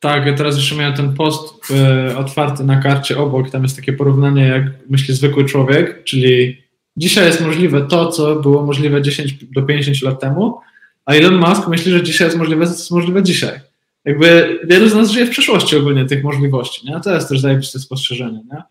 [0.00, 1.70] Tak, ja teraz jeszcze miałem ten post
[2.10, 6.62] y, otwarty na karcie obok, tam jest takie porównanie, jak myśli zwykły człowiek, czyli
[6.98, 10.60] dzisiaj jest możliwe to, co było możliwe 10 do 50 lat temu,
[11.04, 13.60] a Elon Musk myśli, że dzisiaj jest możliwe, co jest możliwe dzisiaj.
[14.04, 17.00] Jakby wielu z nas żyje w przeszłości ogólnie tych możliwości, nie?
[17.00, 18.62] To jest też zajebiste spostrzeżenie, nie?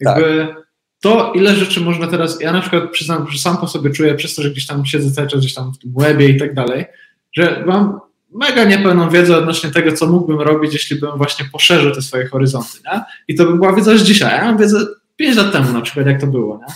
[0.00, 0.64] Jakby tak.
[1.00, 4.34] to, ile rzeczy można teraz, ja na przykład przyznam, że sam po sobie czuję, przez
[4.34, 6.84] to, że gdzieś tam siedzę cały czas gdzieś tam w tym webie i tak dalej,
[7.32, 8.00] że mam
[8.34, 12.78] mega niepełną wiedzę odnośnie tego, co mógłbym robić, jeśli bym właśnie poszerzył te swoje horyzonty,
[12.92, 13.00] nie?
[13.28, 14.38] I to by była wiedza już dzisiaj.
[14.38, 16.74] Ja mam wiedzę 5 lat temu na przykład, jak to było, nie?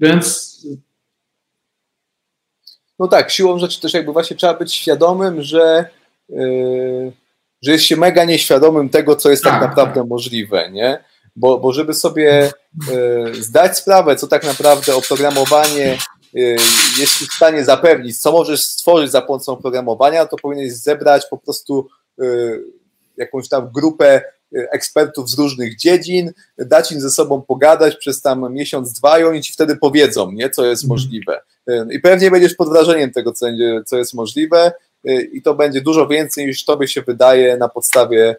[0.00, 0.52] Więc...
[2.98, 5.90] No tak, siłą rzeczy też jakby właśnie trzeba być świadomym, że
[6.28, 7.12] yy,
[7.62, 10.08] że jest się mega nieświadomym tego, co jest tak, tak naprawdę tak.
[10.08, 11.04] możliwe, nie?
[11.36, 12.52] Bo, bo żeby sobie
[12.90, 15.98] yy, zdać sprawę, co tak naprawdę oprogramowanie
[16.32, 16.56] yy,
[16.98, 21.88] jest w stanie zapewnić, co możesz stworzyć za pomocą programowania, to powinieneś zebrać po prostu
[23.16, 24.22] jakąś tam grupę
[24.54, 29.42] ekspertów z różnych dziedzin, dać im ze sobą pogadać przez tam miesiąc, dwa i oni
[29.42, 30.94] ci wtedy powiedzą, nie, co jest mhm.
[30.94, 31.40] możliwe.
[31.90, 34.72] I pewnie będziesz pod wrażeniem tego, co, będzie, co jest możliwe
[35.32, 38.36] i to będzie dużo więcej niż tobie się wydaje na podstawie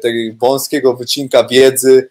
[0.00, 2.08] tej wąskiego wycinka wiedzy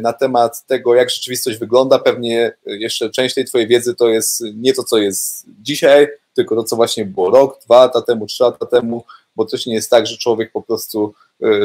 [0.00, 1.98] na temat tego, jak rzeczywistość wygląda.
[1.98, 6.64] Pewnie jeszcze część tej twojej wiedzy to jest nie to, co jest dzisiaj, tylko to,
[6.64, 9.04] co właśnie było rok, dwa lata temu, trzy lata temu,
[9.36, 11.14] bo też nie jest tak, że człowiek po prostu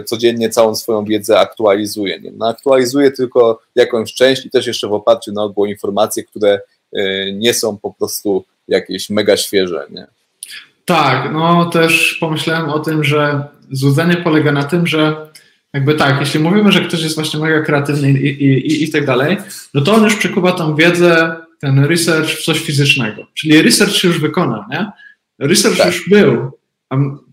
[0.06, 2.20] codziennie całą swoją wiedzę aktualizuje.
[2.20, 2.32] Nie?
[2.32, 6.60] No, aktualizuje tylko jakąś część i też jeszcze w oparciu na ogół informacje, które
[7.34, 9.88] nie są po prostu jakieś mega świeże.
[9.90, 10.08] Nie?
[10.86, 15.28] Tak, no też pomyślałem o tym, że złudzenie polega na tym, że
[15.74, 19.06] jakby tak, jeśli mówimy, że ktoś jest właśnie mega kreatywny i, i, i, i tak
[19.06, 19.38] dalej,
[19.74, 23.28] no to on już przekuwa tą wiedzę, ten research w coś fizycznego.
[23.34, 24.92] Czyli research się już wykonał, nie?
[25.40, 25.86] Research tak.
[25.86, 26.52] już był.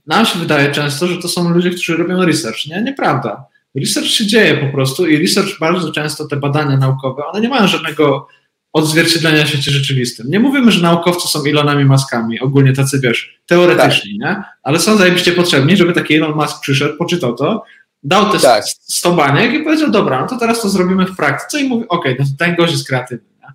[0.06, 2.66] Nam się wydaje często, że to są ludzie, którzy robią research.
[2.66, 3.44] Nie, nieprawda.
[3.74, 7.66] Research się dzieje po prostu i research bardzo często te badania naukowe, one nie mają
[7.66, 8.28] żadnego
[8.72, 10.30] odzwierciedlenia świecie rzeczywistym.
[10.30, 14.38] Nie mówimy, że naukowcy są Elonami Maskami, ogólnie tacy, wiesz, teoretyczni, tak.
[14.38, 14.44] nie?
[14.62, 17.64] Ale są zajebiście potrzebni, żeby taki Elon Musk przyszedł, poczytał to,
[18.02, 18.64] dał te tak.
[18.66, 22.12] 100 baniek i powiedział, dobra, no to teraz to zrobimy w praktyce i mówi, okej,
[22.12, 23.48] okay, no ten gość jest kreatywny, nie?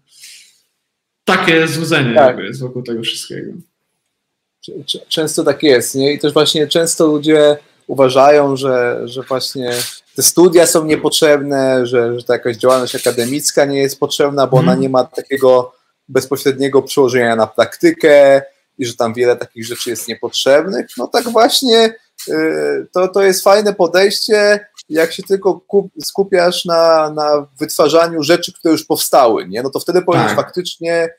[1.23, 2.37] Takie złudzenie tak.
[2.37, 3.51] jest wokół tego wszystkiego.
[5.07, 6.13] Często tak jest, nie?
[6.13, 7.57] I też właśnie często ludzie
[7.87, 9.71] uważają, że, że właśnie
[10.15, 14.71] te studia są niepotrzebne, że, że ta jakaś działalność akademicka nie jest potrzebna, bo ona
[14.71, 14.79] mhm.
[14.81, 15.75] nie ma takiego
[16.07, 18.41] bezpośredniego przełożenia na praktykę
[18.77, 20.85] i że tam wiele takich rzeczy jest niepotrzebnych.
[20.97, 21.95] No tak właśnie
[22.29, 24.59] y, to, to jest fajne podejście,
[24.89, 25.61] jak się tylko
[26.03, 29.63] skupiasz na, na wytwarzaniu rzeczy, które już powstały, nie?
[29.63, 30.45] no to wtedy powinieneś tak.
[30.45, 31.09] faktycznie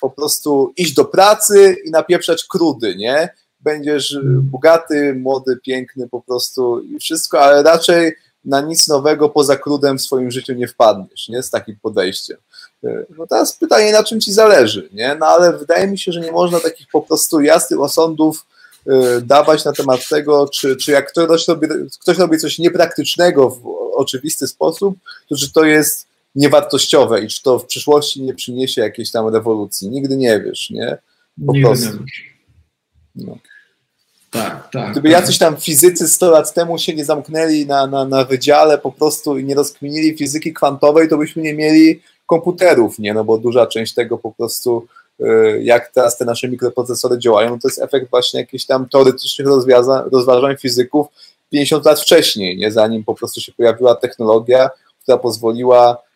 [0.00, 3.28] po prostu iść do pracy i napieprzać krudy, nie?
[3.66, 8.12] będziesz y, bogaty, młody, piękny po prostu i wszystko, ale raczej
[8.44, 11.42] na nic nowego poza krudem w swoim życiu nie wpadniesz, nie?
[11.42, 12.36] Z takim podejściem.
[12.84, 15.16] Y, no teraz pytanie, na czym ci zależy, nie?
[15.20, 18.46] No ale wydaje mi się, że nie można takich po prostu jasnych osądów
[18.86, 18.92] y,
[19.22, 21.66] dawać na temat tego, czy, czy jak ktoś robi,
[22.00, 24.94] ktoś robi coś niepraktycznego w oczywisty sposób,
[25.28, 26.06] to czy to jest
[26.36, 29.90] niewartościowe i czy to w przyszłości nie przyniesie jakiejś tam rewolucji.
[29.90, 30.98] Nigdy nie wiesz, nie?
[31.46, 31.92] Po Nigdy prostu.
[31.92, 32.36] Nie wiesz.
[33.14, 33.38] No.
[34.30, 34.92] Tak, tak.
[34.92, 35.20] Gdyby tak.
[35.20, 39.38] jacyś tam fizycy 100 lat temu się nie zamknęli na, na, na wydziale po prostu
[39.38, 43.14] i nie rozkminili fizyki kwantowej, to byśmy nie mieli komputerów, nie?
[43.14, 44.86] No bo duża część tego po prostu,
[45.20, 49.48] y, jak teraz te nasze mikroprocesory działają, to jest efekt właśnie jakichś tam teoretycznych
[50.12, 51.06] rozważań fizyków
[51.50, 52.72] 50 lat wcześniej, nie?
[52.72, 54.70] Zanim po prostu się pojawiła technologia,
[55.02, 56.06] która pozwoliła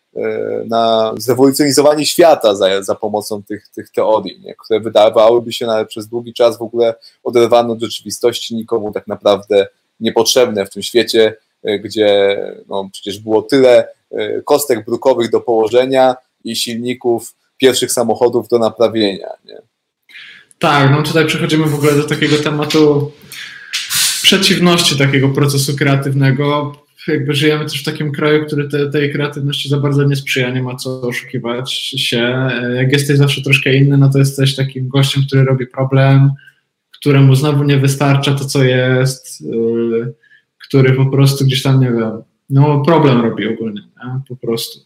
[0.67, 4.55] na zrewolucjonizowanie świata za, za pomocą tych, tych teorii, nie?
[4.55, 6.95] które wydawałyby się nawet przez długi czas w ogóle
[7.25, 9.67] oderwane od rzeczywistości, nikomu tak naprawdę
[10.01, 12.39] niepotrzebne w tym świecie, e, gdzie
[12.69, 19.29] no, przecież było tyle e, kostek brukowych do położenia i silników pierwszych samochodów do naprawienia.
[19.45, 19.63] Nie?
[20.59, 23.13] Tak, no tutaj przechodzimy w ogóle do takiego tematu
[24.23, 26.77] przeciwności takiego procesu kreatywnego,
[27.09, 30.62] jakby żyjemy też w takim kraju, który te, tej kreatywności za bardzo nie sprzyja, nie
[30.62, 32.48] ma co oszukiwać się.
[32.76, 36.30] Jak jesteś zawsze troszkę inny, no to jesteś takim gościem, który robi problem,
[36.90, 40.14] któremu znowu nie wystarcza to, co jest, yy,
[40.59, 44.20] który po prostu gdzieś tam, nie wiem, no problem robi ogólnie, nie?
[44.28, 44.80] po prostu.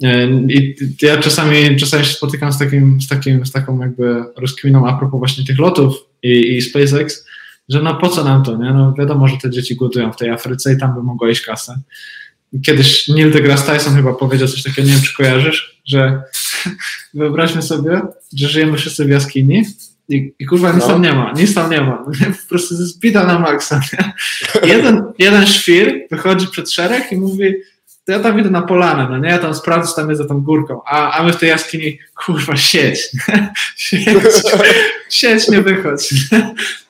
[0.00, 4.88] Yy, I ja czasami, czasami się spotykam z, takim, z, takim, z taką jakby rozkminą
[4.88, 7.26] a propos właśnie tych lotów i, i SpaceX,
[7.68, 8.72] że no po co nam to, nie?
[8.72, 11.78] No wiadomo, że te dzieci głodują w tej Afryce i tam by mogło iść kasę.
[12.66, 16.22] Kiedyś Neil deGrasse Tyson chyba powiedział coś takiego, nie wiem czy kojarzysz, że
[17.14, 18.00] wyobraźmy sobie,
[18.36, 19.64] że żyjemy wszyscy w jaskini
[20.08, 20.88] i, i kurwa nic no.
[20.88, 22.04] tam nie ma, nic tam nie ma.
[22.42, 23.80] Po prostu bida na maksa.
[24.64, 27.54] Jeden, jeden świr wychodzi przed szereg i mówi
[28.04, 30.28] to ja tam idę na polanę, no nie, ja tam sprawdzę, co tam jest za
[30.28, 33.10] tą górką, a, a my w tej jaskini, kurwa, sieć,
[33.76, 34.08] sieć,
[35.10, 36.30] sieć, nie wychodź,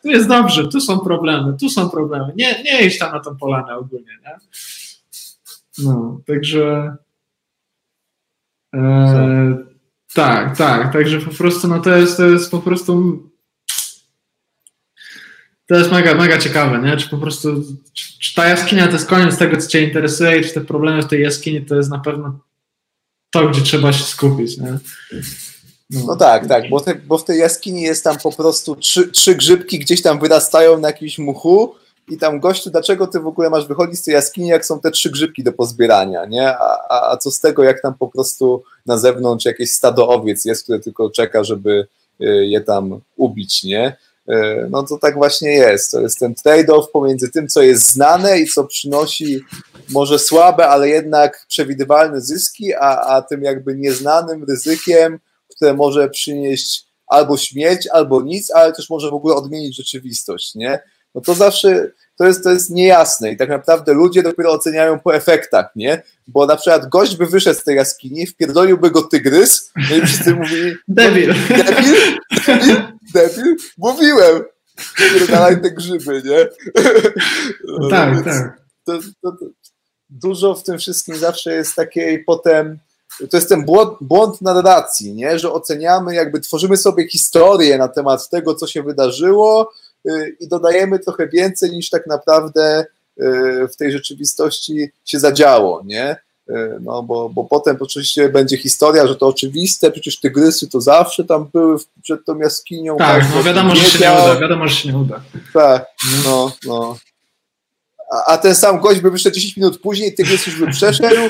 [0.02, 3.36] tu jest dobrze, tu są problemy, tu są problemy, nie, nie idź tam na tą
[3.36, 4.36] polanę ogólnie, nie?
[5.78, 6.96] No, także
[8.74, 9.56] e,
[10.14, 13.22] tak, tak, także po prostu, no to jest, to jest po prostu
[15.72, 16.96] to jest mega, mega ciekawe, nie?
[16.96, 17.62] Czy po prostu,
[17.92, 21.08] czy, czy, ta jaskinia to jest koniec tego, co Cię interesuje, czy te problemy w
[21.08, 22.38] tej jaskini to jest na pewno
[23.30, 24.78] to, gdzie trzeba się skupić, nie?
[25.90, 29.08] No, no tak, tak, bo, te, bo w tej jaskini jest tam po prostu trzy,
[29.08, 31.74] trzy grzybki gdzieś tam wyrastają na jakimś muchu
[32.08, 34.90] i tam gościu, dlaczego ty w ogóle masz wychodzić z tej jaskini, jak są te
[34.90, 36.48] trzy grzybki do pozbierania, nie?
[36.48, 40.44] A, a, a co z tego, jak tam po prostu na zewnątrz jakieś stado owiec
[40.44, 41.86] jest, które tylko czeka, żeby
[42.20, 43.96] y, je tam ubić, nie?
[44.28, 45.90] E, no to tak właśnie jest.
[45.90, 49.40] To jest ten trade-off pomiędzy tym, co jest znane i co przynosi
[49.90, 55.18] może słabe, ale jednak przewidywalne zyski, a, a tym jakby nieznanym ryzykiem,
[55.56, 60.80] które może przynieść albo śmierć, albo nic, ale też może w ogóle odmienić rzeczywistość, nie?
[61.14, 65.14] No to zawsze to jest, to jest niejasne i tak naprawdę ludzie dopiero oceniają po
[65.14, 66.02] efektach, nie?
[66.28, 70.34] Bo na przykład gość by wyszedł z tej jaskini, wpierdoliłby go tygrys, no i wszyscy
[70.34, 70.74] mówili...
[70.88, 71.34] Debil.
[71.48, 72.18] Debil?
[72.46, 72.76] Debil?
[73.14, 73.56] Debil?
[73.78, 74.42] Mówiłem!
[74.96, 76.48] Pierdalaj te grzyby, nie?
[77.64, 78.62] No, tak, tak.
[78.84, 79.46] To, to, to,
[80.10, 82.78] dużo w tym wszystkim zawsze jest takiej potem
[83.30, 85.38] to jest ten błąd, błąd narracji, nie?
[85.38, 89.72] że oceniamy, jakby tworzymy sobie historię na temat tego, co się wydarzyło,
[90.08, 92.84] Y, i dodajemy trochę więcej niż tak naprawdę
[93.20, 96.16] y, w tej rzeczywistości się zadziało, nie?
[96.52, 101.24] Y, no bo, bo potem oczywiście będzie historia, że to oczywiste, przecież tygrysy to zawsze
[101.24, 102.96] tam były przed tą jaskinią.
[102.96, 105.20] Tak, no wiadomo, że się nie uda, wiadomo, że się nie uda.
[105.52, 105.86] Tak,
[106.24, 106.96] no, no
[108.26, 111.20] a, ten sam gość by wyszedł 10 minut później, tygrys już by przeszedł,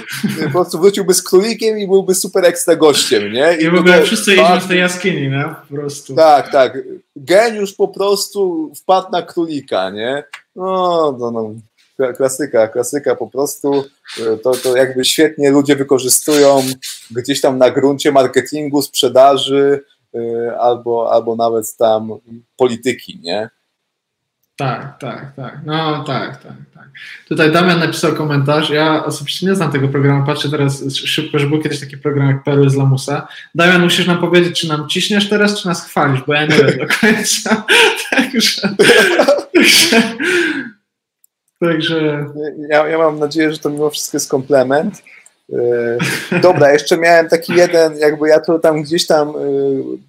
[0.45, 3.57] po prostu wróciłby z królikiem i byłby super ekstra gościem, nie?
[3.61, 5.55] I, I w ogóle wszyscy idą z tej jaskini, nie?
[5.69, 6.15] Po prostu.
[6.15, 6.79] Tak, tak.
[7.17, 10.25] Geniusz po prostu wpadł na królika, nie?
[10.57, 11.55] No, no, no.
[12.17, 13.85] Klasyka, klasyka po prostu.
[14.43, 16.63] To, to jakby świetnie ludzie wykorzystują
[17.11, 19.85] gdzieś tam na gruncie marketingu, sprzedaży
[20.15, 22.11] y, albo, albo nawet tam
[22.57, 23.51] polityki, nie?
[24.57, 25.61] Tak, tak, tak.
[25.65, 26.89] No tak, tak, tak.
[27.29, 28.71] Tutaj Damian napisał komentarz.
[28.71, 30.27] Ja osobiście nie znam tego programu.
[30.27, 33.29] Patrzę teraz szybko, że był kiedyś taki program jak Perły z Lamusa.
[33.55, 36.79] Damian, musisz nam powiedzieć, czy nam ciśniesz teraz, czy nas chwalisz, bo ja nie wiem
[36.79, 37.65] do końca.
[38.11, 38.69] także,
[39.53, 40.03] także,
[41.67, 42.27] także...
[42.69, 45.03] Ja, ja mam nadzieję, że to mimo wszystko jest komplement.
[45.53, 45.59] E,
[46.43, 49.33] dobra, jeszcze miałem taki jeden, jakby ja to tam gdzieś tam e,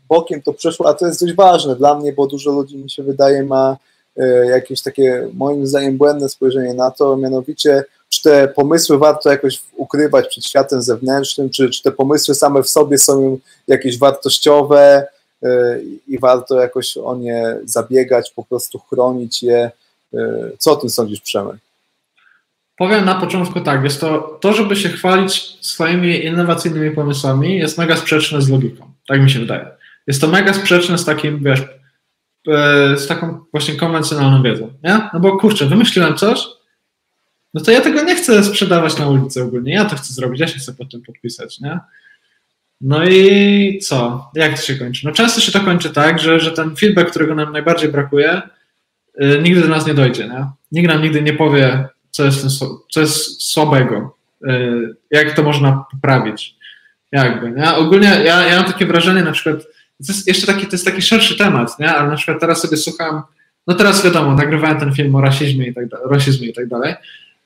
[0.09, 3.03] bokiem to przeszło, a to jest dość ważne dla mnie, bo dużo ludzi mi się
[3.03, 3.77] wydaje ma
[4.17, 9.61] E, jakieś takie moim zdaniem błędne spojrzenie na to, mianowicie czy te pomysły warto jakoś
[9.77, 13.37] ukrywać przed światem zewnętrznym, czy, czy te pomysły same w sobie są
[13.67, 15.07] jakieś wartościowe
[16.07, 19.71] i warto jakoś o nie zabiegać, po prostu chronić je.
[20.13, 21.55] E, co o tym sądzisz, Przemek?
[22.77, 27.97] Powiem na początku tak, jest to, to, żeby się chwalić swoimi innowacyjnymi pomysłami, jest mega
[27.97, 28.91] sprzeczne z logiką.
[29.07, 29.67] Tak mi się wydaje.
[30.07, 31.61] Jest to mega sprzeczne z takim, wiesz,
[32.47, 35.09] E, z taką właśnie konwencjonalną wiedzą, nie?
[35.13, 36.39] No bo kurczę, wymyśliłem coś,
[37.53, 40.47] no to ja tego nie chcę sprzedawać na ulicy ogólnie, ja to chcę zrobić, ja
[40.47, 41.79] się chcę pod tym podpisać, nie?
[42.81, 44.31] No i co?
[44.35, 45.05] Jak to się kończy?
[45.07, 48.41] No często się to kończy tak, że, że ten feedback, którego nam najbardziej brakuje,
[49.41, 50.45] nigdy do nas nie dojdzie, nie?
[50.71, 52.45] Nikt nam nigdy nie powie, co jest,
[52.91, 56.55] co jest słabego, yy, jak to można poprawić,
[57.11, 57.75] jakby, nie?
[57.75, 59.63] Ogólnie ja, ja mam takie wrażenie na przykład,
[60.07, 61.91] to jest jeszcze taki, to jest taki szerszy temat, nie?
[61.91, 63.21] ale na przykład teraz sobie słucham,
[63.67, 66.95] no teraz wiadomo, nagrywałem ten film o rasizmie i tak, rasizmie i tak dalej.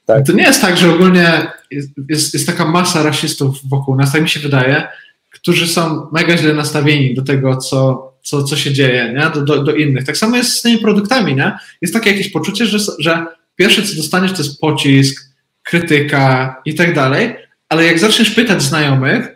[0.05, 0.25] Tak.
[0.25, 4.21] To nie jest tak, że ogólnie jest, jest, jest, taka masa rasistów wokół nas, tak
[4.21, 4.87] mi się wydaje,
[5.29, 9.29] którzy są mega źle nastawieni do tego, co, co, co się dzieje, nie?
[9.29, 10.05] Do, do, do innych.
[10.05, 11.57] Tak samo jest z tymi produktami, nie?
[11.81, 13.25] Jest takie jakieś poczucie, że, że
[13.55, 15.27] pierwsze, co dostaniesz, to jest pocisk,
[15.63, 17.35] krytyka i tak dalej,
[17.69, 19.27] ale jak zaczniesz pytać znajomych,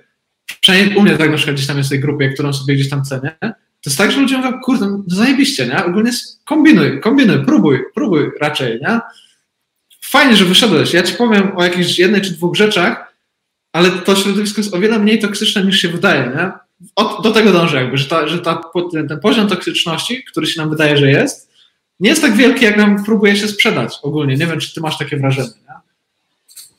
[0.61, 2.89] przynajmniej u mnie tak na przykład gdzieś tam jest w tej grupie, którą sobie gdzieś
[2.89, 3.35] tam cenię,
[3.81, 5.85] to jest tak, że ludzie mówią, kurde, no zajebiście, nie?
[5.85, 6.11] Ogólnie
[6.45, 8.99] kombinuj, kombinuj, próbuj, próbuj raczej, nie?
[10.05, 10.93] Fajnie, że wyszedłeś.
[10.93, 13.13] Ja ci powiem o jakiejś jednej czy dwóch rzeczach,
[13.73, 16.51] ale to środowisko jest o wiele mniej toksyczne niż się wydaje, nie?
[16.95, 18.61] Od, do tego dążę jakby, że, ta, że ta,
[18.91, 21.51] ten poziom toksyczności, który się nam wydaje, że jest,
[21.99, 24.37] nie jest tak wielki, jak nam próbuje się sprzedać ogólnie.
[24.37, 25.75] Nie wiem, czy ty masz takie wrażenie, nie?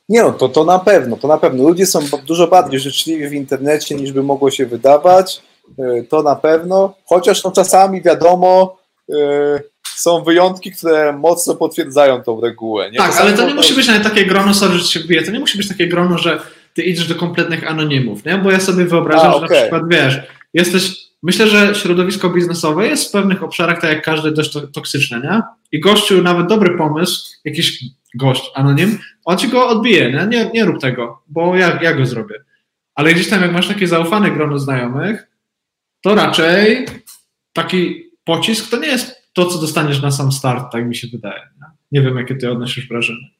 [0.08, 1.64] Nie no, to, to na pewno, to na pewno.
[1.64, 5.42] Ludzie są dużo bardziej życzliwi w internecie niż by mogło się wydawać,
[5.78, 8.78] e, to na pewno, chociaż no czasami wiadomo,
[9.12, 9.14] e,
[9.94, 12.90] są wyjątki, które mocno potwierdzają tą regułę.
[12.90, 12.98] Nie?
[12.98, 15.40] Tak, ale to nie musi być nawet takie grono, sorry, że się wbije, to nie
[15.40, 16.40] musi być takie grono, że
[16.74, 18.38] ty idziesz do kompletnych anonimów, nie?
[18.38, 19.56] Bo ja sobie wyobrażam, A, że okay.
[19.56, 20.20] na przykład, wiesz,
[20.54, 25.42] jesteś, myślę, że środowisko biznesowe jest w pewnych obszarach, tak jak każdy, dość toksyczne, nie?
[25.72, 30.26] I gościu, nawet dobry pomysł, jakiś gość, anonim, on ci go odbije, nie?
[30.26, 32.34] Nie, nie rób tego, bo ja, ja go zrobię.
[32.94, 35.26] Ale gdzieś tam, jak masz takie zaufane grono znajomych,
[36.00, 36.86] to raczej
[37.52, 41.40] taki pocisk to nie jest to, co dostaniesz na sam start, tak mi się wydaje.
[41.60, 43.30] Nie, nie wiem, jakie ty odnosisz wrażenie.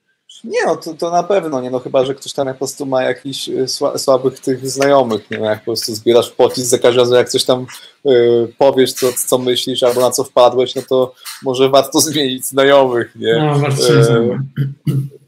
[0.44, 3.02] Nie, no to, to na pewno, nie no chyba, że ktoś tam po prostu ma
[3.02, 3.66] jakiś y,
[3.96, 7.44] słabych tych znajomych, nie no, jak po prostu zbierasz pocisk za każdym razem, jak coś
[7.44, 7.66] tam
[8.06, 13.16] y, powiesz, co, co myślisz, albo na co wpadłeś, no to może warto zmienić znajomych,
[13.16, 13.38] nie?
[13.38, 14.38] No, warto y,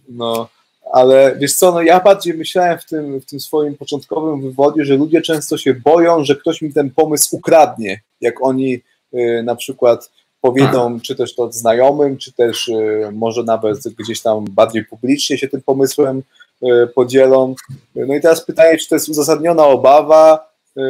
[0.09, 0.49] No,
[0.93, 4.97] ale wiesz co, no ja bardziej myślałem w tym, w tym swoim początkowym wywodzie, że
[4.97, 8.81] ludzie często się boją, że ktoś mi ten pomysł ukradnie, jak oni
[9.15, 10.11] y, na przykład
[10.45, 15.49] powiedzą, czy też to znajomym, czy też y, może nawet gdzieś tam bardziej publicznie się
[15.49, 16.23] tym pomysłem
[16.63, 17.55] y, podzielą.
[17.95, 20.83] No i teraz pytanie, czy to jest uzasadniona obawa, y,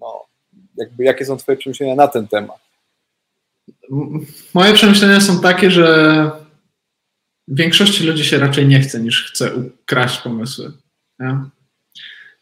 [0.00, 0.24] no,
[0.76, 2.58] jakby jakie są Twoje przemyślenia na ten temat?
[4.54, 6.30] Moje przemyślenia są takie, że
[7.48, 10.72] większości ludzi się raczej nie chce, niż chce ukraść pomysły.
[11.18, 11.38] Nie?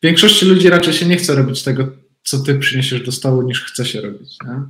[0.03, 1.89] Większości ludzi raczej się nie chce robić tego,
[2.23, 4.37] co ty przyniesiesz do stołu, niż chce się robić.
[4.47, 4.61] Nie?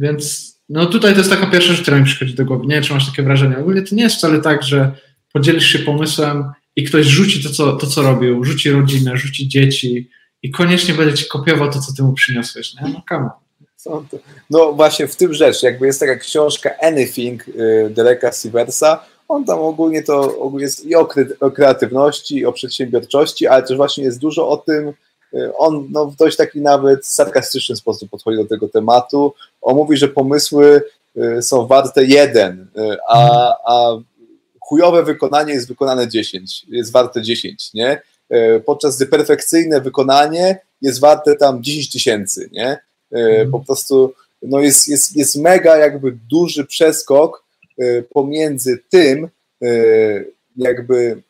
[0.00, 2.66] Więc no tutaj to jest taka pierwsza rzecz, która mi przychodzi do głowy.
[2.66, 3.58] Nie wiem, czy masz takie wrażenie.
[3.58, 4.92] Ogólnie to nie jest wcale tak, że
[5.32, 6.44] podzielisz się pomysłem
[6.76, 10.10] i ktoś rzuci to, co, to, co robił, rzuci rodzinę, rzuci dzieci
[10.42, 12.74] i koniecznie będzie ci kopiował to, co ty mu przyniosłeś.
[12.74, 12.92] Nie?
[12.92, 13.30] No come
[14.50, 19.58] No właśnie w tym rzecz, jakby jest taka książka Anything y, Dereka Siversa, on tam
[19.58, 21.08] ogólnie to ogólnie jest i o,
[21.54, 24.92] kreatywności, i o przedsiębiorczości, ale też właśnie jest dużo o tym,
[25.56, 29.34] on no, w dość taki nawet sarkastyczny sposób podchodzi do tego tematu.
[29.62, 30.82] On mówi, że pomysły
[31.16, 33.98] y, są warte jeden, y, a, a
[34.60, 38.02] chujowe wykonanie jest wykonane 10, jest warte 10, nie?
[38.64, 42.78] Podczas gdy perfekcyjne wykonanie jest warte tam 10 tysięcy, nie?
[43.50, 47.44] Po prostu no jest, jest, jest mega jakby duży przeskok
[48.12, 49.28] pomiędzy tym,
[50.56, 51.22] jakby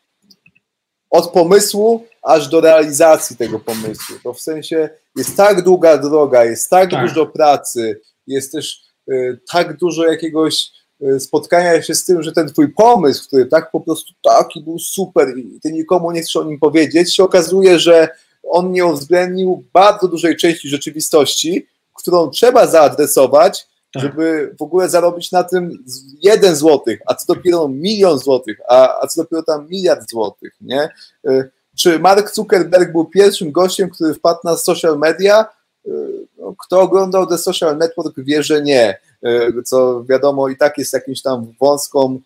[1.11, 4.17] od pomysłu aż do realizacji tego pomysłu.
[4.25, 7.09] To w sensie jest tak długa droga, jest tak, tak.
[7.09, 10.71] dużo pracy, jest też y, tak dużo jakiegoś
[11.03, 14.79] y, spotkania się z tym, że ten twój pomysł, który tak po prostu taki był
[14.79, 18.09] super i ty nikomu nie chcesz o nim powiedzieć, się okazuje, że
[18.43, 24.03] on nie uwzględnił bardzo dużej części rzeczywistości, którą trzeba zaadresować, tak.
[24.03, 25.85] żeby w ogóle zarobić na tym
[26.23, 30.89] jeden złotych, a co dopiero milion złotych, a, a co dopiero tam miliard złotych, nie?
[31.29, 31.51] Y,
[31.83, 35.47] czy Mark Zuckerberg był pierwszym gościem, który wpadł na social media?
[35.87, 35.91] Y,
[36.39, 40.93] no, kto oglądał The Social Network wie, że nie, y, co wiadomo i tak jest
[40.93, 42.21] jakimś tam wąską,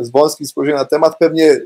[0.00, 1.18] z wąskim spojrzeniem na temat.
[1.18, 1.60] Pewnie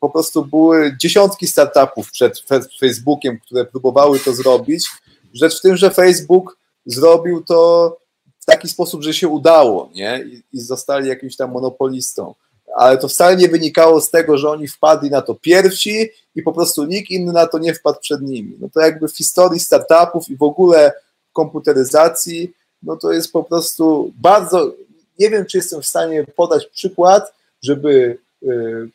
[0.00, 2.44] po prostu były dziesiątki startupów przed
[2.80, 4.86] Facebookiem, które próbowały to zrobić.
[5.34, 7.96] Rzecz w tym, że Facebook zrobił to
[8.48, 10.24] taki sposób, że się udało, nie?
[10.26, 12.34] I, i zostali jakimś tam monopolistą.
[12.78, 16.52] Ale to wcale nie wynikało z tego, że oni wpadli na to pierwsi i po
[16.52, 18.56] prostu nikt inny na to nie wpadł przed nimi.
[18.60, 20.92] No to jakby w historii startupów i w ogóle
[21.32, 22.52] komputeryzacji,
[22.82, 24.72] no to jest po prostu bardzo,
[25.18, 28.88] nie wiem, czy jestem w stanie podać przykład, żeby y,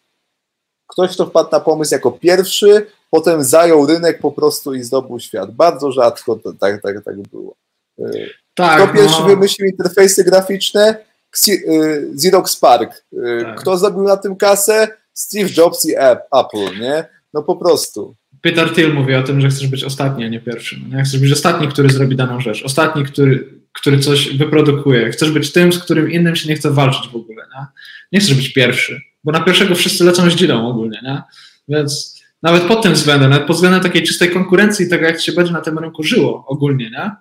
[0.88, 5.52] ktoś, kto wpadł na pomysł jako pierwszy, potem zajął rynek po prostu i zdobył świat.
[5.52, 7.56] Bardzo rzadko tak, tak, tak było.
[8.00, 9.26] Y, tak, Kto pierwszy no.
[9.26, 11.13] wymyślił interfejsy graficzne?
[11.48, 13.06] Y, Xerox Park.
[13.14, 13.60] Y, tak.
[13.60, 14.88] Kto zrobił na tym kasę?
[15.14, 15.94] Steve Jobs i
[16.32, 17.06] Apple, nie?
[17.34, 18.16] No po prostu.
[18.42, 20.80] Peter Thiel mówi o tym, że chcesz być ostatni, a nie pierwszy.
[20.90, 21.04] Nie?
[21.04, 22.64] Chcesz być ostatni, który zrobi daną rzecz.
[22.64, 25.10] Ostatni, który, który coś wyprodukuje.
[25.12, 27.44] Chcesz być tym, z którym innym się nie chce walczyć w ogóle.
[27.56, 27.66] Nie,
[28.12, 31.00] nie chcesz być pierwszy, bo na pierwszego wszyscy lecą z dzidą ogólnie.
[31.04, 31.22] Nie?
[31.68, 35.54] Więc nawet pod tym względem, nawet pod względem takiej czystej konkurencji, tego jak się będzie
[35.54, 37.12] na tym rynku żyło ogólnie, nie?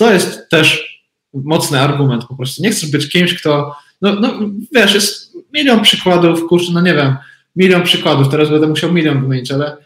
[0.00, 0.89] to jest też
[1.34, 2.62] mocny argument po prostu.
[2.62, 4.38] Nie chcesz być kimś, kto, no, no
[4.72, 7.16] wiesz, jest milion przykładów, kurczę, no nie wiem,
[7.56, 9.76] milion przykładów, teraz będę musiał milion wymienić, ale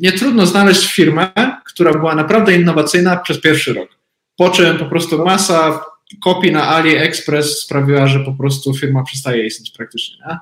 [0.00, 1.32] nie trudno znaleźć firmę,
[1.64, 3.88] która była naprawdę innowacyjna przez pierwszy rok.
[4.36, 5.84] Po czym po prostu masa
[6.22, 10.38] kopii na AliExpress sprawiła, że po prostu firma przestaje istnieć praktycznie, nie?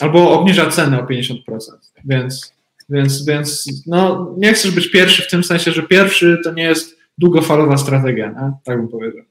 [0.00, 1.36] albo obniża cenę o 50%.
[2.04, 2.54] Więc,
[2.88, 6.96] więc, więc no, nie chcesz być pierwszy w tym sensie, że pierwszy to nie jest
[7.18, 8.52] długofalowa strategia, nie?
[8.64, 9.24] tak bym powiedział.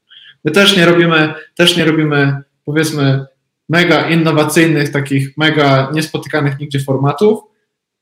[0.46, 3.26] My też nie robimy, też nie robimy, powiedzmy,
[3.70, 7.39] mega innowacyjnych, takich mega niespotykanych nigdzie formatów,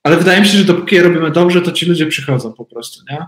[0.04, 3.04] ale wydaje mi się, że dopóki je robimy dobrze, to ci ludzie przychodzą po prostu,
[3.12, 3.26] nie?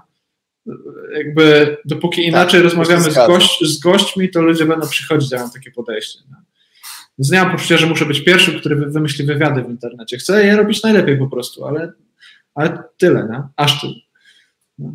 [1.17, 5.39] jakby dopóki tak, inaczej tak, rozmawiamy z, gość, z gośćmi, to ludzie będą przychodzić, ja
[5.39, 6.19] mam takie podejście.
[6.29, 6.35] Nie?
[7.19, 10.17] Więc nie mam poczucia, że muszę być pierwszym, który wymyśli wywiady w internecie.
[10.17, 11.93] Chcę je robić najlepiej po prostu, ale,
[12.55, 13.41] ale tyle, nie?
[13.55, 13.87] aż tu.
[14.79, 14.93] No.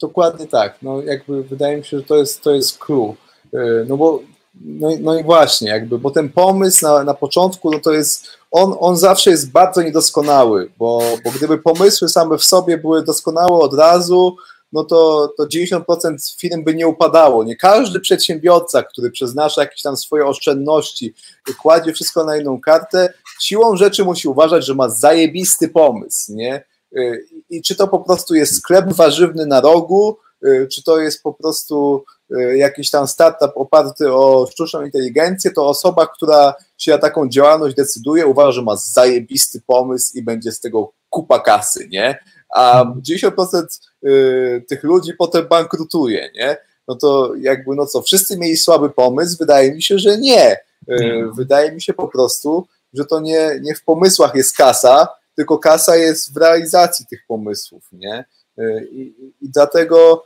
[0.00, 0.78] Dokładnie tak.
[0.82, 3.14] No jakby wydaje mi się, że to jest, to jest clue.
[3.54, 4.20] Y, no bo
[4.60, 8.76] no, no i właśnie, jakby, bo ten pomysł na, na początku, no to jest, on,
[8.80, 13.74] on zawsze jest bardzo niedoskonały, bo, bo gdyby pomysły same w sobie były doskonałe od
[13.74, 14.36] razu,
[14.72, 17.44] no to, to 90% firm by nie upadało.
[17.44, 21.14] Nie każdy przedsiębiorca, który przeznacza jakieś tam swoje oszczędności,
[21.58, 26.64] kładzie wszystko na jedną kartę, siłą rzeczy musi uważać, że ma zajebisty pomysł, nie?
[27.50, 30.16] I czy to po prostu jest sklep warzywny na rogu,
[30.70, 36.06] czy to jest po prostu Y, jakiś tam startup oparty o sztuczną inteligencję, to osoba,
[36.06, 40.92] która się na taką działalność decyduje, uważa, że ma zajebisty pomysł i będzie z tego
[41.10, 42.18] kupa kasy, nie?
[42.54, 43.66] A 90%
[44.06, 46.56] y, tych ludzi potem bankrutuje, nie?
[46.88, 49.36] No to jakby, no co, wszyscy mieli słaby pomysł?
[49.38, 50.56] Wydaje mi się, że nie.
[50.90, 55.58] Y, wydaje mi się po prostu, że to nie, nie w pomysłach jest kasa, tylko
[55.58, 58.24] kasa jest w realizacji tych pomysłów, nie?
[58.92, 60.24] I, i dlatego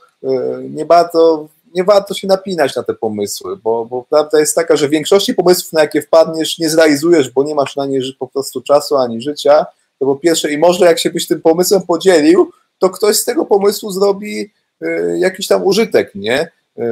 [0.70, 4.88] nie bardzo nie warto się napinać na te pomysły, bo, bo prawda jest taka, że
[4.88, 8.96] większości pomysłów, na jakie wpadniesz, nie zrealizujesz, bo nie masz na nie po prostu czasu
[8.96, 9.66] ani życia.
[9.98, 13.46] To po pierwsze, i może jak się byś tym pomysłem podzielił, to ktoś z tego
[13.46, 14.50] pomysłu zrobi
[14.82, 16.50] y, jakiś tam użytek, nie?
[16.78, 16.82] Y,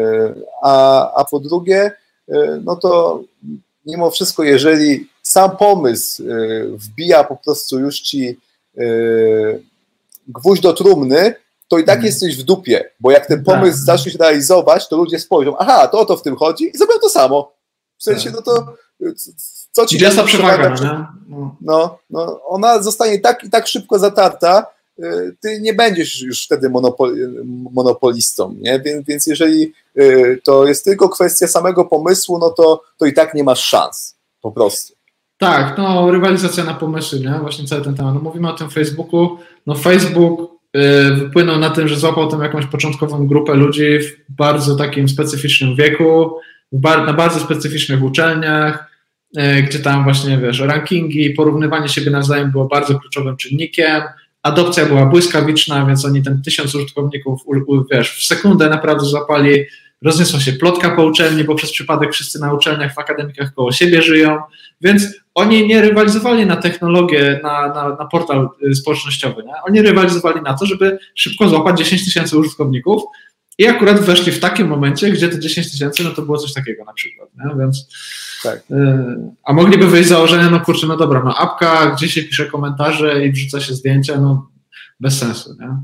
[0.62, 1.92] a, a po drugie,
[2.28, 3.20] y, no to
[3.86, 6.22] mimo wszystko, jeżeli sam pomysł
[6.72, 8.38] wbija po prostu już ci
[10.28, 11.34] gwóźdź do trumny,
[11.68, 12.06] to i tak mhm.
[12.06, 13.86] jesteś w dupie, bo jak ten pomysł tak.
[13.86, 17.08] zaczniesz realizować, to ludzie spojrzą, aha, to o to w tym chodzi i zrobią to
[17.08, 17.52] samo.
[17.98, 18.74] W sensie, no to
[19.72, 19.98] co ci...
[19.98, 21.56] Jest przewaga, no, no.
[21.60, 24.66] no, no, ona zostanie tak i tak szybko zatarta,
[24.98, 27.16] y, ty nie będziesz już wtedy monopol,
[27.72, 28.80] monopolistą, nie?
[28.80, 33.34] Więc, więc jeżeli y, to jest tylko kwestia samego pomysłu, no to, to i tak
[33.34, 34.97] nie masz szans, po prostu.
[35.38, 37.30] Tak, no rywalizacja na pomysły, nie?
[37.40, 38.14] Właśnie cały ten temat.
[38.14, 42.66] No, mówimy o tym Facebooku, no Facebook Y, wypłynął na tym, że złapał tam jakąś
[42.66, 46.36] początkową grupę ludzi w bardzo takim specyficznym wieku,
[46.82, 48.92] na bardzo specyficznych uczelniach,
[49.38, 54.02] y, gdzie tam właśnie, wiesz, rankingi, porównywanie siebie nawzajem było bardzo kluczowym czynnikiem,
[54.42, 57.40] adopcja była błyskawiczna, więc oni ten tysiąc użytkowników,
[57.90, 59.64] wiesz, w sekundę naprawdę złapali,
[60.02, 64.02] rozniosła się plotka po uczelni, bo przez przypadek wszyscy na uczelniach, w akademikach koło siebie
[64.02, 64.38] żyją,
[64.80, 69.44] więc oni nie rywalizowali na technologię, na, na, na portal y, społecznościowy.
[69.44, 69.52] Nie?
[69.66, 73.02] Oni rywalizowali na to, żeby szybko złapać 10 tysięcy użytkowników
[73.58, 76.84] i akurat weszli w takim momencie, gdzie te 10 tysięcy, no to było coś takiego
[76.84, 77.28] na przykład.
[77.36, 77.60] Nie?
[77.60, 77.88] Więc,
[78.42, 78.58] tak.
[78.58, 78.74] Y,
[79.44, 83.26] a mogliby wyjść z założenia, no kurczę, no dobra, no apka, gdzie się pisze komentarze
[83.26, 84.50] i wrzuca się zdjęcia, no
[85.00, 85.56] bez sensu.
[85.60, 85.76] Nie?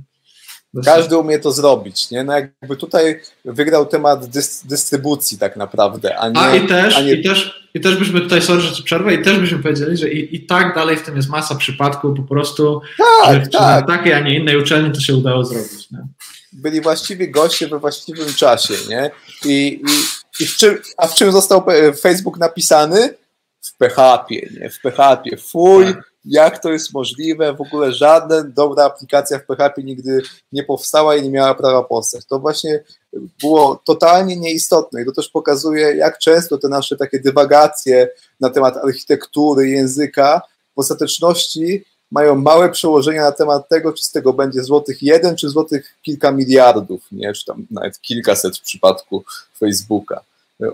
[0.85, 2.25] Każdy umie to zrobić, nie?
[2.25, 6.41] No jakby tutaj wygrał temat dys, dystrybucji tak naprawdę, a nie...
[6.41, 7.12] A i też, a nie...
[7.12, 10.11] i też, i też byśmy tutaj, sorry, że ci przerwę, i też byśmy powiedzieli, że
[10.11, 13.53] i, i tak dalej w tym jest masa przypadków, po prostu tak, tak.
[13.53, 15.99] na takiej, a nie innej uczelni to się udało zrobić, nie?
[16.53, 19.11] Byli właściwi goście we właściwym czasie, nie?
[19.45, 21.64] I, i, i w czym, a w czym został
[22.01, 23.14] Facebook napisany?
[23.61, 24.70] W PHP, nie?
[24.70, 25.37] W PHP.
[25.37, 30.22] Full tak jak to jest możliwe, w ogóle żadna dobra aplikacja w PHP nigdy
[30.53, 32.25] nie powstała i nie miała prawa powstać.
[32.27, 32.83] To właśnie
[33.41, 38.09] było totalnie nieistotne i to też pokazuje, jak często te nasze takie dywagacje
[38.41, 40.43] na temat architektury, języka
[40.77, 45.49] w ostateczności mają małe przełożenia na temat tego, czy z tego będzie złotych jeden, czy
[45.49, 47.33] złotych kilka miliardów, nie?
[47.33, 49.25] czy tam nawet kilkaset w przypadku
[49.59, 50.20] Facebooka.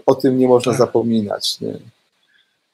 [0.06, 0.78] O tym nie można tak.
[0.78, 1.60] zapominać.
[1.60, 1.78] Nie?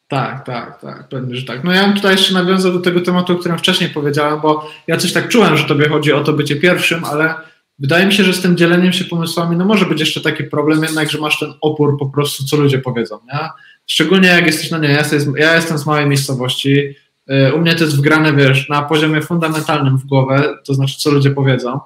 [0.09, 1.65] Tak, tak, tak, pewnie, że tak.
[1.65, 4.97] No ja bym tutaj jeszcze nawiązał do tego tematu, o którym wcześniej powiedziałem, bo ja
[4.97, 7.35] coś tak czułem, że tobie chodzi o to bycie pierwszym, ale
[7.79, 10.83] wydaje mi się, że z tym dzieleniem się pomysłami, no może być jeszcze taki problem
[10.83, 13.39] jednak, że masz ten opór po prostu, co ludzie powiedzą, nie?
[13.87, 16.95] Szczególnie jak jesteś, no nie, ja jestem, ja jestem z małej miejscowości,
[17.31, 21.11] y, u mnie to jest wgrane, wiesz, na poziomie fundamentalnym w głowę, to znaczy, co
[21.11, 21.81] ludzie powiedzą.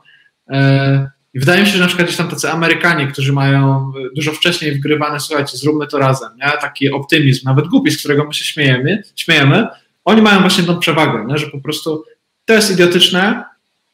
[1.35, 4.32] I wydaje mi się, że na przykład gdzieś tam tacy Amerykanie, którzy mają e, dużo
[4.32, 6.52] wcześniej wgrywane, słuchajcie, zróbmy to razem, nie?
[6.61, 9.66] taki optymizm, nawet głupi, z którego my się śmiejemy, śmiejemy,
[10.05, 11.39] oni mają właśnie tą przewagę, nie?
[11.39, 12.05] że po prostu
[12.44, 13.44] to jest idiotyczne,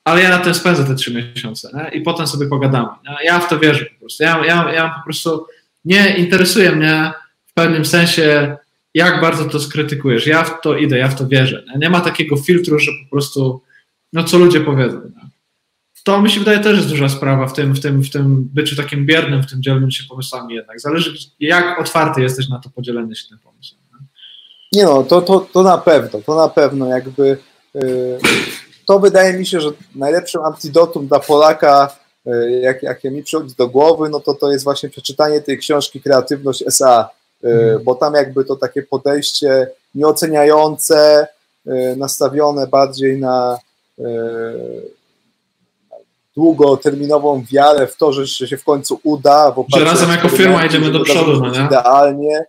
[0.05, 1.99] ale ja na tym spędzę te trzy miesiące nie?
[1.99, 2.89] i potem sobie pogadamy.
[3.09, 3.27] Nie?
[3.27, 4.23] Ja w to wierzę po prostu.
[4.23, 5.47] Ja, ja, ja po prostu
[5.85, 7.13] nie interesuje mnie
[7.47, 8.57] w pewnym sensie,
[8.95, 10.27] jak bardzo to skrytykujesz.
[10.27, 11.65] Ja w to idę, ja w to wierzę.
[11.73, 13.63] Nie, nie ma takiego filtru, że po prostu,
[14.13, 14.97] no co ludzie powiedzą.
[14.97, 15.26] Nie?
[16.07, 18.77] To mi się wydaje też jest duża sprawa w tym, w tym, w tym byciu
[18.77, 20.81] takim biernym, w tym dzieleniu się pomysłami jednak.
[20.81, 23.81] Zależy, jak otwarty jesteś na to podzielenie się tym pomysłem.
[24.73, 27.39] Nie, no, to, to, to na pewno, to na pewno jakby
[27.75, 28.19] yy,
[28.87, 31.97] to wydaje mi się, że najlepszym antidotum dla Polaka,
[32.27, 36.01] e, jak, jakie mi przychodzi do głowy, no to to jest właśnie przeczytanie tej książki
[36.01, 37.11] Kreatywność SA,
[37.43, 37.85] mm.
[37.85, 41.27] bo tam jakby to takie podejście nieoceniające,
[41.97, 43.59] nastawione bardziej na
[46.37, 49.55] długoterminową wiarę w to, że się w końcu uda.
[49.77, 51.67] Że razem jako firma idziemy do przodu, no nie?
[51.67, 52.45] Idealnie.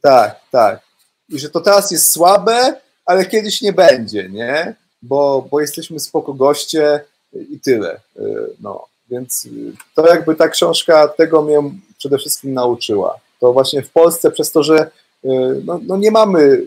[0.00, 0.80] Tak, tak.
[1.28, 4.74] I że to teraz jest słabe, ale kiedyś nie będzie, nie?
[5.02, 8.00] Bo, bo jesteśmy spoko goście i tyle.
[8.16, 8.20] Y,
[8.60, 9.48] no, więc
[9.94, 11.58] to jakby ta książka tego mnie
[11.98, 13.18] przede wszystkim nauczyła.
[13.40, 14.90] To właśnie w Polsce przez to, że
[15.24, 15.28] y,
[15.64, 16.66] no, no nie mamy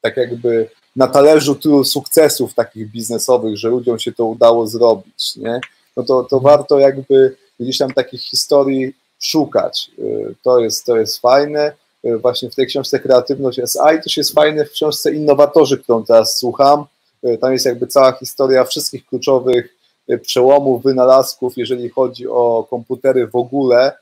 [0.00, 5.60] tak jakby na talerzu tylu sukcesów takich biznesowych, że ludziom się to udało zrobić, nie?
[5.96, 9.90] No to, to warto jakby gdzieś tam takich historii szukać.
[9.98, 11.72] Y, to jest, to jest fajne.
[12.04, 16.38] Y, właśnie w tej książce Kreatywność SI też jest fajne w książce Innowatorzy, którą teraz
[16.38, 16.84] słucham.
[17.26, 19.74] Y, tam jest jakby cała historia wszystkich kluczowych
[20.22, 23.92] przełomów, wynalazków, jeżeli chodzi o komputery w ogóle.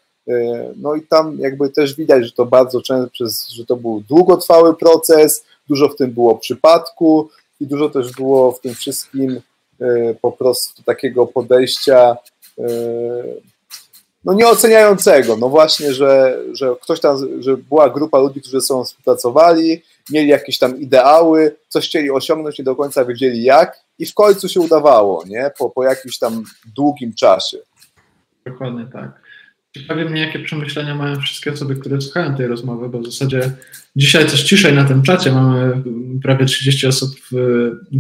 [0.77, 5.45] No i tam jakby też widać, że to bardzo często, że to był długotrwały proces,
[5.71, 7.31] dużo w tym było przypadku
[7.61, 9.41] i dużo też było w tym wszystkim
[9.81, 12.17] e, po prostu takiego podejścia
[12.59, 12.65] e,
[14.25, 18.85] no nieoceniającego, no właśnie, że, że ktoś tam, że była grupa ludzi, którzy ze sobą
[18.85, 24.15] współpracowali, mieli jakieś tam ideały, coś chcieli osiągnąć, nie do końca wiedzieli jak i w
[24.15, 26.45] końcu się udawało, nie, po, po jakimś tam
[26.77, 27.59] długim czasie.
[28.47, 29.30] Dokładnie tak.
[29.77, 33.53] Ciekawi mnie, jakie przemyślenia mają wszystkie osoby, które słuchają tej rozmowy, bo w zasadzie
[33.97, 35.83] dzisiaj coś ciszej na tym czacie, mamy
[36.23, 37.11] prawie 30 osób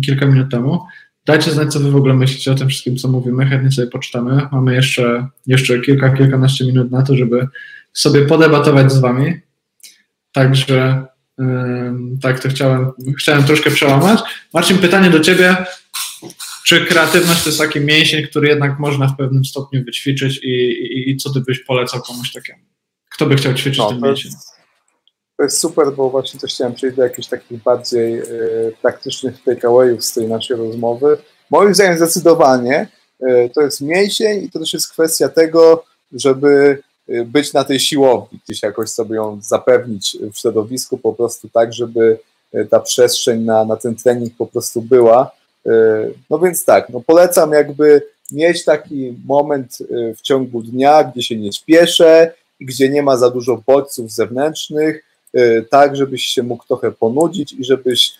[0.04, 0.80] kilka minut temu.
[1.26, 4.48] Dajcie znać, co wy w ogóle myślicie o tym wszystkim, co mówimy, chętnie sobie poczytamy.
[4.52, 7.48] Mamy jeszcze, jeszcze kilka, kilkanaście minut na to, żeby
[7.92, 9.40] sobie podebatować z wami.
[10.32, 11.04] Także
[12.22, 14.20] tak, to chciałem, chciałem troszkę przełamać.
[14.54, 15.56] Marcin, pytanie do ciebie.
[16.64, 21.10] Czy kreatywność to jest taki mięsień, który jednak można w pewnym stopniu wyćwiczyć i, i,
[21.10, 22.62] i co ty byś polecał komuś takiemu?
[23.14, 24.32] Kto by chciał ćwiczyć no, ten mięsień?
[25.36, 30.04] To jest super, bo właśnie też chciałem przejść do jakichś takich bardziej y, praktycznych takeawayów
[30.04, 31.18] z tej naszej rozmowy.
[31.50, 32.88] Moim zdaniem zdecydowanie
[33.22, 37.80] y, to jest mięsień i to też jest kwestia tego, żeby y, być na tej
[37.80, 42.18] siłowni, gdzieś jakoś sobie ją zapewnić w środowisku po prostu tak, żeby
[42.70, 45.30] ta przestrzeń na, na ten trening po prostu była.
[46.30, 48.02] No więc tak, no polecam jakby
[48.32, 49.78] mieć taki moment
[50.16, 55.66] w ciągu dnia, gdzie się nie śpieszę, gdzie nie ma za dużo bodźców zewnętrznych, Y,
[55.70, 58.12] tak, żebyś się mógł trochę ponudzić i żebyś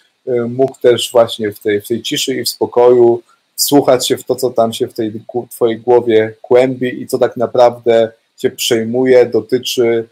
[0.48, 3.22] mógł też właśnie w tej, w tej ciszy i w spokoju
[3.56, 5.12] słuchać się w to, co tam się w tej
[5.50, 10.08] twojej głowie kłębi i co tak naprawdę cię przejmuje, dotyczy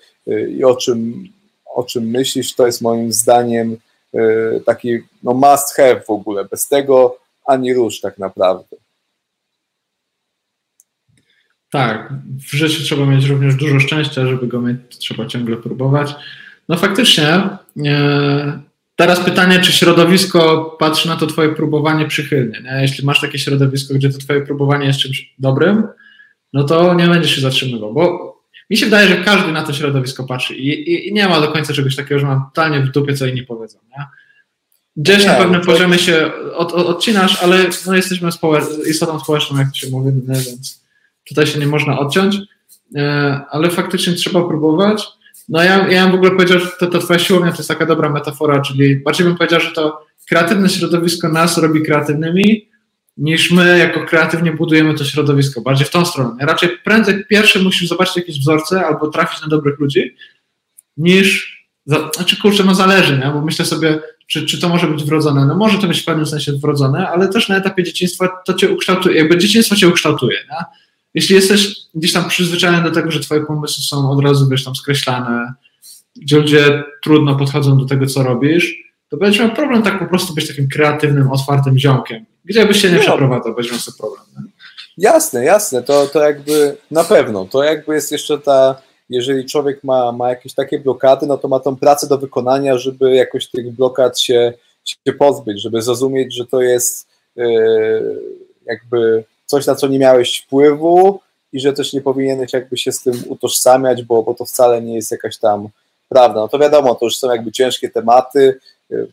[0.48, 1.28] i o czym,
[1.74, 3.76] o czym myślisz, to jest moim zdaniem
[4.66, 6.44] taki no must have w ogóle.
[6.44, 7.18] Bez tego
[7.48, 8.76] ani rusz tak naprawdę.
[11.70, 12.12] Tak,
[12.48, 16.14] w życiu trzeba mieć również dużo szczęścia, żeby go mieć, trzeba ciągle próbować.
[16.68, 17.48] No faktycznie.
[17.86, 18.60] E,
[18.96, 22.60] teraz pytanie, czy środowisko patrzy na to twoje próbowanie przychylnie.
[22.60, 22.82] Nie?
[22.82, 25.88] Jeśli masz takie środowisko, gdzie to twoje próbowanie jest czymś dobrym,
[26.52, 28.28] no to nie będziesz się zatrzymywał, bo
[28.70, 31.48] mi się wydaje, że każdy na to środowisko patrzy i, i, i nie ma do
[31.48, 33.78] końca czegoś takiego, że mam totalnie w dupie, co inni powiedzą.
[33.98, 34.04] Nie?
[34.96, 39.58] Gdzieś nie, na pewnym poziomie się od, od, odcinasz, ale no, jesteśmy społecz- istotą społeczną,
[39.58, 40.34] jak to się mówi, nie?
[40.34, 40.84] więc
[41.28, 42.36] tutaj się nie można odciąć,
[42.96, 46.98] e, ale faktycznie trzeba próbować no ja, ja bym w ogóle powiedział, że to, to
[46.98, 51.28] twoja siłownia to jest taka dobra metafora, czyli bardziej bym powiedział, że to kreatywne środowisko
[51.28, 52.68] nas robi kreatywnymi,
[53.16, 56.36] niż my jako kreatywnie budujemy to środowisko, bardziej w tą stronę.
[56.40, 60.14] Raczej prędzej pierwszy musisz zobaczyć jakieś wzorce albo trafić na dobrych ludzi,
[60.96, 63.30] niż, znaczy kurczę, no zależy, nie?
[63.34, 65.46] bo myślę sobie, czy, czy to może być wrodzone.
[65.46, 68.70] No może to być w pewnym sensie wrodzone, ale też na etapie dzieciństwa to cię
[68.70, 70.64] ukształtuje, jakby dzieciństwo cię ukształtuje, nie?
[71.14, 74.76] jeśli jesteś gdzieś tam przyzwyczajony do tego, że twoje pomysły są od razu, wiesz, tam
[74.76, 75.54] skreślane,
[76.16, 78.74] gdzie ludzie trudno podchodzą do tego, co robisz,
[79.08, 82.24] to będziesz miał problem tak po prostu być takim kreatywnym, otwartym ziomkiem.
[82.44, 83.00] Gdzie byś się nie no.
[83.00, 84.22] przeprowadzał, będziesz miał sobie problem.
[84.36, 84.52] Nie?
[84.98, 90.12] Jasne, jasne, to, to jakby na pewno, to jakby jest jeszcze ta, jeżeli człowiek ma,
[90.12, 94.20] ma jakieś takie blokady, no to ma tą pracę do wykonania, żeby jakoś tych blokad
[94.20, 94.52] się,
[94.84, 98.20] się pozbyć, żeby zrozumieć, że to jest yy,
[98.66, 101.20] jakby coś, na co nie miałeś wpływu
[101.52, 104.94] i że też nie powinieneś jakby się z tym utożsamiać, bo, bo to wcale nie
[104.94, 105.68] jest jakaś tam
[106.08, 106.40] prawda.
[106.40, 108.60] No to wiadomo, to już są jakby ciężkie tematy.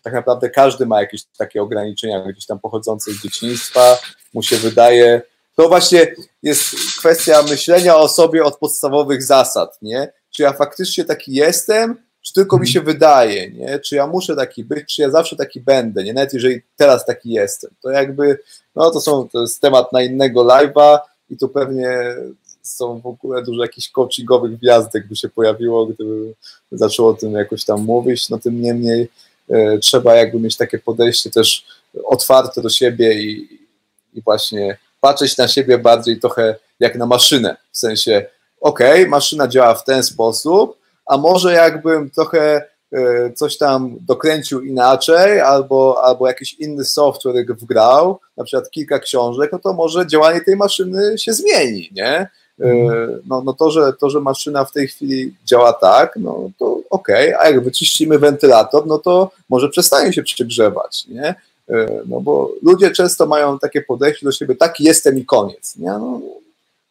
[0.02, 3.98] Tak naprawdę każdy ma jakieś takie ograniczenia gdzieś tam pochodzące z dzieciństwa,
[4.34, 5.22] mu się wydaje.
[5.56, 6.64] To właśnie jest
[7.00, 10.14] kwestia myślenia o sobie od podstawowych zasad, nie?
[10.32, 13.80] Czy ja faktycznie taki jestem, czy tylko mi się wydaje, nie?
[13.80, 16.14] czy ja muszę taki być, czy ja zawsze taki będę, nie?
[16.14, 17.72] nawet jeżeli teraz taki jestem.
[17.82, 18.40] To jakby,
[18.76, 21.00] no to, są, to jest temat na innego live'a
[21.30, 22.16] i tu pewnie
[22.62, 26.34] są w ogóle dużo jakichś coachingowych gwiazdek by się pojawiło, gdyby
[26.72, 29.10] zaczęło o tym jakoś tam mówić, no tym niemniej
[29.50, 31.66] e, trzeba jakby mieć takie podejście też
[32.06, 33.60] otwarte do siebie i,
[34.14, 38.26] i właśnie patrzeć na siebie bardziej trochę jak na maszynę, w sensie
[38.62, 42.64] ok, maszyna działa w ten sposób, a może jakbym trochę
[42.94, 49.52] e, coś tam dokręcił inaczej, albo, albo jakiś inny software wgrał, na przykład kilka książek,
[49.52, 52.28] no to może działanie tej maszyny się zmieni, nie?
[52.62, 52.68] E,
[53.28, 57.10] no, no to, że, to, że maszyna w tej chwili działa tak, no to ok,
[57.40, 61.36] a jak wyczyścimy wentylator, no to może przestanie się przegrzewać, nie?
[61.70, 65.90] E, no bo ludzie często mają takie podejście do siebie, tak jestem i koniec, nie?
[65.90, 66.22] No,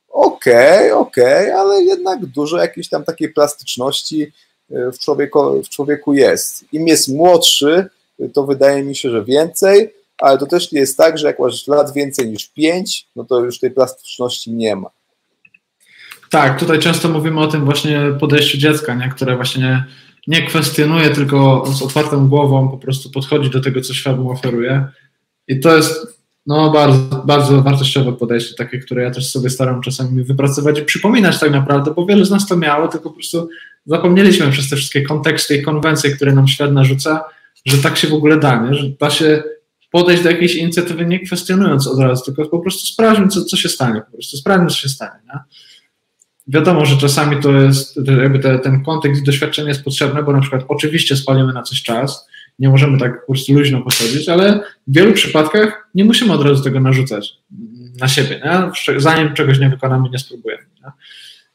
[0.09, 4.33] okej, okay, okej, okay, ale jednak dużo jakiejś tam takiej plastyczności
[4.71, 6.65] e, w człowieku, w człowieku jest.
[6.73, 7.87] Im jest młodszy,
[8.33, 11.67] to wydaje mi się, że więcej, ale to też nie jest tak, że jak masz
[11.67, 14.91] lat więcej niż pięć, no to już tej plastyczności nie ma.
[16.31, 19.09] Tak, tutaj często mówimy o tym właśnie podejściu dziecka, nie?
[19.09, 19.85] które właśnie
[20.27, 24.87] nie kwestionuje, tylko z otwartą głową po prostu podchodzi do tego, co świat mu oferuje.
[25.49, 26.15] I to jest
[26.47, 31.41] no, bardzo, bardzo wartościowe podejście, takie, które ja też sobie staram czasami wypracować i przypominać
[31.41, 33.49] tak naprawdę, bo wielu z nas to miało, tylko po prostu
[33.87, 37.25] zapomnieliśmy przez te wszystkie konteksty i konwencje, które nam świat narzuca,
[37.67, 38.75] że tak się w ogóle da, nie?
[38.75, 39.43] że da się
[39.91, 43.69] podejść do jakiejś inicjatywy nie kwestionując od razu, tylko po prostu sprawdźmy, co, co się
[43.69, 45.21] stanie, po prostu sprawdźmy, co się stanie.
[45.27, 45.41] Nie?
[46.47, 50.41] Wiadomo, że czasami to jest, jakby te, ten kontekst i doświadczenie jest potrzebne, bo na
[50.41, 54.95] przykład oczywiście spalimy na coś czas, nie możemy tak po prostu luźno podchodzić, ale w
[54.95, 57.35] wielu przypadkach nie musimy od razu tego narzucać
[58.01, 59.01] na siebie, nie?
[59.01, 60.63] zanim czegoś nie wykonamy, nie spróbujemy.
[60.83, 60.91] Nie?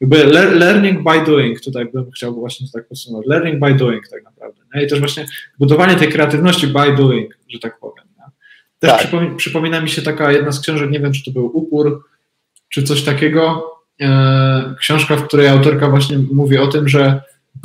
[0.01, 0.25] Jakby
[0.55, 4.61] learning by doing, tutaj bym chciał właśnie tak podsumować, learning by doing tak naprawdę.
[4.75, 4.83] Nie?
[4.83, 5.25] I też właśnie
[5.59, 8.09] budowanie tej kreatywności by doing, że tak powiem.
[8.79, 8.99] Też tak.
[8.99, 12.03] przypomina, przypomina mi się taka jedna z książek, nie wiem czy to był Upór,
[12.69, 13.71] czy coś takiego,
[14.79, 17.21] książka, w której autorka właśnie mówi o tym, że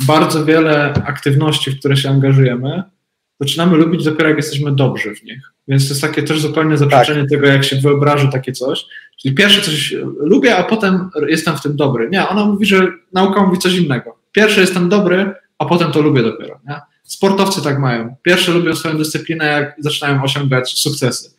[0.07, 2.83] bardzo wiele aktywności, w które się angażujemy,
[3.39, 5.51] zaczynamy lubić dopiero jak jesteśmy dobrzy w nich.
[5.67, 7.29] Więc to jest takie też zupełnie zaprzeczenie tak.
[7.29, 8.85] tego, jak się wyobraża takie coś.
[9.21, 12.09] Czyli pierwsze coś lubię, a potem jestem w tym dobry.
[12.09, 14.17] Nie, ona mówi, że nauka mówi coś innego.
[14.31, 16.59] Pierwsze jestem dobry, a potem to lubię dopiero.
[16.69, 16.75] Nie?
[17.03, 18.15] Sportowcy tak mają.
[18.23, 21.34] Pierwsze lubią swoją dyscyplinę, jak zaczynają osiągać sukcesy.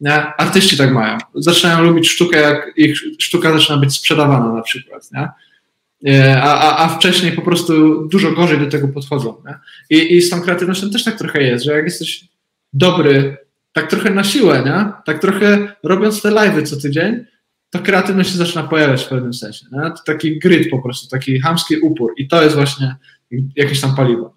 [0.00, 0.36] Nie?
[0.36, 1.18] Artyści tak mają.
[1.34, 5.08] Zaczynają lubić sztukę, jak ich sztuka zaczyna być sprzedawana na przykład.
[5.12, 5.28] Nie?
[6.12, 9.42] E, a, a, a wcześniej po prostu dużo gorzej do tego podchodzą.
[9.46, 9.54] Nie?
[9.98, 12.24] I, I z tą kreatywnością też tak trochę jest, że jak jesteś
[12.72, 13.36] dobry,
[13.72, 14.92] tak trochę na siłę, nie?
[15.04, 17.24] tak trochę robiąc te live'y co tydzień,
[17.70, 19.66] to kreatywność się zaczyna pojawiać w pewnym sensie.
[19.72, 19.80] Nie?
[19.80, 22.96] To taki gryt po prostu, taki hamski upór i to jest właśnie
[23.56, 24.35] jakieś tam paliwo.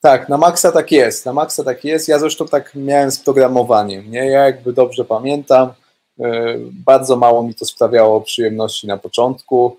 [0.00, 2.08] Tak, na maksa tak jest, na maksa tak jest.
[2.08, 4.30] Ja zresztą tak miałem z programowaniem, nie?
[4.30, 5.72] Ja jakby dobrze pamiętam,
[6.20, 9.78] e, bardzo mało mi to sprawiało przyjemności na początku,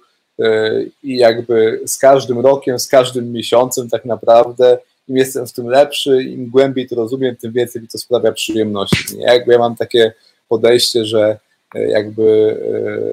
[1.03, 4.77] i jakby z każdym rokiem, z każdym miesiącem tak naprawdę
[5.07, 9.18] im jestem w tym lepszy, im głębiej to rozumiem, tym więcej mi to sprawia przyjemności.
[9.18, 9.26] Nie?
[9.26, 10.14] Jakby ja mam takie
[10.49, 11.39] podejście, że
[11.76, 12.57] e, jakby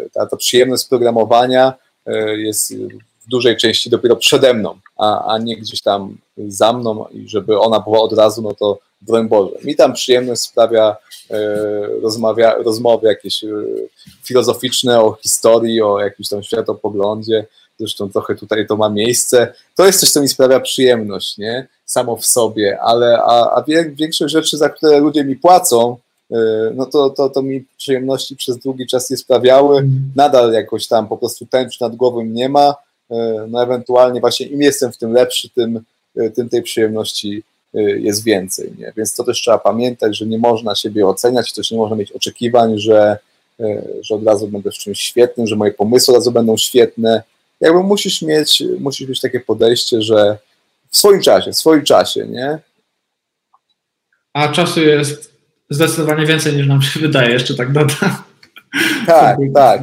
[0.07, 1.73] e, ta, ta przyjemność programowania
[2.07, 2.77] e, jest
[3.21, 7.61] w dużej części dopiero przede mną, a, a nie gdzieś tam za mną i żeby
[7.61, 9.53] ona była od razu, no to broń Boże.
[9.65, 10.97] Mi tam przyjemność sprawia
[11.31, 11.37] e,
[12.03, 13.49] rozmawia, rozmowy jakieś e,
[14.23, 17.47] filozoficzne o historii, o jakimś tam światopoglądzie,
[17.79, 19.53] zresztą trochę tutaj to ma miejsce.
[19.77, 21.69] To jest coś, co mi sprawia przyjemność, nie?
[21.87, 25.97] Samo w sobie, ale a, a większość rzeczy, za które ludzie mi płacą,
[26.31, 26.37] e,
[26.75, 29.89] no to, to, to mi przyjemności przez długi czas nie sprawiały.
[30.17, 32.75] Nadal jakoś tam po prostu tęcz nad głową nie ma.
[33.49, 35.85] No ewentualnie właśnie im jestem w tym lepszy, tym,
[36.35, 37.43] tym tej przyjemności
[37.75, 38.73] Y, jest więcej.
[38.79, 38.93] Nie?
[38.97, 42.79] Więc to też trzeba pamiętać, że nie można siebie oceniać, też nie można mieć oczekiwań,
[42.79, 43.19] że,
[43.61, 47.23] y, że od razu będę w czymś świetnym, że moje pomysły od razu będą świetne.
[47.61, 50.39] Jakby musisz mieć, musisz mieć takie podejście, że
[50.91, 52.59] w swoim czasie, w swoim czasie, nie?
[54.33, 55.35] A czasu jest
[55.71, 58.17] zdecydowanie więcej niż nam się wydaje, jeszcze tak dodam.
[59.07, 59.81] Tak, tak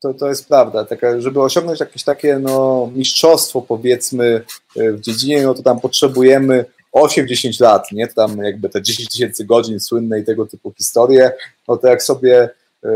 [0.00, 0.84] to, to jest prawda.
[0.84, 4.44] Taka, żeby osiągnąć jakieś takie no, mistrzostwo, powiedzmy,
[4.76, 8.08] e, w dziedzinie, no to tam potrzebujemy 8-10 lat, nie?
[8.08, 11.32] Tam jakby te 10 tysięcy godzin słynne i tego typu historie,
[11.68, 12.50] no to jak sobie
[12.84, 12.88] e,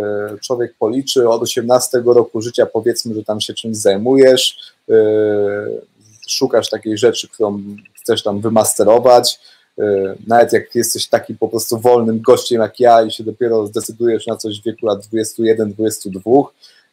[0.43, 4.59] człowiek policzy od 18 roku życia, powiedzmy, że tam się czymś zajmujesz,
[4.91, 4.95] e,
[6.29, 7.63] szukasz takiej rzeczy, którą
[7.95, 9.41] chcesz tam wymasterować,
[10.27, 14.37] nawet jak jesteś takim po prostu wolnym gościem jak ja i się dopiero zdecydujesz na
[14.37, 16.45] coś w wieku lat 21-22,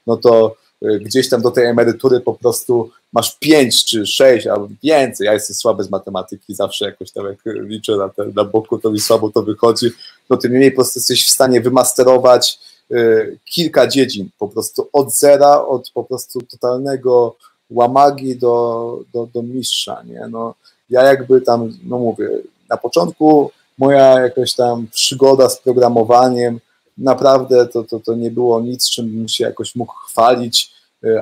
[0.09, 0.55] no to
[0.85, 5.25] y, gdzieś tam do tej emerytury po prostu masz pięć czy sześć albo więcej.
[5.25, 8.91] Ja jestem słaby z matematyki, zawsze jakoś tam jak liczę na, te, na boku, to
[8.91, 9.87] mi słabo to wychodzi.
[10.29, 12.59] No tym niemniej po prostu jesteś w stanie wymasterować
[12.91, 17.35] y, kilka dziedzin, po prostu od zera, od po prostu totalnego
[17.69, 20.27] łamagi do, do, do mistrza, nie?
[20.31, 20.55] No,
[20.89, 22.29] ja jakby tam, no mówię,
[22.69, 26.59] na początku moja jakaś tam przygoda z programowaniem,
[26.99, 30.71] naprawdę to, to, to nie było nic, czym bym się jakoś mógł chwalić,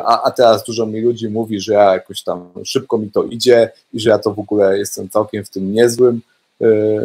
[0.06, 3.72] a, a teraz dużo mi ludzi mówi, że ja jakoś tam szybko mi to idzie
[3.94, 6.22] i że ja to w ogóle jestem całkiem w tym niezłym.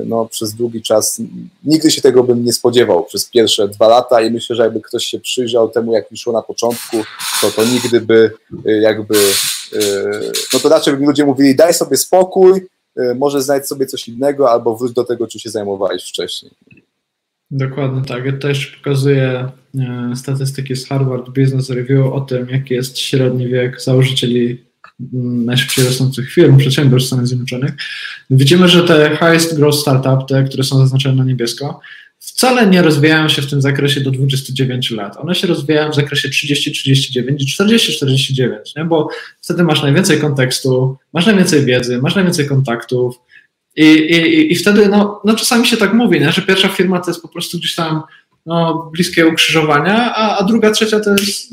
[0.07, 1.20] No, przez długi czas
[1.65, 5.05] nigdy się tego bym nie spodziewał przez pierwsze dwa lata i myślę, że jakby ktoś
[5.05, 6.97] się przyjrzał temu, jak mi szło na początku,
[7.40, 8.31] to to nigdy by
[8.81, 9.15] jakby,
[10.53, 12.66] no to raczej by ludzie mówili, daj sobie spokój,
[13.16, 16.53] może znajdź sobie coś innego albo wróć do tego, czym się zajmowałeś wcześniej.
[17.53, 18.39] Dokładnie tak.
[18.41, 19.49] Też pokazuję
[19.79, 24.65] e, statystyki z Harvard Business Review o tym, jaki jest średni wiek założycieli
[25.15, 27.73] mm, najszybciej rosnących firm, przedsiębiorstw Stanów Zjednoczonych.
[28.31, 31.81] Widzimy, że te highest growth startup, te, które są zaznaczone na niebiesko,
[32.19, 35.16] wcale nie rozwijają się w tym zakresie do 29 lat.
[35.16, 38.85] One się rozwijają w zakresie 30-39 i 40-49, nie?
[38.85, 39.09] bo
[39.41, 43.16] wtedy masz najwięcej kontekstu, masz najwięcej wiedzy, masz najwięcej kontaktów,
[43.77, 46.32] i, i, i wtedy, no, no czasami się tak mówi, nie?
[46.32, 48.03] że pierwsza firma to jest po prostu gdzieś tam
[48.47, 51.53] no, bliskie ukrzyżowania, a, a druga, trzecia to jest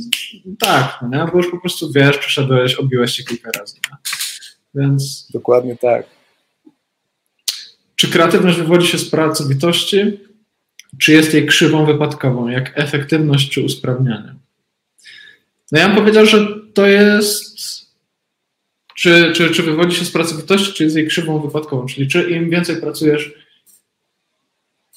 [0.60, 1.32] tak, no, nie?
[1.32, 3.76] bo już po prostu wiesz, przeszedłeś, obiłeś się kilka razy.
[3.92, 3.98] Nie?
[4.76, 5.32] Więc...
[5.34, 6.06] Dokładnie tak.
[7.96, 10.20] Czy kreatywność wywodzi się z pracowitości,
[11.00, 14.36] czy jest jej krzywą wypadkową, jak efektywność czy usprawnianie?
[15.72, 17.60] No ja bym powiedział, że to jest
[19.00, 21.86] czy, czy, czy wywodzi się z pracowitości, czy jest jej krzywą wypadkową?
[21.86, 23.34] Czyli czy im więcej pracujesz,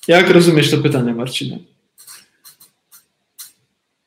[0.08, 1.58] jak rozumiesz to pytanie, Marcinie?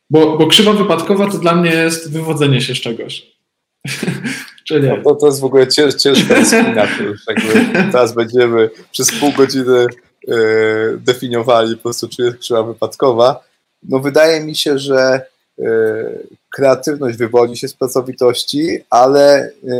[0.10, 3.32] Bo, bo krzywa wypadkowa to dla mnie jest wywodzenie się z czegoś.
[4.68, 4.90] czy nie?
[4.90, 6.88] No to, to jest w ogóle cięż, ciężka dyscyplina.
[7.92, 9.86] Teraz będziemy przez pół godziny
[10.28, 10.36] e,
[10.98, 13.44] definiowali po prostu, czy jest krzywa wypadkowa.
[13.84, 15.22] No wydaje mi się, że
[15.60, 15.66] e,
[16.56, 19.80] kreatywność wywodzi się z pracowitości, ale e,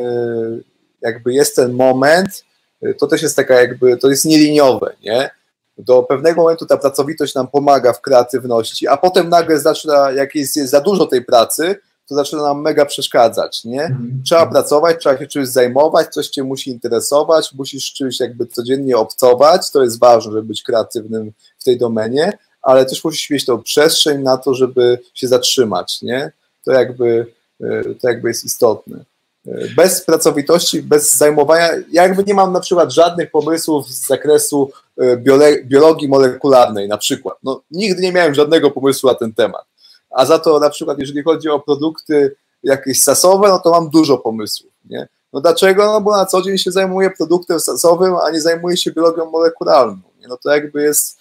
[1.02, 2.44] jakby jest ten moment,
[2.82, 5.30] e, to też jest taka jakby, to jest nieliniowe, nie?
[5.78, 10.58] Do pewnego momentu ta pracowitość nam pomaga w kreatywności, a potem nagle zaczyna, jak jest,
[10.58, 11.76] jest za dużo tej pracy,
[12.08, 13.84] to zaczyna nam mega przeszkadzać, nie?
[13.84, 14.22] Mhm.
[14.26, 19.72] Trzeba pracować, trzeba się czymś zajmować, coś cię musi interesować, musisz czymś jakby codziennie obcować,
[19.72, 24.22] to jest ważne, żeby być kreatywnym w tej domenie, ale też musisz mieć tą przestrzeń
[24.22, 26.32] na to, żeby się zatrzymać, nie?
[26.66, 27.28] To jakby,
[27.62, 29.06] e, to jakby jest istotne.
[29.48, 34.72] E, bez pracowitości, bez zajmowania, ja jakby nie mam na przykład żadnych pomysłów z zakresu
[34.98, 35.18] e,
[35.64, 37.38] biologii molekularnej na przykład.
[37.44, 39.66] No, nigdy nie miałem żadnego pomysłu na ten temat.
[40.10, 44.18] A za to na przykład jeżeli chodzi o produkty jakieś sasowe, no to mam dużo
[44.18, 44.72] pomysłów.
[44.90, 45.08] Nie?
[45.34, 45.86] No dlaczego?
[45.86, 50.02] No bo na co dzień się zajmuję produktem sasowym, a nie zajmuję się biologią molekularną.
[50.22, 50.28] Nie?
[50.28, 51.20] No to jakby jest,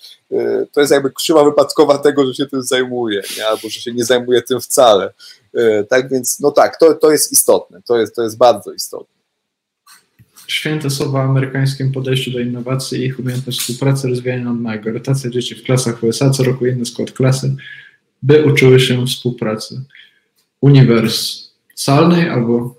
[0.73, 3.47] to jest jakby krzywa wypadkowa tego, że się tym zajmuje, nie?
[3.47, 5.13] albo że się nie zajmuje tym wcale.
[5.59, 9.15] Y, tak więc, no tak, to, to jest istotne, to jest, to jest bardzo istotne.
[10.47, 14.93] Święte słowa o amerykańskim podejściu do innowacji i ich umiejętność współpracy rozwijania od małego.
[14.93, 17.57] Rotacja dzieci w klasach USA, co roku inny skład klasy,
[18.23, 19.81] by uczyły się współpracy
[20.61, 22.77] uniwersalnej albo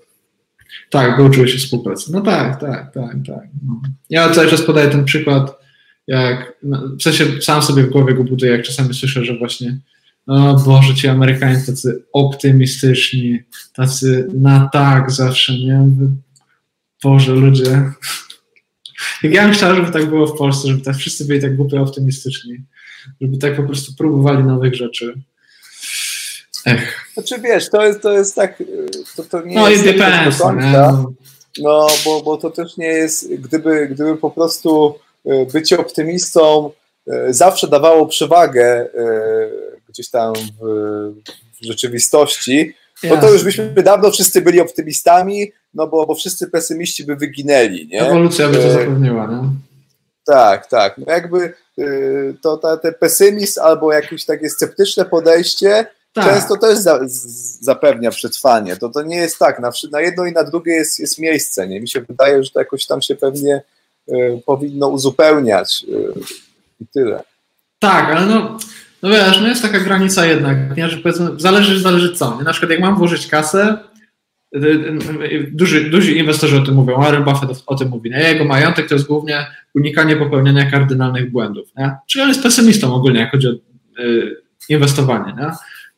[0.90, 2.12] tak, by uczyły się współpracy.
[2.12, 3.48] No tak, tak, tak, tak.
[3.68, 3.82] No.
[4.10, 5.65] Ja cały czas podaję ten przykład
[6.08, 9.80] jak, no, w sensie sam sobie w głowie go buduję, jak czasami słyszę, że właśnie
[10.28, 13.40] o Boże, ci Amerykanie tacy optymistyczni,
[13.74, 15.80] tacy na tak zawsze, nie?
[17.04, 17.92] Boże, ludzie.
[19.24, 21.82] Jak ja bym chciał, żeby tak było w Polsce, żeby tak wszyscy byli tak głupio
[21.82, 22.58] optymistyczni,
[23.22, 25.14] żeby tak po prostu próbowali nowych rzeczy.
[26.66, 27.10] Ech.
[27.14, 28.64] Znaczy wiesz, to jest, to jest tak,
[29.16, 29.86] to, to nie no, jest...
[29.86, 30.44] No i depends,
[31.60, 34.96] no, bo, bo to też nie jest, gdyby, gdyby po prostu
[35.54, 36.72] bycie optymistą
[37.08, 38.88] e, zawsze dawało przewagę e,
[39.90, 40.66] gdzieś tam w,
[41.62, 47.04] w rzeczywistości, no to już byśmy dawno wszyscy byli optymistami, no bo, bo wszyscy pesymiści
[47.04, 47.88] by wyginęli.
[47.88, 48.02] Nie?
[48.02, 49.28] Ewolucja by to zapewniła.
[49.28, 49.50] Nie?
[50.26, 50.98] Tak, tak.
[50.98, 51.54] No jakby
[52.42, 56.26] to ta, ten pesymizm albo jakieś takie sceptyczne podejście tak.
[56.26, 57.00] często też za,
[57.62, 58.78] zapewnia przetrwanie.
[58.78, 59.60] To, to nie jest tak.
[59.60, 61.68] Na, na jedno i na drugie jest, jest miejsce.
[61.68, 61.82] Nie?
[61.82, 63.62] Mi się wydaje, że to jakoś tam się pewnie
[64.46, 66.14] powinno uzupełniać y,
[66.80, 67.24] i tyle.
[67.80, 68.58] Tak, ale no,
[69.04, 72.38] no wiesz, no jest taka granica jednak, nie, że powiedzmy, zależy, zależy co.
[72.38, 72.44] Nie?
[72.44, 73.78] Na przykład jak mam włożyć kasę,
[74.56, 78.20] y, duży, duzi inwestorzy o tym mówią, Warren Buffett o tym mówi, nie?
[78.20, 79.46] jego majątek to jest głównie
[79.76, 81.68] unikanie popełniania kardynalnych błędów.
[81.78, 81.96] Nie?
[82.08, 83.52] Czyli on jest pesymistą ogólnie, jak chodzi o
[84.02, 85.34] y, inwestowanie.
[85.38, 85.52] Nie?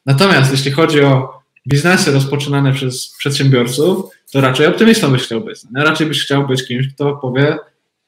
[0.05, 5.59] Natomiast jeśli chodzi o biznesy rozpoczynane przez przedsiębiorców, to raczej optymistą byś chciał być.
[5.75, 5.83] Nie?
[5.83, 7.57] Raczej byś chciał być kimś, kto powie,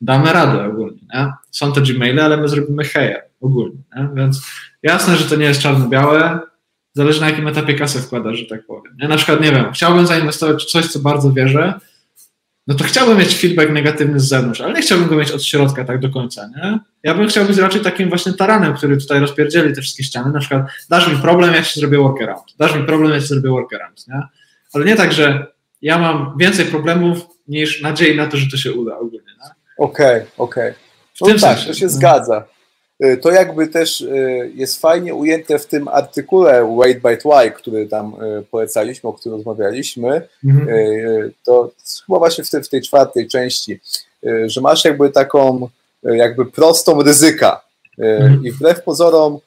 [0.01, 1.01] damy radę ogólnie.
[1.13, 1.33] Nie?
[1.51, 3.79] Są to Gmaile, ale my zrobimy heja ogólnie.
[3.95, 4.09] Nie?
[4.15, 4.41] Więc
[4.83, 6.39] jasne, że to nie jest czarno-białe,
[6.93, 8.95] zależy na jakim etapie kasę wkładasz, że tak powiem.
[8.99, 11.79] Ja na przykład, nie wiem, chciałbym zainwestować w coś, co bardzo wierzę,
[12.67, 15.85] no to chciałbym mieć feedback negatywny z zewnątrz, ale nie chciałbym go mieć od środka
[15.85, 16.79] tak do końca, nie?
[17.03, 20.39] Ja bym chciał być raczej takim właśnie taranem, który tutaj rozpierdzieli te wszystkie ściany, na
[20.39, 24.07] przykład dasz mi problem, jak się zrobię workaround, dasz mi problem, jak się zrobię workaround,
[24.07, 24.21] nie?
[24.73, 25.45] Ale nie tak, że
[25.81, 29.58] ja mam więcej problemów niż nadziei na to, że to się uda ogólnie, nie?
[29.79, 30.73] Okej, okej.
[31.21, 31.67] No tak, sensie.
[31.67, 32.45] to się zgadza.
[33.03, 37.87] Y, to jakby też y, jest fajnie ujęte w tym artykule Wait by Twy, który
[37.87, 40.67] tam y, polecaliśmy, o którym rozmawialiśmy, mhm.
[41.43, 41.71] to
[42.05, 43.79] chyba właśnie w tej, w tej czwartej części,
[44.45, 45.69] że masz jakby taką
[46.03, 47.61] jakby prostą ryzyka
[47.97, 48.45] mhm.
[48.45, 49.39] i wbrew pozorom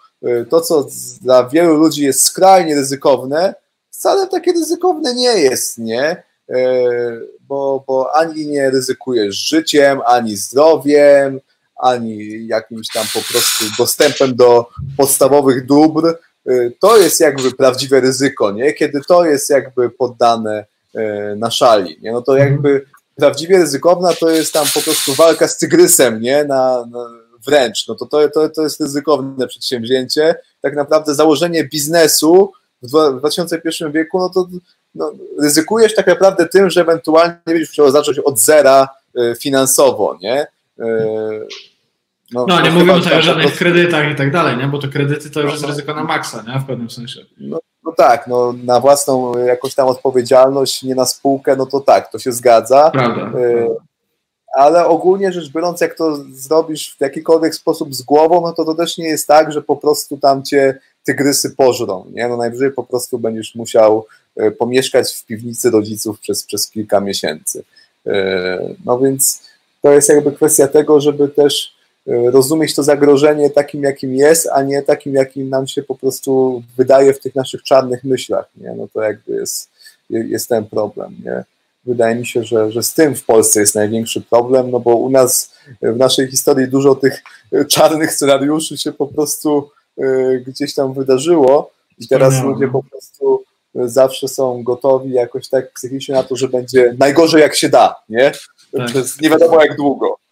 [0.50, 0.86] to, co
[1.22, 3.54] dla wielu ludzi jest skrajnie ryzykowne,
[3.90, 6.22] wcale takie ryzykowne nie jest, nie?
[7.52, 11.40] Bo, bo ani nie ryzykujesz życiem, ani zdrowiem,
[11.76, 14.66] ani jakimś tam po prostu dostępem do
[14.96, 16.18] podstawowych dóbr,
[16.50, 18.72] y, to jest jakby prawdziwe ryzyko, nie?
[18.72, 20.64] Kiedy to jest jakby poddane
[20.96, 22.12] y, na szali, nie?
[22.12, 22.84] No to jakby
[23.16, 26.44] prawdziwie ryzykowna to jest tam po prostu walka z tygrysem, nie?
[26.44, 27.10] Na, na
[27.46, 30.34] wręcz, no to, to, to, to jest ryzykowne przedsięwzięcie.
[30.60, 32.52] Tak naprawdę założenie biznesu
[32.82, 34.48] w 2001 wieku, no to
[34.94, 38.88] no, ryzykujesz tak naprawdę tym, że ewentualnie będziesz musiał zacząć od zera
[39.18, 40.46] y, finansowo, nie?
[42.32, 44.66] No, no nie mówimy tutaj o żadnych kredytach i tak dalej, nie?
[44.66, 46.60] bo to kredyty to już jest ryzyko na maksa, nie?
[46.60, 47.20] w pewnym sensie.
[47.40, 52.12] No, no, tak, no, na własną jakąś tam odpowiedzialność, nie na spółkę, no to tak,
[52.12, 52.90] to się zgadza.
[52.90, 53.38] Prawda.
[53.38, 53.68] Y
[54.52, 58.74] ale ogólnie rzecz biorąc, jak to zrobisz w jakikolwiek sposób z głową, no to to
[58.74, 62.28] też nie jest tak, że po prostu tam cię tygrysy pożrą, nie?
[62.28, 64.21] No najwyżej po prostu będziesz musiał y,
[64.58, 67.64] pomieszkać w piwnicy rodziców przez, przez kilka miesięcy.
[68.06, 68.10] Y,
[68.84, 69.42] no więc
[69.82, 71.74] to jest jakby kwestia tego, żeby też
[72.06, 76.62] E, rozumieć to zagrożenie takim, jakim jest, a nie takim, jakim nam się po prostu
[76.76, 78.48] wydaje w tych naszych czarnych myślach.
[78.56, 78.74] Nie?
[78.76, 79.70] No to jakby jest,
[80.10, 81.16] jest ten problem.
[81.24, 81.44] Nie?
[81.84, 85.10] Wydaje mi się, że, że z tym w Polsce jest największy problem, no bo u
[85.10, 87.22] nas w naszej historii dużo tych
[87.68, 94.28] czarnych scenariuszy się po prostu e, gdzieś tam wydarzyło i teraz ludzie po prostu zawsze
[94.28, 98.32] są gotowi jakoś tak psychicznie na to, że będzie najgorzej jak się da, nie?
[98.76, 98.88] Tak.
[99.22, 100.22] Nie wiadomo jak długo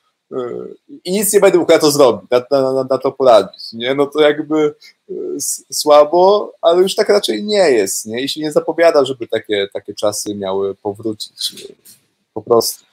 [1.05, 3.95] i nic nie będę mógł na to zrobić, na, na, na, to poradzić, nie?
[3.95, 4.75] No to jakby
[5.11, 5.15] e,
[5.73, 8.23] słabo, ale już tak raczej nie jest, nie?
[8.23, 11.75] I się nie zapowiada, żeby takie, takie czasy miały powrócić,
[12.35, 12.85] po prostu.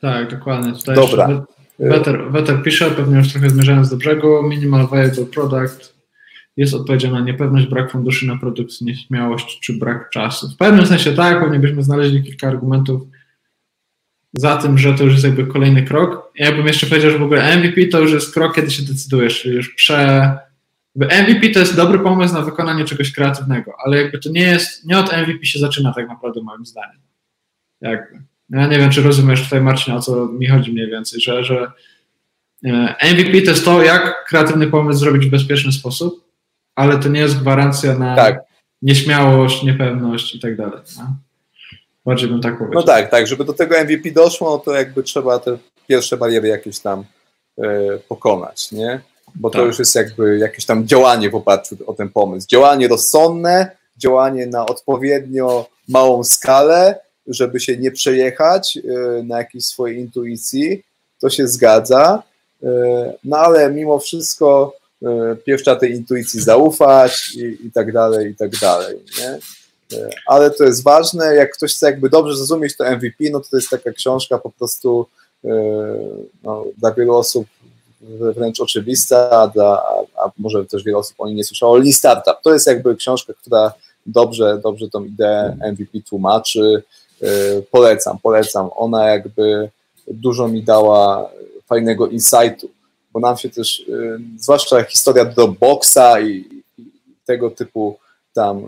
[0.00, 0.72] Tak, dokładnie.
[0.72, 1.46] Tutaj Dobra.
[1.78, 5.94] Weter, Weter pisze, pewnie już trochę zmierzając do brzegu, minimal viable product
[6.56, 10.48] jest odpowiedzią na niepewność, brak funduszy na produkcję, nieśmiałość czy brak czasu.
[10.48, 13.02] W pewnym sensie tak, pewnie byśmy znaleźli kilka argumentów,
[14.32, 16.32] za tym, że to już jest jakby kolejny krok.
[16.34, 19.40] Ja bym jeszcze powiedział, że w ogóle MVP to już jest krok, kiedy się decydujesz,
[19.40, 20.38] czyli już prze...
[20.96, 24.98] MVP to jest dobry pomysł na wykonanie czegoś kreatywnego, ale jakby to nie jest, nie
[24.98, 27.00] od MVP się zaczyna tak naprawdę moim zdaniem.
[27.80, 28.22] Jakby.
[28.50, 31.72] Ja nie wiem, czy rozumiesz tutaj Marcin, o co mi chodzi mniej więcej, że, że
[32.64, 36.29] e, MVP to jest to, jak kreatywny pomysł zrobić w bezpieczny sposób,
[36.80, 38.40] ale to nie jest gwarancja na tak.
[38.82, 40.80] nieśmiałość, niepewność i tak dalej.
[42.06, 42.80] Bardziej bym tak powiedział.
[42.80, 45.58] No tak, tak, żeby do tego MVP doszło, no to jakby trzeba te
[45.88, 47.04] pierwsze bariery jakieś tam
[47.58, 49.00] e, pokonać, nie?
[49.34, 49.60] Bo tak.
[49.60, 52.48] to już jest jakby jakieś tam działanie w oparciu o ten pomysł.
[52.48, 59.98] Działanie rozsądne, działanie na odpowiednio małą skalę, żeby się nie przejechać e, na jakiejś swojej
[59.98, 60.82] intuicji,
[61.20, 62.22] to się zgadza,
[62.62, 62.68] e,
[63.24, 68.34] no ale mimo wszystko e, pierwsza trzeba tej intuicji zaufać i, i tak dalej, i
[68.34, 69.38] tak dalej, nie?
[70.26, 71.34] ale to jest ważne.
[71.34, 74.50] Jak ktoś chce jakby dobrze zrozumieć to MVP, no to to jest taka książka po
[74.50, 75.06] prostu
[75.44, 75.50] e,
[76.42, 77.46] no, dla wielu osób
[78.10, 79.82] wręcz oczywista, a, dla,
[80.16, 81.76] a, może też wiele osób o niej nie słyszało.
[81.76, 83.72] Lean Startup to jest jakby książka, która
[84.06, 86.82] dobrze, dobrze tą ideę MVP tłumaczy.
[87.70, 88.68] Polecam, polecam.
[88.76, 89.70] Ona jakby
[90.06, 91.30] dużo mi dała
[91.66, 92.70] fajnego insightu,
[93.12, 96.84] bo nam się też, e, zwłaszcza historia Dropboxa i, i
[97.26, 97.98] tego typu
[98.34, 98.66] tam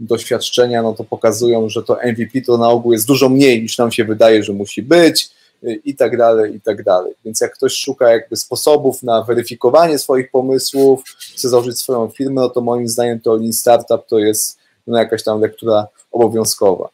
[0.00, 3.92] doświadczenia, no to pokazują, że to MVP to na ogół jest dużo mniej niż nam
[3.92, 5.30] się wydaje, że musi być
[5.64, 7.12] y, i tak dalej, i tak dalej.
[7.24, 12.48] Więc jak ktoś szuka jakby sposobów na weryfikowanie swoich pomysłów, chce założyć swoją firmę, no
[12.48, 16.88] to moim zdaniem to Lean Startup to jest no jakaś tam lektura obowiązkowa.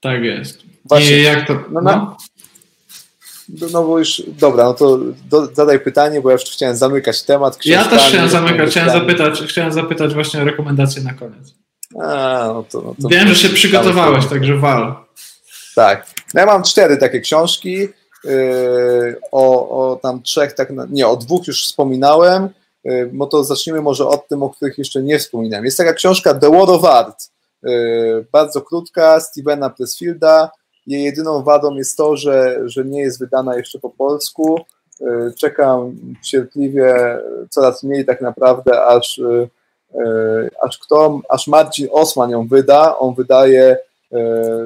[0.00, 0.58] Tak jest.
[0.84, 1.54] Właśnie, I jak to...
[1.70, 2.16] No, no.
[3.72, 4.98] No bo już, dobra, no to
[5.30, 7.66] do, zadaj pytanie, bo ja już chciałem zamykać temat.
[7.66, 11.54] Ja też chciałem zamykać, chciałem zapytać, chciałem zapytać właśnie o rekomendacje na koniec.
[12.00, 14.94] A, no to, no to Wiem, że się przygotowałeś, także wal.
[15.74, 16.06] Tak.
[16.34, 17.88] No ja mam cztery takie książki.
[18.24, 22.48] Yy, o, o tam trzech, tak, nie, o dwóch już wspominałem.
[22.84, 25.64] Yy, no to zacznijmy może od tym, o których jeszcze nie wspominałem.
[25.64, 27.30] Jest taka książka The War of Art.
[27.62, 30.50] Yy, bardzo krótka, Stevena Pressfielda.
[30.86, 34.60] Jej jedyną wadą jest to, że, że nie jest wydana jeszcze po polsku.
[35.38, 37.18] Czekam cierpliwie,
[37.50, 39.20] coraz mniej tak naprawdę, aż,
[40.62, 42.98] aż kto, aż Marcin Osman ją wyda.
[42.98, 43.76] On wydaje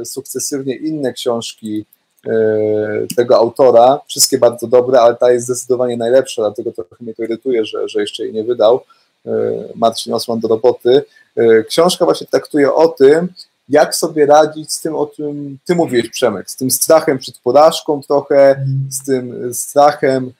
[0.05, 1.86] sukcesywnie inne książki
[2.28, 4.01] E, tego autora.
[4.06, 8.01] Wszystkie bardzo dobre, ale ta jest zdecydowanie najlepsza, dlatego trochę mnie to irytuje, że, że
[8.01, 8.80] jeszcze jej nie wydał.
[9.26, 9.30] E,
[9.74, 11.02] Marcin Osman do roboty.
[11.36, 13.28] E, książka właśnie traktuje o tym,
[13.68, 18.01] jak sobie radzić z tym, o czym ty mówiłeś, Przemek, z tym strachem przed porażką
[18.02, 20.32] trochę, z tym strachem,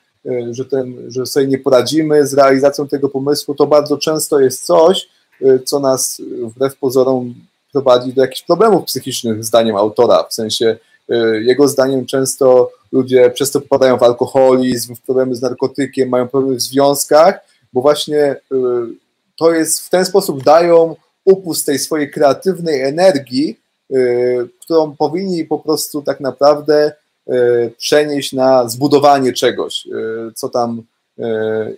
[0.51, 5.09] że, ten, że sobie nie poradzimy z realizacją tego pomysłu, to bardzo często jest coś,
[5.65, 7.35] co nas wbrew pozorom
[7.71, 10.77] prowadzi do jakichś problemów psychicznych, zdaniem autora, w sensie
[11.11, 16.27] Y, jego zdaniem często ludzie przez to popadają w alkoholizm, w problemy z narkotykiem, mają
[16.27, 17.39] problemy w związkach,
[17.73, 18.55] bo właśnie y,
[19.37, 20.95] to jest w ten sposób dają
[21.27, 23.59] upust tej swojej kreatywnej energii,
[23.91, 26.91] y, którą powinni po prostu tak naprawdę
[27.77, 29.87] przenieść na zbudowanie czegoś,
[30.35, 30.81] co tam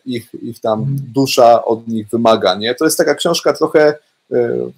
[0.06, 2.56] ich, ich tam dusza od nich wymaga.
[2.56, 2.76] Nie?
[2.76, 3.94] To jest taka książka trochę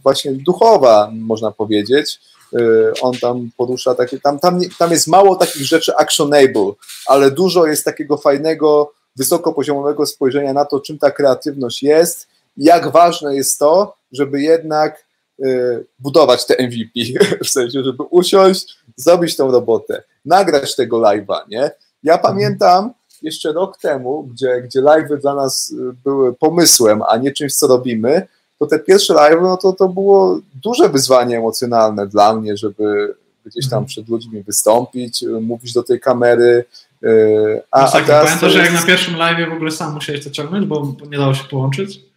[0.04, 2.20] właśnie duchowa, można powiedzieć,
[2.54, 6.72] Y, on tam porusza takie, tam, tam, tam jest mało takich rzeczy actionable,
[7.08, 12.28] ale dużo jest takiego fajnego, wysokopoziomowego spojrzenia na to, czym ta kreatywność jest,
[12.58, 15.06] jak ważne jest to, żeby jednak
[15.46, 17.00] y, budować te MVP,
[17.46, 21.72] w sensie, żeby usiąść, zrobić tą robotę, nagrać tego live'a, nie?
[22.04, 27.32] Ja pamiętam jeszcze rok temu, gdzie, gdzie live'y dla nas y, były pomysłem, a nie
[27.32, 28.28] czymś, co robimy,
[28.60, 33.16] to te pierwsze live, no to, to było duże wyzwanie emocjonalne dla mnie, żeby
[33.46, 33.86] gdzieś tam mhm.
[33.86, 36.66] przed ludźmi wystąpić, mówić do tej kamery.
[37.04, 39.94] Y, a, no tak, a teraz pamiętasz, że jak na pierwszym live w ogóle sam
[39.94, 42.11] musiałeś to ciągnąć, bo nie dało się połączyć?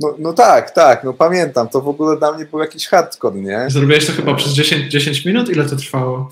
[0.00, 3.66] No, no tak, tak, no pamiętam, to w ogóle dla mnie był jakiś hardcore, nie?
[3.68, 5.48] Zrobiłeś to chyba przez 10, 10 minut?
[5.48, 6.30] Ile to trwało?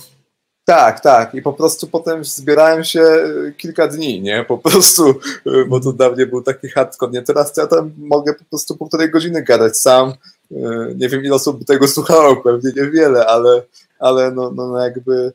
[0.65, 1.35] Tak, tak.
[1.35, 4.45] I po prostu potem zbierałem się e, kilka dni, nie?
[4.49, 5.09] Po prostu,
[5.47, 7.23] e, bo to dawniej był taki hardcore, nie?
[7.23, 10.13] Teraz ja tam mogę po prostu półtorej godziny gadać sam.
[10.53, 10.55] E,
[10.97, 13.63] nie wiem, ile osób by tego słuchało, pewnie niewiele, ale,
[13.99, 15.33] ale no, no, no jakby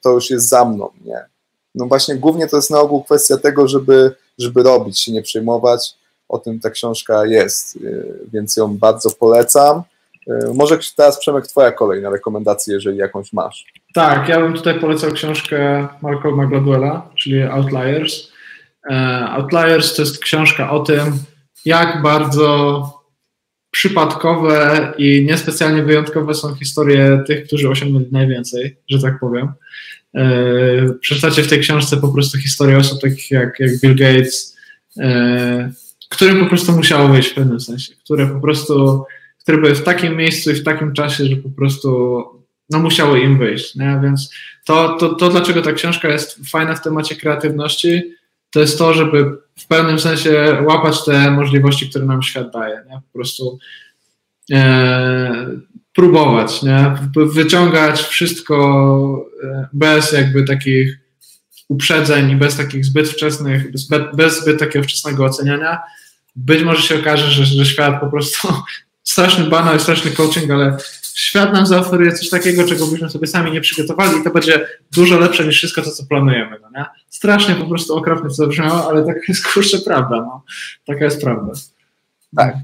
[0.00, 1.24] to już jest za mną, nie?
[1.74, 5.94] No właśnie, głównie to jest na ogół kwestia tego, żeby, żeby robić, się nie przejmować.
[6.30, 7.78] O tym ta książka jest,
[8.32, 9.82] więc ją bardzo polecam.
[10.54, 13.64] Może teraz Przemek, Twoja kolejna rekomendacja, jeżeli jakąś masz.
[13.94, 18.32] Tak, ja bym tutaj polecał książkę Malcolma Gladwella, czyli Outliers.
[18.90, 18.94] E,
[19.30, 21.12] Outliers to jest książka o tym,
[21.64, 22.84] jak bardzo
[23.70, 29.52] przypadkowe i niespecjalnie wyjątkowe są historie tych, którzy osiągnęli najwięcej, że tak powiem.
[30.14, 30.24] E,
[31.00, 34.56] przeczytacie w tej książce po prostu historię osób takich jak, jak Bill Gates,
[36.10, 39.04] e, którym po prostu musiało wyjść w pewnym sensie, które po prostu,
[39.38, 42.24] które były w takim miejscu i w takim czasie, że po prostu
[42.70, 44.00] no musiało im wyjść, nie?
[44.02, 44.30] więc
[44.64, 48.02] to, to, to, dlaczego ta książka jest fajna w temacie kreatywności,
[48.50, 52.94] to jest to, żeby w pewnym sensie łapać te możliwości, które nam świat daje, nie?
[52.94, 53.58] po prostu
[54.52, 55.46] e,
[55.94, 56.94] próbować, nie?
[57.16, 60.98] wyciągać wszystko e, bez jakby takich
[61.70, 65.78] uprzedzeń i bez takich zbyt wczesnych, bez, bez zbyt takiego wczesnego oceniania.
[66.36, 68.48] Być może się okaże, że, że świat po prostu
[69.02, 70.76] straszny banał i straszny coaching, ale
[71.14, 75.18] świat nam zaoferuje coś takiego, czego byśmy sobie sami nie przygotowali i to będzie dużo
[75.18, 76.56] lepsze niż wszystko to, co planujemy.
[76.62, 76.84] No nie?
[77.08, 80.16] Strasznie po prostu okropnie to zabrzmiało, ale taka jest kurczę prawda.
[80.16, 80.44] No.
[80.86, 81.52] Taka jest prawda.
[82.36, 82.54] Tak.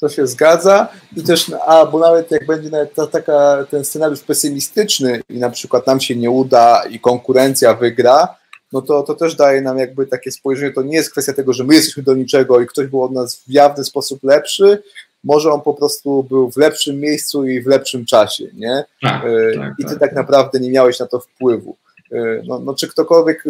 [0.00, 4.20] To się zgadza i też, a bo nawet jak będzie nawet ta, taka, ten scenariusz
[4.20, 8.36] pesymistyczny i na przykład nam się nie uda i konkurencja wygra,
[8.72, 11.64] no to, to też daje nam jakby takie spojrzenie, to nie jest kwestia tego, że
[11.64, 14.82] my jesteśmy do niczego i ktoś był od nas w jawny sposób lepszy,
[15.24, 18.84] może on po prostu był w lepszym miejscu i w lepszym czasie, nie?
[19.02, 21.76] Tak, e, tak, I ty tak, tak naprawdę nie miałeś na to wpływu.
[22.12, 23.44] E, no, no, czy ktokolwiek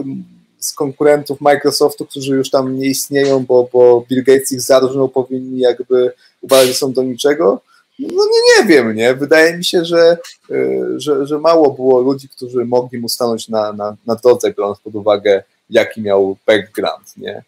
[0.58, 5.58] z konkurentów Microsoftu, którzy już tam nie istnieją, bo, bo Bill Gates ich zarżnął, powinni
[5.58, 7.60] jakby uważać, że są do niczego?
[7.98, 9.14] No nie, nie wiem, nie?
[9.14, 10.16] Wydaje mi się, że,
[10.50, 10.56] e,
[10.96, 14.94] że, że mało było ludzi, którzy mogli mu stanąć na, na, na drodze, biorąc pod
[14.94, 17.42] uwagę, jaki miał background, nie?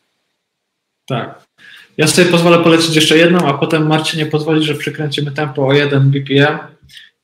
[1.06, 1.42] Tak.
[1.96, 6.10] Ja sobie pozwolę polecić jeszcze jedną, a potem Marcinie pozwoli, że przykręcimy tempo o 1
[6.10, 6.58] BPM.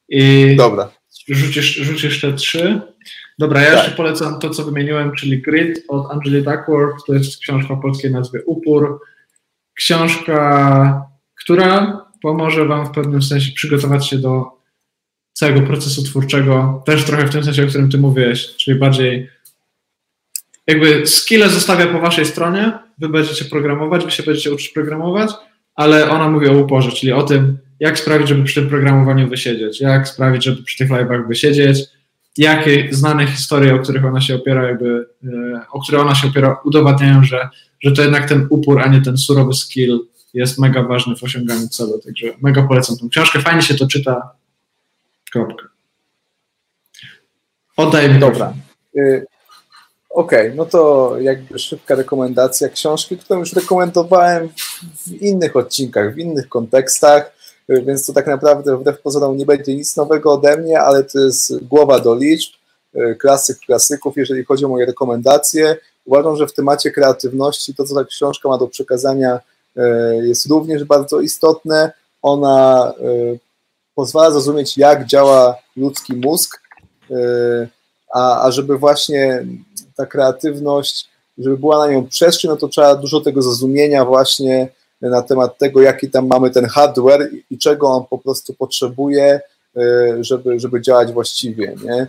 [0.09, 0.91] I Dobra.
[1.29, 2.81] rzucisz, rzucisz te trzy.
[3.39, 3.77] Dobra, ja tak.
[3.77, 7.07] jeszcze polecam to, co wymieniłem, czyli Grid od Angeli Duckworth.
[7.07, 9.01] To jest książka o polskiej nazwie Upór.
[9.75, 11.08] Książka,
[11.49, 14.47] która pomoże Wam w pewnym sensie przygotować się do
[15.33, 19.31] całego procesu twórczego, też trochę w tym sensie, o którym Ty mówiłeś, czyli bardziej
[20.67, 25.31] jakby skille zostawia po Waszej stronie, Wy będziecie programować, Wy się będziecie uczyć programować,
[25.75, 29.81] ale ona mówi o uporze, czyli o tym, jak sprawić, żeby przy tym programowaniu wysiedzieć,
[29.81, 31.79] jak sprawić, żeby przy tych live'ach wysiedzieć,
[32.37, 36.61] jakie znane historie, o których ona się opiera, jakby, e, o które ona się opiera,
[36.65, 37.49] udowadniają, że,
[37.81, 41.69] że to jednak ten upór, a nie ten surowy skill jest mega ważny w osiąganiu
[41.69, 41.99] celu.
[41.99, 43.41] Także mega polecam tą książkę.
[43.41, 44.31] Fajnie się to czyta.
[45.33, 45.69] Kropka.
[47.77, 48.21] Oddaj mi.
[48.21, 48.55] Dobra.
[48.97, 49.27] Y,
[50.11, 54.49] okej, okay, no to jakby szybka rekomendacja książki, którą już rekomendowałem
[55.07, 57.33] w innych odcinkach, w innych kontekstach,
[57.71, 61.19] y, więc to tak naprawdę wbrew pozorom nie będzie nic nowego ode mnie, ale to
[61.19, 62.55] jest głowa do liczb,
[62.97, 65.77] y, klasyk klasyków, jeżeli chodzi o moje rekomendacje.
[66.05, 69.41] Uważam, że w temacie kreatywności to, co ta książka ma do przekazania,
[70.23, 71.93] jest również bardzo istotne.
[72.23, 73.03] Ona e,
[73.95, 76.61] pozwala zrozumieć, jak działa ludzki mózg,
[77.11, 77.15] e,
[78.15, 79.47] a, a żeby właśnie
[79.97, 84.69] ta kreatywność, żeby była na nią przestrzeń, no to trzeba dużo tego zrozumienia właśnie
[85.01, 89.41] na temat tego, jaki tam mamy ten hardware i czego on po prostu potrzebuje,
[90.21, 91.75] żeby, żeby działać właściwie.
[91.85, 92.07] Nie?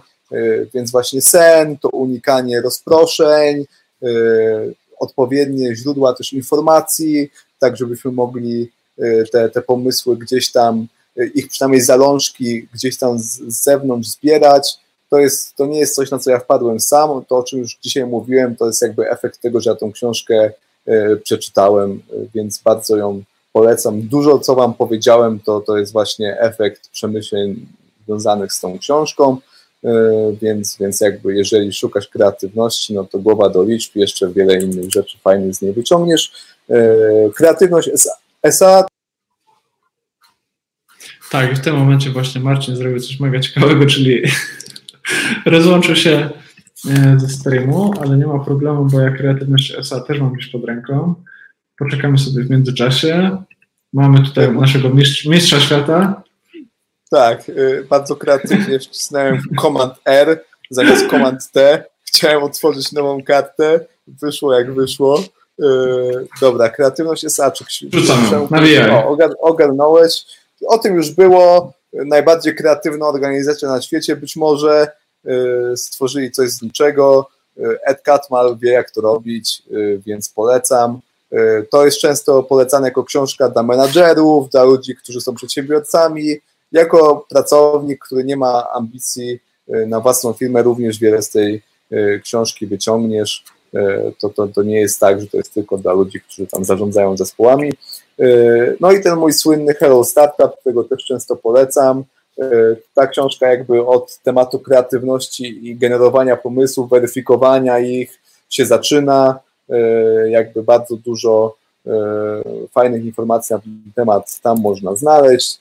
[0.74, 3.66] Więc właśnie sen, to unikanie rozproszeń,
[5.00, 11.48] odpowiednie źródła też informacji, tak żebyśmy mogli e, te, te pomysły gdzieś tam, e, ich
[11.48, 14.78] przynajmniej zalążki gdzieś tam z, z zewnątrz zbierać.
[15.10, 17.26] To, jest, to nie jest coś, na co ja wpadłem sam.
[17.28, 20.52] To, o czym już dzisiaj mówiłem, to jest jakby efekt tego, że ja tą książkę
[20.86, 22.02] e, przeczytałem,
[22.34, 23.24] więc bardzo ją
[23.54, 24.02] polecam.
[24.02, 27.66] Dużo, co Wam powiedziałem, to, to jest właśnie efekt przemyśleń
[28.06, 29.38] związanych z tą książką.
[30.42, 35.18] Więc, więc jakby jeżeli szukasz kreatywności, no to głowa do liczb, jeszcze wiele innych rzeczy
[35.18, 36.32] fajnych z niej wyciągniesz.
[36.70, 36.76] E,
[37.36, 37.90] kreatywność
[38.44, 38.86] SA.
[41.32, 44.22] Tak, w tym momencie właśnie Marcin zrobił coś mega ciekawego, czyli
[45.46, 46.30] rozłączył się
[46.90, 50.66] e, ze streamu, ale nie ma problemu, bo ja kreatywność SA też mam gdzieś pod
[50.66, 51.16] ręką.
[51.78, 53.38] Poczekamy sobie w międzyczasie.
[53.94, 54.90] Mamy tutaj naszego
[55.26, 56.24] mistrza świata.
[57.10, 61.84] Tak, e, bardzo kreatywnie wcisnąłem Command R zamiast Command T.
[62.04, 65.24] Chciałem otworzyć nową kartę, wyszło jak wyszło.
[65.60, 67.68] Yy, dobra, kreatywność jest aczyk.
[68.50, 69.04] nawijaj.
[69.42, 70.26] Ogarnąłeś.
[70.68, 71.74] O tym już było.
[71.94, 74.92] Najbardziej kreatywna organizacja na świecie być może
[75.24, 77.30] yy, stworzyli coś z niczego.
[77.86, 79.64] Ed Catmull wie, jak to robić,
[80.06, 81.00] więc polecam.
[81.70, 86.40] To jest często polecane jako książka dla menadżerów, dla ludzi, którzy są przedsiębiorcami.
[86.72, 89.40] Jako pracownik, który nie ma ambicji
[89.88, 91.62] na własną firmę, również wiele z tej
[92.24, 93.44] książki wyciągniesz.
[93.74, 96.66] E, to, to, to nie jest tak, że to jest tylko dla ludzi, którzy tam
[96.66, 97.74] zarządzają zespołami.
[98.80, 102.04] No i ten mój słynny Hello Startup, którego też często polecam.
[102.94, 108.20] Ta książka jakby od tematu kreatywności i generowania pomysłów, weryfikowania ich
[108.50, 109.40] się zaczyna.
[110.30, 111.56] Jakby bardzo dużo
[112.72, 115.60] fajnych informacji na ten temat tam można znaleźć.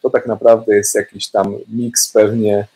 [0.00, 2.66] To tak naprawdę jest jakiś tam miks pewnie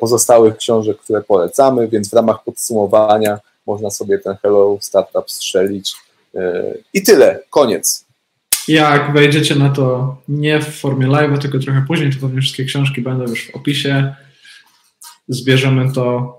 [0.00, 5.94] pozostałych książek, które polecamy, więc w ramach podsumowania można sobie ten Hello Startup strzelić.
[6.34, 8.04] E, I tyle, koniec.
[8.68, 13.02] Jak wejdziecie na to nie w formie live, tylko trochę później, to pewnie wszystkie książki
[13.02, 14.14] będą już w opisie.
[15.28, 16.34] Zbierzemy to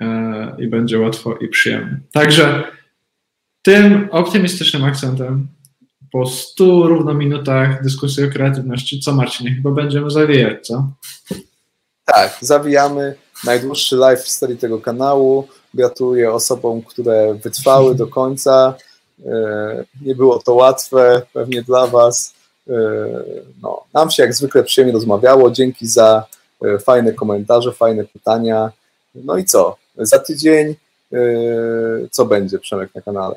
[0.00, 2.00] e, i będzie łatwo i przyjemnie.
[2.12, 2.64] Także
[3.62, 5.48] tym optymistycznym akcentem
[6.12, 10.88] po 100 równo minutach dyskusji o kreatywności, co Marcinie, chyba będziemy zawijać, co?
[12.04, 13.14] Tak, zawijamy.
[13.44, 15.48] Najdłuższy live w historii tego kanału.
[15.74, 18.74] Gratuluję osobom, które wytrwały do końca.
[19.26, 22.34] E, nie było to łatwe, pewnie dla Was.
[22.68, 22.72] E,
[23.62, 25.50] no, nam się jak zwykle przyjemnie rozmawiało.
[25.50, 26.24] Dzięki za
[26.64, 28.70] e, fajne komentarze, fajne pytania.
[29.14, 29.76] No i co?
[29.98, 30.74] Za tydzień
[32.10, 33.34] co będzie, Przemek, na kanale?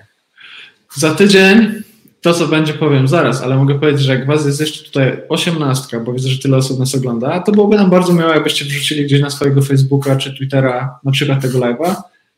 [0.96, 1.84] Za tydzień
[2.22, 6.00] to, co będzie, powiem zaraz, ale mogę powiedzieć, że jak Was jest jeszcze tutaj osiemnastka,
[6.00, 9.22] bo widzę, że tyle osób nas ogląda, to byłoby nam bardzo miło, jakbyście wrzucili gdzieś
[9.22, 11.96] na swojego Facebooka czy Twittera na przykład tego live'a.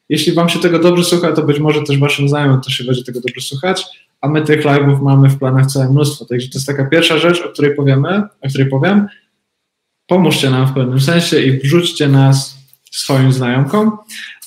[0.10, 3.04] Jeśli Wam się tego dobrze słucha, to być może też Waszym znajomym też się będzie
[3.04, 3.86] tego dobrze słuchać,
[4.22, 6.26] a my tych live'ów mamy w planach całe mnóstwo.
[6.26, 9.08] Także to jest taka pierwsza rzecz, o której powiemy, o której powiem.
[10.08, 12.58] Pomóżcie nam w pewnym sensie i wrzućcie nas
[12.92, 13.98] swoim znajomkom.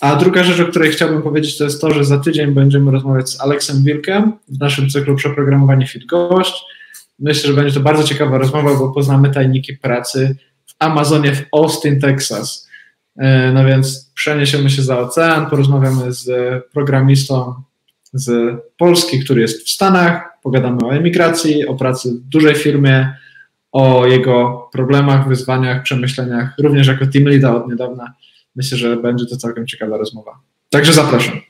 [0.04, 3.30] A druga rzecz, o której chciałbym powiedzieć, to jest to, że za tydzień będziemy rozmawiać
[3.30, 6.02] z Aleksem Wilkiem w naszym cyklu Przeprogramowanie Fit.
[7.18, 10.36] Myślę, że będzie to bardzo ciekawa rozmowa, bo poznamy tajniki pracy
[10.66, 12.68] w Amazonie w Austin, Texas.
[13.16, 16.28] E, no więc przeniesiemy się za ocean, porozmawiamy z
[16.72, 17.54] programistą
[18.12, 23.16] z Polski, który jest w Stanach, pogadamy o emigracji, o pracy w dużej firmie,
[23.72, 28.14] o jego problemach, wyzwaniach, przemyśleniach, również jako team leader od niedawna.
[28.56, 30.38] Myślę, że będzie to całkiem ciekawa rozmowa.
[30.70, 31.40] Także zapraszam.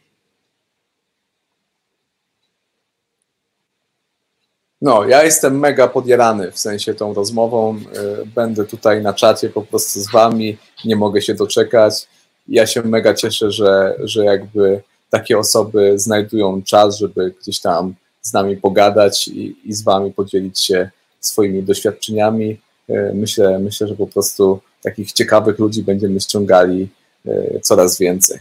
[4.85, 7.77] No, ja jestem mega podjarany w sensie tą rozmową.
[7.77, 12.09] Y, będę tutaj na czacie po prostu z wami, nie mogę się doczekać.
[12.49, 18.33] Ja się mega cieszę, że, że jakby takie osoby znajdują czas, żeby gdzieś tam z
[18.33, 20.91] nami pogadać i, i z wami podzielić się
[21.21, 22.59] swoimi doświadczeniami.
[22.91, 26.89] Y, myślę, myślę, że po prostu takich ciekawych ludzi będziemy ściągali
[27.27, 28.39] y, coraz więcej.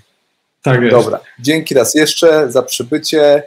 [0.61, 0.95] Tak jest.
[0.95, 3.43] Dobra, dzięki raz jeszcze za przybycie.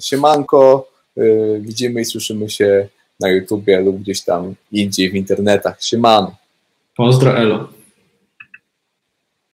[0.00, 0.88] Siemanko.
[1.18, 2.88] Y, widzimy i słyszymy się
[3.20, 5.82] na YouTubie lub gdzieś tam indziej w internetach.
[5.82, 6.36] Siemano.
[6.96, 7.68] Pozdro Elo.